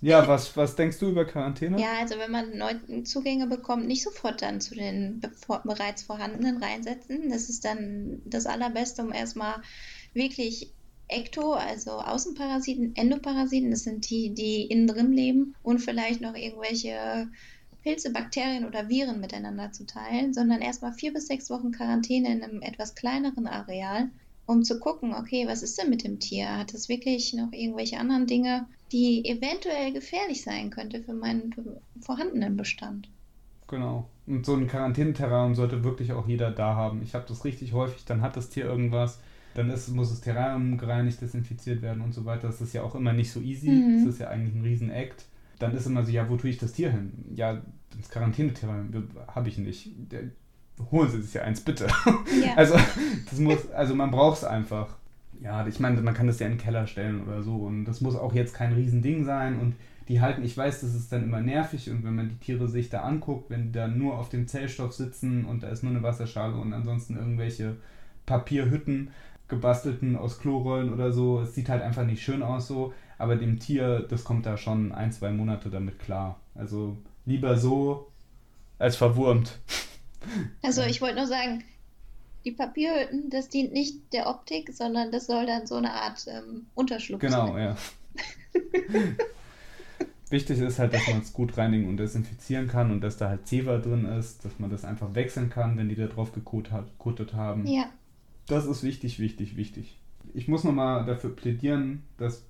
Ja, 0.00 0.26
was, 0.26 0.56
was 0.56 0.74
denkst 0.74 0.98
du 0.98 1.10
über 1.10 1.24
Quarantäne? 1.24 1.80
Ja, 1.80 1.98
also 2.00 2.18
wenn 2.18 2.32
man 2.32 2.56
neue 2.58 3.04
Zugänge 3.04 3.46
bekommt, 3.46 3.86
nicht 3.86 4.02
sofort 4.02 4.42
dann 4.42 4.60
zu 4.60 4.74
den 4.74 5.20
bereits 5.64 6.02
vorhandenen 6.02 6.62
reinsetzen. 6.62 7.30
Das 7.30 7.48
ist 7.48 7.64
dann 7.64 8.20
das 8.24 8.46
Allerbeste, 8.46 9.02
um 9.02 9.12
erstmal 9.12 9.62
wirklich 10.14 10.72
Ekto, 11.08 11.52
also 11.52 11.92
Außenparasiten, 11.92 12.96
Endoparasiten, 12.96 13.70
das 13.70 13.84
sind 13.84 14.08
die, 14.10 14.34
die 14.34 14.62
innen 14.64 14.86
drin 14.86 15.12
leben 15.12 15.54
und 15.62 15.78
vielleicht 15.78 16.20
noch 16.20 16.34
irgendwelche 16.34 17.28
Pilze, 17.82 18.12
Bakterien 18.12 18.64
oder 18.64 18.88
Viren 18.88 19.20
miteinander 19.20 19.72
zu 19.72 19.86
teilen, 19.86 20.32
sondern 20.32 20.60
erstmal 20.60 20.92
vier 20.92 21.12
bis 21.12 21.26
sechs 21.26 21.50
Wochen 21.50 21.72
Quarantäne 21.72 22.32
in 22.32 22.42
einem 22.42 22.62
etwas 22.62 22.94
kleineren 22.94 23.46
Areal, 23.46 24.10
um 24.46 24.62
zu 24.62 24.78
gucken, 24.78 25.14
okay, 25.14 25.46
was 25.46 25.62
ist 25.62 25.80
denn 25.80 25.90
mit 25.90 26.04
dem 26.04 26.20
Tier? 26.20 26.56
Hat 26.58 26.74
es 26.74 26.88
wirklich 26.88 27.32
noch 27.34 27.52
irgendwelche 27.52 27.98
anderen 27.98 28.26
Dinge, 28.26 28.66
die 28.92 29.24
eventuell 29.24 29.92
gefährlich 29.92 30.42
sein 30.42 30.70
könnte 30.70 31.02
für 31.02 31.14
meinen 31.14 31.54
vorhandenen 32.00 32.56
Bestand? 32.56 33.08
Genau. 33.68 34.08
Und 34.26 34.44
so 34.46 34.54
ein 34.54 34.68
Quarantäneterrarium 34.68 35.54
sollte 35.54 35.82
wirklich 35.82 36.12
auch 36.12 36.28
jeder 36.28 36.50
da 36.50 36.74
haben. 36.74 37.02
Ich 37.02 37.14
habe 37.14 37.24
das 37.26 37.44
richtig 37.44 37.72
häufig, 37.72 38.04
dann 38.04 38.20
hat 38.20 38.36
das 38.36 38.50
Tier 38.50 38.64
irgendwas, 38.64 39.18
dann 39.54 39.70
ist, 39.70 39.88
muss 39.88 40.10
das 40.10 40.20
Terrarium 40.20 40.78
gereinigt, 40.78 41.20
desinfiziert 41.20 41.82
werden 41.82 42.02
und 42.02 42.12
so 42.12 42.24
weiter. 42.24 42.46
Das 42.46 42.60
ist 42.60 42.74
ja 42.74 42.82
auch 42.82 42.94
immer 42.94 43.12
nicht 43.12 43.32
so 43.32 43.40
easy. 43.40 43.70
Mhm. 43.70 44.04
Das 44.04 44.14
ist 44.14 44.20
ja 44.20 44.28
eigentlich 44.28 44.54
ein 44.54 44.62
Riesen-Act 44.62 45.24
dann 45.62 45.74
ist 45.74 45.86
immer 45.86 46.04
so, 46.04 46.10
ja, 46.10 46.28
wo 46.28 46.36
tue 46.36 46.50
ich 46.50 46.58
das 46.58 46.72
Tier 46.72 46.90
hin? 46.90 47.12
Ja, 47.34 47.60
das 47.96 48.10
Quarantänethema 48.10 48.84
habe 49.28 49.48
ich 49.48 49.58
nicht. 49.58 49.90
Der, 50.10 50.22
holen 50.90 51.10
Sie 51.10 51.22
sich 51.22 51.34
ja 51.34 51.42
eins, 51.42 51.60
bitte. 51.60 51.86
Ja. 51.86 52.52
Also, 52.56 52.74
das 53.30 53.38
muss, 53.38 53.70
also 53.70 53.94
man 53.94 54.10
braucht 54.10 54.38
es 54.38 54.44
einfach. 54.44 54.96
Ja, 55.40 55.66
ich 55.66 55.80
meine, 55.80 56.00
man 56.00 56.14
kann 56.14 56.26
das 56.26 56.38
ja 56.38 56.46
in 56.46 56.52
den 56.52 56.58
Keller 56.58 56.86
stellen 56.86 57.22
oder 57.22 57.42
so 57.42 57.56
und 57.56 57.84
das 57.84 58.00
muss 58.00 58.14
auch 58.14 58.32
jetzt 58.32 58.54
kein 58.54 58.72
Riesending 58.74 59.24
sein 59.24 59.58
und 59.58 59.74
die 60.08 60.20
halten, 60.20 60.44
ich 60.44 60.56
weiß, 60.56 60.82
das 60.82 60.94
ist 60.94 61.10
dann 61.10 61.24
immer 61.24 61.40
nervig 61.40 61.90
und 61.90 62.04
wenn 62.04 62.14
man 62.14 62.28
die 62.28 62.36
Tiere 62.36 62.68
sich 62.68 62.90
da 62.90 63.02
anguckt, 63.02 63.50
wenn 63.50 63.64
die 63.64 63.72
da 63.72 63.88
nur 63.88 64.18
auf 64.18 64.28
dem 64.28 64.46
Zellstoff 64.46 64.92
sitzen 64.92 65.44
und 65.44 65.62
da 65.62 65.68
ist 65.68 65.82
nur 65.82 65.92
eine 65.92 66.02
Wasserschale 66.02 66.54
und 66.54 66.72
ansonsten 66.72 67.16
irgendwelche 67.16 67.76
Papierhütten 68.26 69.10
gebastelten 69.48 70.16
aus 70.16 70.38
Klorollen 70.38 70.92
oder 70.92 71.12
so, 71.12 71.40
es 71.40 71.54
sieht 71.54 71.68
halt 71.68 71.82
einfach 71.82 72.04
nicht 72.04 72.22
schön 72.22 72.42
aus 72.42 72.68
so, 72.68 72.92
aber 73.18 73.36
dem 73.36 73.58
Tier, 73.58 74.00
das 74.00 74.24
kommt 74.24 74.46
da 74.46 74.56
schon 74.56 74.92
ein, 74.92 75.12
zwei 75.12 75.30
Monate 75.30 75.70
damit 75.70 75.98
klar. 75.98 76.40
Also 76.54 76.96
lieber 77.24 77.58
so 77.58 78.10
als 78.78 78.96
verwurmt. 78.96 79.58
Also 80.62 80.82
ich 80.82 81.00
wollte 81.00 81.16
nur 81.16 81.26
sagen, 81.26 81.64
die 82.44 82.52
Papierhütten, 82.52 83.28
das 83.28 83.48
dient 83.48 83.72
nicht 83.72 84.12
der 84.12 84.28
Optik, 84.28 84.72
sondern 84.72 85.10
das 85.10 85.26
soll 85.26 85.46
dann 85.46 85.66
so 85.66 85.74
eine 85.74 85.92
Art 85.92 86.24
ähm, 86.28 86.66
Unterschlupf 86.74 87.20
genau, 87.20 87.48
sein. 87.48 87.54
Genau, 87.54 87.58
ja. 87.58 89.14
Wichtig 90.30 90.60
ist 90.60 90.78
halt, 90.78 90.94
dass 90.94 91.06
man 91.08 91.20
es 91.20 91.32
gut 91.32 91.58
reinigen 91.58 91.88
und 91.88 91.98
desinfizieren 91.98 92.66
kann 92.66 92.90
und 92.90 93.02
dass 93.02 93.18
da 93.18 93.28
halt 93.28 93.46
Zewa 93.46 93.78
drin 93.78 94.06
ist, 94.06 94.44
dass 94.44 94.58
man 94.58 94.70
das 94.70 94.84
einfach 94.84 95.14
wechseln 95.14 95.50
kann, 95.50 95.76
wenn 95.76 95.88
die 95.88 95.94
da 95.94 96.06
drauf 96.06 96.32
gekotet 96.32 97.34
haben. 97.34 97.66
Ja. 97.66 97.90
Das 98.46 98.64
ist 98.64 98.82
wichtig, 98.82 99.18
wichtig, 99.18 99.56
wichtig. 99.56 99.98
Ich 100.32 100.48
muss 100.48 100.64
nochmal 100.64 101.04
dafür 101.04 101.36
plädieren, 101.36 102.04
dass 102.16 102.44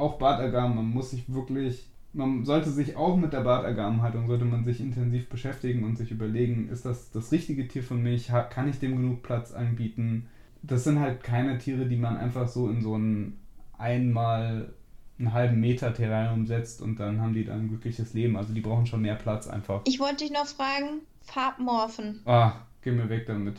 auch 0.00 0.18
Bartagamen, 0.18 0.76
man 0.76 0.90
muss 0.90 1.10
sich 1.10 1.32
wirklich, 1.32 1.88
man 2.12 2.44
sollte 2.44 2.70
sich 2.70 2.96
auch 2.96 3.16
mit 3.16 3.32
der 3.32 3.42
Bartagabenhaltung, 3.42 4.26
sollte 4.26 4.44
man 4.44 4.64
sich 4.64 4.80
intensiv 4.80 5.28
beschäftigen 5.28 5.84
und 5.84 5.96
sich 5.96 6.10
überlegen, 6.10 6.68
ist 6.68 6.84
das 6.84 7.10
das 7.10 7.30
richtige 7.30 7.68
Tier 7.68 7.82
für 7.82 7.94
mich, 7.94 8.32
kann 8.50 8.68
ich 8.68 8.78
dem 8.78 8.96
genug 8.96 9.22
Platz 9.22 9.52
anbieten? 9.52 10.26
Das 10.62 10.84
sind 10.84 11.00
halt 11.00 11.22
keine 11.22 11.58
Tiere, 11.58 11.86
die 11.86 11.96
man 11.96 12.16
einfach 12.16 12.48
so 12.48 12.68
in 12.68 12.82
so 12.82 12.96
ein 12.96 13.38
einmal 13.78 14.74
einen 15.18 15.32
halben 15.32 15.60
Meter 15.60 15.92
Terrarium 15.94 16.46
setzt 16.46 16.80
und 16.82 16.98
dann 16.98 17.20
haben 17.20 17.34
die 17.34 17.44
dann 17.44 17.60
ein 17.60 17.68
glückliches 17.68 18.14
Leben. 18.14 18.36
Also 18.36 18.52
die 18.52 18.60
brauchen 18.60 18.86
schon 18.86 19.02
mehr 19.02 19.14
Platz 19.14 19.46
einfach. 19.46 19.82
Ich 19.84 20.00
wollte 20.00 20.24
dich 20.24 20.32
noch 20.32 20.46
fragen, 20.46 21.00
Farbmorphen. 21.22 22.20
Ah, 22.24 22.52
geh 22.82 22.90
mir 22.90 23.08
weg 23.08 23.26
damit. 23.26 23.56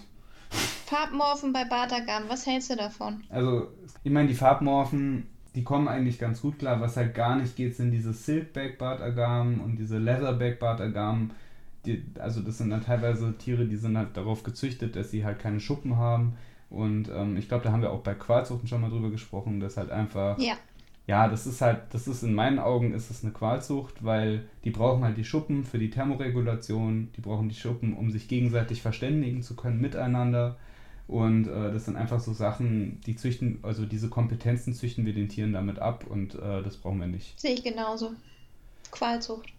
Farbmorphen 0.86 1.54
bei 1.54 1.64
Bartagam, 1.64 2.24
was 2.28 2.46
hältst 2.46 2.72
du 2.72 2.76
davon? 2.76 3.24
Also, 3.30 3.68
ich 4.04 4.12
meine, 4.12 4.28
die 4.28 4.34
Farbmorphen, 4.34 5.28
die 5.56 5.64
kommen 5.64 5.88
eigentlich 5.88 6.20
ganz 6.20 6.42
gut 6.42 6.60
klar. 6.60 6.82
Was 6.82 6.98
halt 6.98 7.14
gar 7.14 7.36
nicht 7.36 7.56
geht, 7.56 7.76
sind 7.76 7.92
diese 7.92 8.14
Silkback 8.14 8.78
Bartagam 8.78 9.62
und 9.62 9.78
diese 9.78 9.98
Leatherback 9.98 10.60
Bartagam. 10.60 11.32
Die, 11.86 12.04
also 12.20 12.42
das 12.42 12.60
sind 12.60 12.70
dann 12.70 12.84
teilweise 12.84 13.38
Tiere, 13.38 13.66
die 13.66 13.78
sind 13.78 13.98
halt 13.98 14.16
darauf 14.16 14.44
gezüchtet, 14.44 14.96
dass 14.96 15.12
sie 15.12 15.26
halt 15.26 15.40
keine 15.40 15.60
Schuppen 15.60 15.98
haben. 15.98 16.38
Und 16.70 17.10
ähm, 17.10 17.36
ich 17.38 17.48
glaube, 17.48 17.64
da 17.64 17.72
haben 17.72 17.82
wir 17.82 17.92
auch 17.92 18.02
bei 18.02 18.14
Qualzuchten 18.14 18.68
schon 18.68 18.82
mal 18.82 18.90
drüber 18.90 19.10
gesprochen, 19.10 19.60
dass 19.60 19.78
halt 19.78 19.92
einfach 19.92 20.38
ja 20.40 20.56
ja, 21.08 21.28
das 21.28 21.48
ist 21.48 21.62
halt, 21.62 21.82
das 21.92 22.08
ist 22.08 22.24
in 22.24 22.34
meinen 22.34 22.60
Augen 22.60 22.94
ist 22.94 23.10
es 23.10 23.24
eine 23.24 23.34
Qualzucht, 23.34 24.04
weil 24.04 24.46
die 24.64 24.70
brauchen 24.70 25.04
halt 25.04 25.18
die 25.18 25.26
Schuppen 25.26 25.64
für 25.64 25.80
die 25.80 25.90
Thermoregulation, 25.90 27.10
die 27.16 27.22
brauchen 27.22 27.50
die 27.50 27.56
Schuppen, 27.56 27.98
um 27.98 28.12
sich 28.12 28.28
gegenseitig 28.28 28.82
verständigen 28.82 29.42
zu 29.42 29.56
können 29.56 29.82
miteinander. 29.82 30.58
Und 31.08 31.48
äh, 31.48 31.72
das 31.74 31.86
sind 31.86 31.98
einfach 31.98 32.20
so 32.20 32.32
Sachen, 32.34 33.02
die 33.06 33.16
züchten, 33.16 33.60
also 33.64 33.86
diese 33.86 34.10
Kompetenzen 34.10 34.74
züchten 34.74 35.06
wir 35.06 35.14
den 35.14 35.30
Tieren 35.30 35.54
damit 35.54 35.80
ab 35.80 36.06
und 36.10 36.36
äh, 36.36 36.64
das 36.64 36.78
brauchen 36.78 37.00
wir 37.00 37.08
nicht. 37.08 37.40
Sehe 37.40 37.54
ich 37.54 37.64
genauso. 37.64 38.14
Qualzucht. 38.92 39.50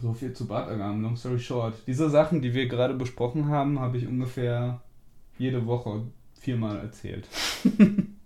So 0.00 0.12
viel 0.12 0.32
zu 0.32 0.46
Bartagamen, 0.46 1.02
long 1.02 1.16
story 1.16 1.38
short. 1.38 1.74
Diese 1.86 2.08
Sachen, 2.10 2.40
die 2.42 2.54
wir 2.54 2.68
gerade 2.68 2.94
besprochen 2.94 3.48
haben, 3.48 3.80
habe 3.80 3.98
ich 3.98 4.06
ungefähr 4.06 4.80
jede 5.38 5.66
Woche 5.66 6.02
viermal 6.38 6.78
erzählt. 6.78 7.26
in 7.64 8.16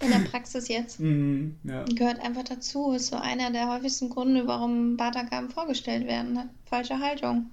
der 0.00 0.18
Praxis 0.30 0.68
jetzt. 0.68 1.00
Mm, 1.00 1.50
ja. 1.64 1.84
Gehört 1.84 2.20
einfach 2.20 2.44
dazu. 2.44 2.92
Ist 2.92 3.08
so 3.08 3.16
einer 3.16 3.50
der 3.50 3.68
häufigsten 3.68 4.08
Gründe, 4.08 4.46
warum 4.46 4.96
Bartagaben 4.96 5.50
vorgestellt 5.50 6.06
werden. 6.06 6.38
Falsche 6.64 6.98
Haltung. 6.98 7.50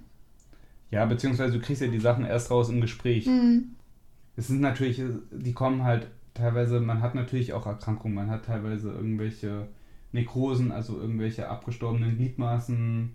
Ja, 0.90 1.04
beziehungsweise 1.04 1.52
du 1.52 1.60
kriegst 1.60 1.82
ja 1.82 1.88
die 1.88 2.00
Sachen 2.00 2.24
erst 2.24 2.50
raus 2.50 2.68
im 2.68 2.80
Gespräch. 2.80 3.26
Mm. 3.26 3.76
Es 4.40 4.46
sind 4.46 4.62
natürlich, 4.62 5.02
die 5.32 5.52
kommen 5.52 5.84
halt 5.84 6.06
teilweise, 6.32 6.80
man 6.80 7.02
hat 7.02 7.14
natürlich 7.14 7.52
auch 7.52 7.66
Erkrankungen, 7.66 8.14
man 8.14 8.30
hat 8.30 8.46
teilweise 8.46 8.90
irgendwelche 8.90 9.68
Nekrosen, 10.12 10.72
also 10.72 10.98
irgendwelche 10.98 11.50
abgestorbenen 11.50 12.16
Gliedmaßen, 12.16 13.10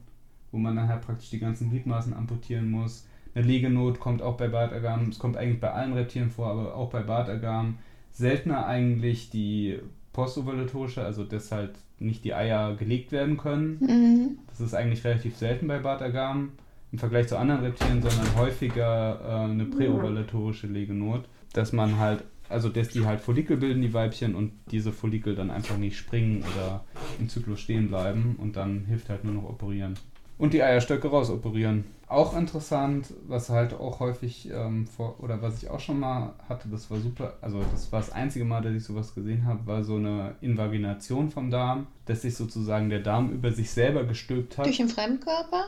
wo 0.51 0.59
man 0.59 0.75
dann 0.75 0.87
halt 0.87 1.01
praktisch 1.01 1.31
die 1.31 1.39
ganzen 1.39 1.71
Gliedmaßen 1.71 2.13
amputieren 2.13 2.69
muss. 2.69 3.07
Eine 3.33 3.47
Legenot 3.47 3.99
kommt 3.99 4.21
auch 4.21 4.37
bei 4.37 4.49
Bartagamen, 4.49 5.09
es 5.09 5.17
kommt 5.17 5.35
eigentlich 5.35 5.59
bei 5.59 5.71
allen 5.71 5.93
Reptieren 5.93 6.29
vor, 6.29 6.51
aber 6.51 6.75
auch 6.75 6.91
bei 6.91 7.01
Bartagamen 7.01 7.79
seltener 8.11 8.67
eigentlich 8.67 9.31
die 9.31 9.79
postovulatorische, 10.13 11.03
also 11.03 11.23
dass 11.23 11.51
halt 11.51 11.71
nicht 11.97 12.23
die 12.23 12.35
Eier 12.35 12.75
gelegt 12.75 13.11
werden 13.11 13.37
können. 13.37 13.79
Mhm. 13.79 14.37
Das 14.47 14.61
ist 14.61 14.75
eigentlich 14.75 15.03
relativ 15.03 15.35
selten 15.35 15.65
bei 15.65 15.79
Bartagamen 15.79 16.51
im 16.91 16.99
Vergleich 16.99 17.27
zu 17.27 17.37
anderen 17.37 17.61
Reptilien, 17.61 18.01
sondern 18.01 18.35
häufiger 18.35 19.19
äh, 19.21 19.51
eine 19.51 19.65
präovulatorische 19.65 20.67
Legenot, 20.67 21.25
dass 21.53 21.73
man 21.73 21.99
halt, 21.99 22.23
also 22.49 22.69
dass 22.69 22.89
die 22.89 23.05
halt 23.05 23.21
Follikel 23.21 23.57
bilden, 23.57 23.81
die 23.81 23.93
Weibchen, 23.93 24.35
und 24.35 24.53
diese 24.71 24.91
Follikel 24.91 25.35
dann 25.35 25.51
einfach 25.51 25.77
nicht 25.77 25.97
springen 25.97 26.43
oder 26.53 26.83
im 27.19 27.29
Zyklus 27.29 27.59
stehen 27.59 27.89
bleiben 27.89 28.35
und 28.39 28.55
dann 28.55 28.85
hilft 28.85 29.09
halt 29.09 29.23
nur 29.23 29.33
noch 29.33 29.49
operieren 29.49 29.95
und 30.37 30.53
die 30.53 30.61
Eierstöcke 30.61 31.07
rausoperieren. 31.07 31.85
Auch 32.07 32.37
interessant, 32.37 33.07
was 33.27 33.49
halt 33.49 33.73
auch 33.73 33.99
häufig 33.99 34.49
ähm, 34.53 34.85
vor, 34.85 35.15
oder 35.23 35.41
was 35.41 35.63
ich 35.63 35.69
auch 35.69 35.79
schon 35.79 35.99
mal 35.99 36.33
hatte, 36.47 36.67
das 36.69 36.91
war 36.91 36.99
super, 36.99 37.33
also 37.41 37.63
das 37.71 37.91
war 37.91 37.99
das 37.99 38.11
einzige 38.11 38.45
Mal, 38.45 38.61
dass 38.61 38.73
ich 38.73 38.83
sowas 38.83 39.15
gesehen 39.15 39.45
habe, 39.45 39.65
war 39.65 39.83
so 39.83 39.95
eine 39.95 40.35
Invagination 40.41 41.31
vom 41.31 41.49
Darm, 41.49 41.87
dass 42.05 42.21
sich 42.21 42.35
sozusagen 42.35 42.89
der 42.89 42.99
Darm 42.99 43.31
über 43.31 43.51
sich 43.51 43.71
selber 43.71 44.03
gestülpt 44.03 44.57
hat. 44.57 44.67
Durch 44.67 44.77
den 44.77 44.89
Fremdkörper? 44.89 45.65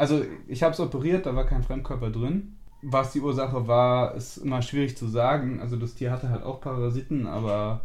Also 0.00 0.24
ich 0.48 0.62
habe 0.62 0.72
es 0.72 0.80
operiert, 0.80 1.26
da 1.26 1.36
war 1.36 1.44
kein 1.44 1.62
Fremdkörper 1.62 2.08
drin. 2.08 2.56
Was 2.80 3.12
die 3.12 3.20
Ursache 3.20 3.68
war, 3.68 4.14
ist 4.14 4.38
immer 4.38 4.62
schwierig 4.62 4.96
zu 4.96 5.06
sagen. 5.06 5.60
Also 5.60 5.76
das 5.76 5.94
Tier 5.94 6.10
hatte 6.10 6.30
halt 6.30 6.42
auch 6.42 6.62
Parasiten, 6.62 7.26
aber 7.26 7.82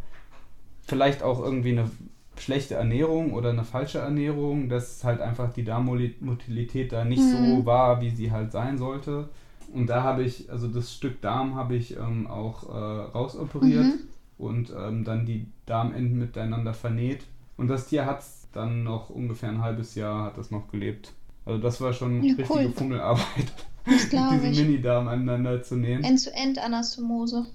vielleicht 0.84 1.24
auch 1.24 1.44
irgendwie 1.44 1.74
eine 1.74 1.92
schlechte 2.38 2.76
Ernährung 2.76 3.34
oder 3.34 3.50
eine 3.50 3.66
falsche 3.66 4.00
Ernährung, 4.00 4.70
dass 4.70 5.04
halt 5.04 5.20
einfach 5.20 5.52
die 5.52 5.66
Darmmotilität 5.66 6.94
da 6.94 7.04
nicht 7.04 7.22
mhm. 7.22 7.58
so 7.58 7.66
war, 7.66 8.00
wie 8.00 8.12
sie 8.12 8.32
halt 8.32 8.54
sein 8.54 8.78
sollte. 8.78 9.28
Und 9.74 9.88
da 9.88 10.02
habe 10.04 10.24
ich, 10.24 10.50
also 10.50 10.70
das 10.70 10.94
Stück 10.94 11.20
Darm 11.20 11.56
habe 11.56 11.76
ich 11.76 11.98
ähm, 11.98 12.28
auch 12.28 12.64
äh, 12.70 13.02
rausoperiert 13.12 13.88
mhm. 13.88 14.08
und 14.38 14.74
ähm, 14.74 15.04
dann 15.04 15.26
die 15.26 15.48
Darmenden 15.66 16.18
miteinander 16.18 16.74
vernäht. 16.74 17.26
Und 17.58 17.68
das 17.68 17.88
Tier 17.88 18.06
hat 18.06 18.24
dann 18.54 18.84
noch 18.84 19.10
ungefähr 19.10 19.50
ein 19.50 19.62
halbes 19.62 19.96
Jahr 19.96 20.28
hat 20.28 20.38
das 20.38 20.50
noch 20.50 20.70
gelebt. 20.70 21.12
Also 21.46 21.62
das 21.62 21.80
war 21.82 21.94
schon 21.94 22.24
ja, 22.24 22.36
richtige 22.36 22.54
cool. 22.54 22.74
Fummelarbeit, 22.76 23.54
diese 23.86 24.64
Mini-Darm 24.64 25.08
aneinander 25.08 25.62
zu 25.62 25.76
nähen. 25.76 26.04
End-zu-End-Anastomose. 26.04 27.46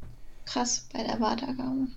Krass 0.45 0.89
bei 0.93 1.03
der 1.03 1.21
Watergabe 1.21 1.89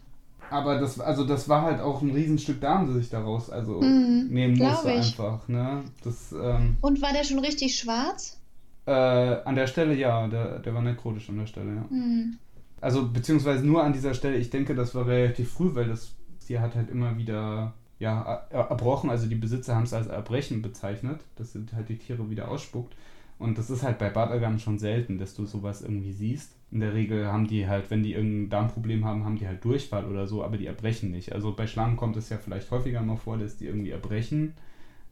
aber 0.53 0.79
das, 0.79 0.99
also 0.99 1.23
das 1.23 1.49
war 1.49 1.63
halt 1.63 1.81
auch 1.81 2.01
ein 2.01 2.11
Riesenstück 2.11 2.61
Darm, 2.61 2.87
das 2.87 3.03
ich 3.03 3.09
daraus 3.09 3.49
also 3.49 3.81
mm, 3.81 4.27
nehmen 4.29 4.57
musste 4.57 4.91
ich. 4.91 4.97
einfach. 4.97 5.47
Ne? 5.47 5.83
Das, 6.03 6.31
ähm, 6.31 6.77
Und 6.81 7.01
war 7.01 7.11
der 7.11 7.23
schon 7.23 7.39
richtig 7.39 7.75
schwarz? 7.75 8.39
Äh, 8.85 8.91
an 8.91 9.55
der 9.55 9.67
Stelle 9.67 9.95
ja, 9.95 10.27
der, 10.27 10.59
der 10.59 10.73
war 10.75 10.81
nekrotisch 10.81 11.29
an 11.29 11.39
der 11.39 11.47
Stelle, 11.47 11.75
ja. 11.75 11.81
Mm. 11.89 12.37
Also 12.81 13.09
beziehungsweise 13.09 13.65
nur 13.65 13.83
an 13.83 13.93
dieser 13.93 14.13
Stelle, 14.13 14.37
ich 14.37 14.49
denke, 14.51 14.75
das 14.75 14.93
war 14.93 15.07
relativ 15.07 15.51
früh, 15.51 15.73
weil 15.73 15.87
das, 15.87 16.11
sie 16.39 16.59
hat 16.59 16.75
halt 16.75 16.89
immer 16.91 17.17
wieder 17.17 17.73
ja, 18.03 18.45
erbrochen, 18.51 19.09
also 19.09 19.27
die 19.27 19.35
Besitzer 19.35 19.75
haben 19.75 19.83
es 19.83 19.93
als 19.93 20.07
Erbrechen 20.07 20.61
bezeichnet, 20.61 21.21
dass 21.37 21.53
sind 21.53 21.71
halt 21.73 21.87
die 21.87 21.97
Tiere 21.97 22.29
wieder 22.29 22.51
ausspuckt. 22.51 22.93
Und 23.39 23.57
das 23.57 23.69
ist 23.69 23.81
halt 23.81 23.97
bei 23.97 24.09
Bartagam 24.09 24.59
schon 24.59 24.77
selten, 24.77 25.17
dass 25.17 25.35
du 25.35 25.45
sowas 25.45 25.81
irgendwie 25.81 26.11
siehst. 26.11 26.53
In 26.71 26.81
der 26.81 26.93
Regel 26.93 27.27
haben 27.27 27.47
die 27.47 27.67
halt, 27.67 27.89
wenn 27.89 28.03
die 28.03 28.13
irgendein 28.13 28.49
Darmproblem 28.49 29.05
haben, 29.05 29.23
haben 29.23 29.37
die 29.37 29.47
halt 29.47 29.63
Durchfall 29.63 30.05
oder 30.05 30.27
so, 30.27 30.43
aber 30.43 30.57
die 30.57 30.65
erbrechen 30.65 31.11
nicht. 31.11 31.31
Also 31.31 31.53
bei 31.53 31.65
Schlangen 31.65 31.95
kommt 31.95 32.17
es 32.17 32.29
ja 32.29 32.37
vielleicht 32.37 32.69
häufiger 32.71 33.01
mal 33.01 33.15
vor, 33.15 33.37
dass 33.37 33.55
die 33.57 33.67
irgendwie 33.67 33.91
erbrechen 33.91 34.53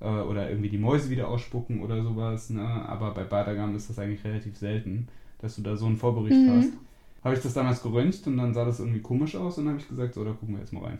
äh, 0.01 0.05
oder 0.05 0.49
irgendwie 0.49 0.69
die 0.69 0.77
Mäuse 0.77 1.09
wieder 1.09 1.29
ausspucken 1.29 1.81
oder 1.81 2.03
sowas. 2.03 2.49
Ne? 2.49 2.61
Aber 2.61 3.13
bei 3.13 3.23
Bartagam 3.23 3.73
ist 3.75 3.89
das 3.89 3.99
eigentlich 3.99 4.23
relativ 4.25 4.57
selten, 4.57 5.07
dass 5.39 5.55
du 5.55 5.61
da 5.61 5.77
so 5.77 5.85
einen 5.85 5.97
Vorbericht 5.97 6.35
mhm. 6.35 6.57
hast. 6.57 6.73
Habe 7.23 7.35
ich 7.35 7.41
das 7.41 7.53
damals 7.53 7.81
geröntgt 7.81 8.27
und 8.27 8.37
dann 8.37 8.53
sah 8.53 8.65
das 8.65 8.79
irgendwie 8.79 9.01
komisch 9.01 9.35
aus 9.35 9.57
und 9.57 9.65
dann 9.65 9.75
habe 9.75 9.81
ich 9.81 9.87
gesagt, 9.87 10.13
so, 10.13 10.25
da 10.25 10.31
gucken 10.31 10.55
wir 10.55 10.59
jetzt 10.59 10.73
mal 10.73 10.83
rein. 10.83 10.99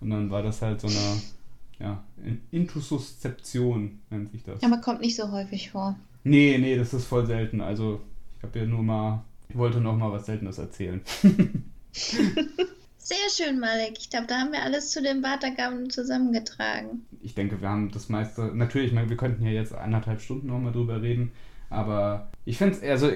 Und 0.00 0.10
dann 0.10 0.30
war 0.30 0.42
das 0.42 0.62
halt 0.62 0.80
so 0.80 0.88
eine 0.88 1.20
ja, 1.78 2.02
Intususzeption 2.50 4.00
nennt 4.10 4.30
sich 4.30 4.42
das. 4.42 4.62
Aber 4.62 4.78
kommt 4.78 5.00
nicht 5.00 5.16
so 5.16 5.30
häufig 5.30 5.70
vor. 5.70 5.96
Nee, 6.24 6.58
nee, 6.58 6.76
das 6.76 6.94
ist 6.94 7.06
voll 7.06 7.26
selten. 7.26 7.60
Also, 7.60 8.00
ich 8.38 8.42
habe 8.42 8.58
ja 8.58 8.64
nur 8.64 8.82
mal, 8.82 9.24
ich 9.48 9.56
wollte 9.56 9.80
noch 9.80 9.96
mal 9.96 10.10
was 10.10 10.26
Seltenes 10.26 10.58
erzählen. 10.58 11.00
Sehr 12.98 13.30
schön, 13.30 13.60
Malek. 13.60 13.92
Ich 13.98 14.10
glaube, 14.10 14.26
da 14.26 14.40
haben 14.40 14.50
wir 14.50 14.62
alles 14.62 14.90
zu 14.90 15.00
den 15.00 15.22
Bartagaben 15.22 15.90
zusammengetragen. 15.90 17.06
Ich 17.22 17.34
denke, 17.34 17.60
wir 17.60 17.68
haben 17.68 17.92
das 17.92 18.08
meiste. 18.08 18.50
Natürlich, 18.52 18.92
wir 18.92 19.16
könnten 19.16 19.44
ja 19.44 19.52
jetzt 19.52 19.72
eineinhalb 19.72 20.20
Stunden 20.20 20.48
noch 20.48 20.58
mal 20.58 20.72
drüber 20.72 21.00
reden, 21.02 21.30
Aber 21.70 22.32
ich 22.44 22.58
finde 22.58 22.74
es, 22.74 22.82
also 22.82 23.12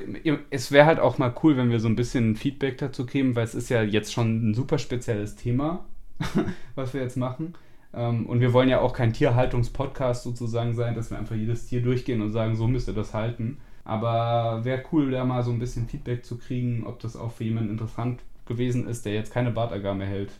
es 0.50 0.70
wäre 0.70 0.86
halt 0.86 1.00
auch 1.00 1.18
mal 1.18 1.34
cool, 1.42 1.56
wenn 1.56 1.70
wir 1.70 1.80
so 1.80 1.88
ein 1.88 1.96
bisschen 1.96 2.36
Feedback 2.36 2.78
dazu 2.78 3.04
geben, 3.04 3.34
weil 3.34 3.44
es 3.44 3.56
ist 3.56 3.68
ja 3.68 3.82
jetzt 3.82 4.12
schon 4.12 4.50
ein 4.50 4.54
super 4.54 4.78
spezielles 4.78 5.34
Thema, 5.34 5.84
was 6.74 6.94
wir 6.94 7.02
jetzt 7.02 7.16
machen. 7.16 7.54
Ähm, 7.92 8.26
und 8.26 8.40
wir 8.40 8.52
wollen 8.52 8.68
ja 8.68 8.80
auch 8.80 8.92
kein 8.92 9.12
Tierhaltungspodcast 9.12 10.22
sozusagen 10.22 10.74
sein, 10.74 10.94
dass 10.94 11.10
wir 11.10 11.18
einfach 11.18 11.36
jedes 11.36 11.66
Tier 11.66 11.82
durchgehen 11.82 12.22
und 12.22 12.30
sagen, 12.30 12.56
so 12.56 12.66
müsst 12.66 12.88
ihr 12.88 12.94
das 12.94 13.14
halten. 13.14 13.58
Aber 13.84 14.64
wäre 14.64 14.84
cool, 14.92 15.10
da 15.10 15.24
mal 15.24 15.42
so 15.42 15.50
ein 15.50 15.58
bisschen 15.58 15.88
Feedback 15.88 16.24
zu 16.24 16.38
kriegen, 16.38 16.86
ob 16.86 17.00
das 17.00 17.16
auch 17.16 17.32
für 17.32 17.44
jemanden 17.44 17.70
interessant 17.70 18.20
gewesen 18.46 18.86
ist, 18.86 19.04
der 19.04 19.14
jetzt 19.14 19.32
keine 19.32 19.50
Bartagame 19.50 20.04
hält. 20.04 20.30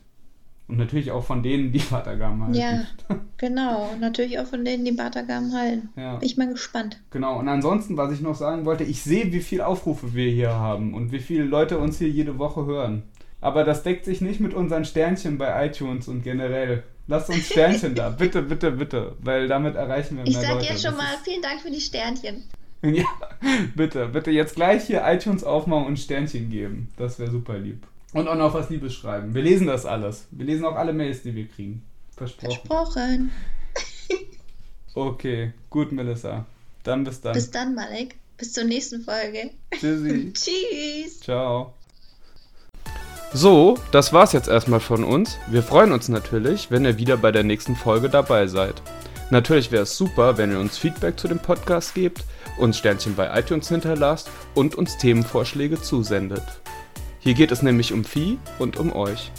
Und 0.70 0.76
natürlich 0.76 1.10
auch 1.10 1.24
von 1.24 1.42
denen, 1.42 1.72
die 1.72 1.78
Bartagamen 1.90 2.44
halten. 2.44 2.58
Ja, 2.58 2.86
genau. 3.38 3.90
Und 3.92 4.00
natürlich 4.00 4.38
auch 4.38 4.46
von 4.46 4.64
denen, 4.64 4.84
die 4.84 4.92
Bartagamen 4.92 5.52
halten. 5.52 5.88
Ja. 5.96 6.16
Bin 6.16 6.26
ich 6.26 6.36
mal 6.36 6.48
gespannt. 6.48 7.00
Genau. 7.10 7.40
Und 7.40 7.48
ansonsten, 7.48 7.96
was 7.96 8.12
ich 8.12 8.20
noch 8.20 8.36
sagen 8.36 8.64
wollte, 8.64 8.84
ich 8.84 9.02
sehe, 9.02 9.32
wie 9.32 9.40
viele 9.40 9.66
Aufrufe 9.66 10.14
wir 10.14 10.30
hier 10.30 10.54
haben 10.54 10.94
und 10.94 11.10
wie 11.10 11.18
viele 11.18 11.44
Leute 11.44 11.78
uns 11.78 11.98
hier 11.98 12.08
jede 12.08 12.38
Woche 12.38 12.66
hören. 12.66 13.02
Aber 13.40 13.64
das 13.64 13.82
deckt 13.82 14.04
sich 14.04 14.20
nicht 14.20 14.40
mit 14.40 14.54
unseren 14.54 14.84
Sternchen 14.84 15.38
bei 15.38 15.66
iTunes 15.66 16.08
und 16.08 16.22
generell. 16.22 16.82
Lasst 17.06 17.30
uns 17.30 17.46
Sternchen 17.46 17.94
da. 17.94 18.10
Bitte, 18.10 18.42
bitte, 18.42 18.70
bitte. 18.70 19.16
Weil 19.20 19.48
damit 19.48 19.74
erreichen 19.76 20.16
wir 20.16 20.24
ich 20.26 20.36
mehr 20.36 20.42
Leute. 20.42 20.60
Ich 20.60 20.68
sag 20.68 20.74
jetzt 20.74 20.86
schon 20.86 20.96
mal 20.96 21.16
vielen 21.24 21.42
Dank 21.42 21.60
für 21.60 21.70
die 21.70 21.80
Sternchen. 21.80 22.44
Ja, 22.82 23.04
bitte, 23.76 24.06
bitte 24.06 24.30
jetzt 24.30 24.54
gleich 24.54 24.84
hier 24.84 25.02
iTunes 25.04 25.44
aufmachen 25.44 25.84
und 25.84 25.98
Sternchen 25.98 26.48
geben. 26.48 26.88
Das 26.96 27.18
wäre 27.18 27.30
super 27.30 27.58
lieb. 27.58 27.86
Und 28.14 28.26
auch 28.26 28.36
noch 28.36 28.54
was 28.54 28.70
Liebes 28.70 28.94
schreiben. 28.94 29.34
Wir 29.34 29.42
lesen 29.42 29.66
das 29.66 29.84
alles. 29.84 30.26
Wir 30.30 30.46
lesen 30.46 30.64
auch 30.64 30.76
alle 30.76 30.94
Mails, 30.94 31.22
die 31.22 31.34
wir 31.34 31.46
kriegen. 31.46 31.82
Versprochen. 32.16 32.66
Versprochen. 32.66 33.30
okay, 34.94 35.52
gut, 35.68 35.92
Melissa. 35.92 36.46
Dann 36.82 37.04
bis 37.04 37.20
dann. 37.20 37.34
Bis 37.34 37.50
dann, 37.50 37.74
Malek. 37.74 38.16
Bis 38.36 38.54
zur 38.54 38.64
nächsten 38.64 39.02
Folge. 39.02 39.50
Tschüssi. 39.72 40.32
Tschüss. 40.34 41.20
Ciao. 41.20 41.74
So, 43.32 43.78
das 43.92 44.12
war's 44.12 44.32
jetzt 44.32 44.48
erstmal 44.48 44.80
von 44.80 45.04
uns. 45.04 45.38
Wir 45.46 45.62
freuen 45.62 45.92
uns 45.92 46.08
natürlich, 46.08 46.72
wenn 46.72 46.84
ihr 46.84 46.98
wieder 46.98 47.16
bei 47.16 47.30
der 47.30 47.44
nächsten 47.44 47.76
Folge 47.76 48.08
dabei 48.08 48.48
seid. 48.48 48.82
Natürlich 49.30 49.70
wäre 49.70 49.84
es 49.84 49.96
super, 49.96 50.36
wenn 50.36 50.50
ihr 50.50 50.58
uns 50.58 50.76
Feedback 50.76 51.16
zu 51.16 51.28
dem 51.28 51.38
Podcast 51.38 51.94
gebt, 51.94 52.24
uns 52.58 52.76
Sternchen 52.76 53.14
bei 53.14 53.38
iTunes 53.38 53.68
hinterlasst 53.68 54.28
und 54.56 54.74
uns 54.74 54.98
Themenvorschläge 54.98 55.80
zusendet. 55.80 56.42
Hier 57.20 57.34
geht 57.34 57.52
es 57.52 57.62
nämlich 57.62 57.92
um 57.92 58.02
Vieh 58.02 58.38
und 58.58 58.76
um 58.76 58.92
euch. 58.92 59.30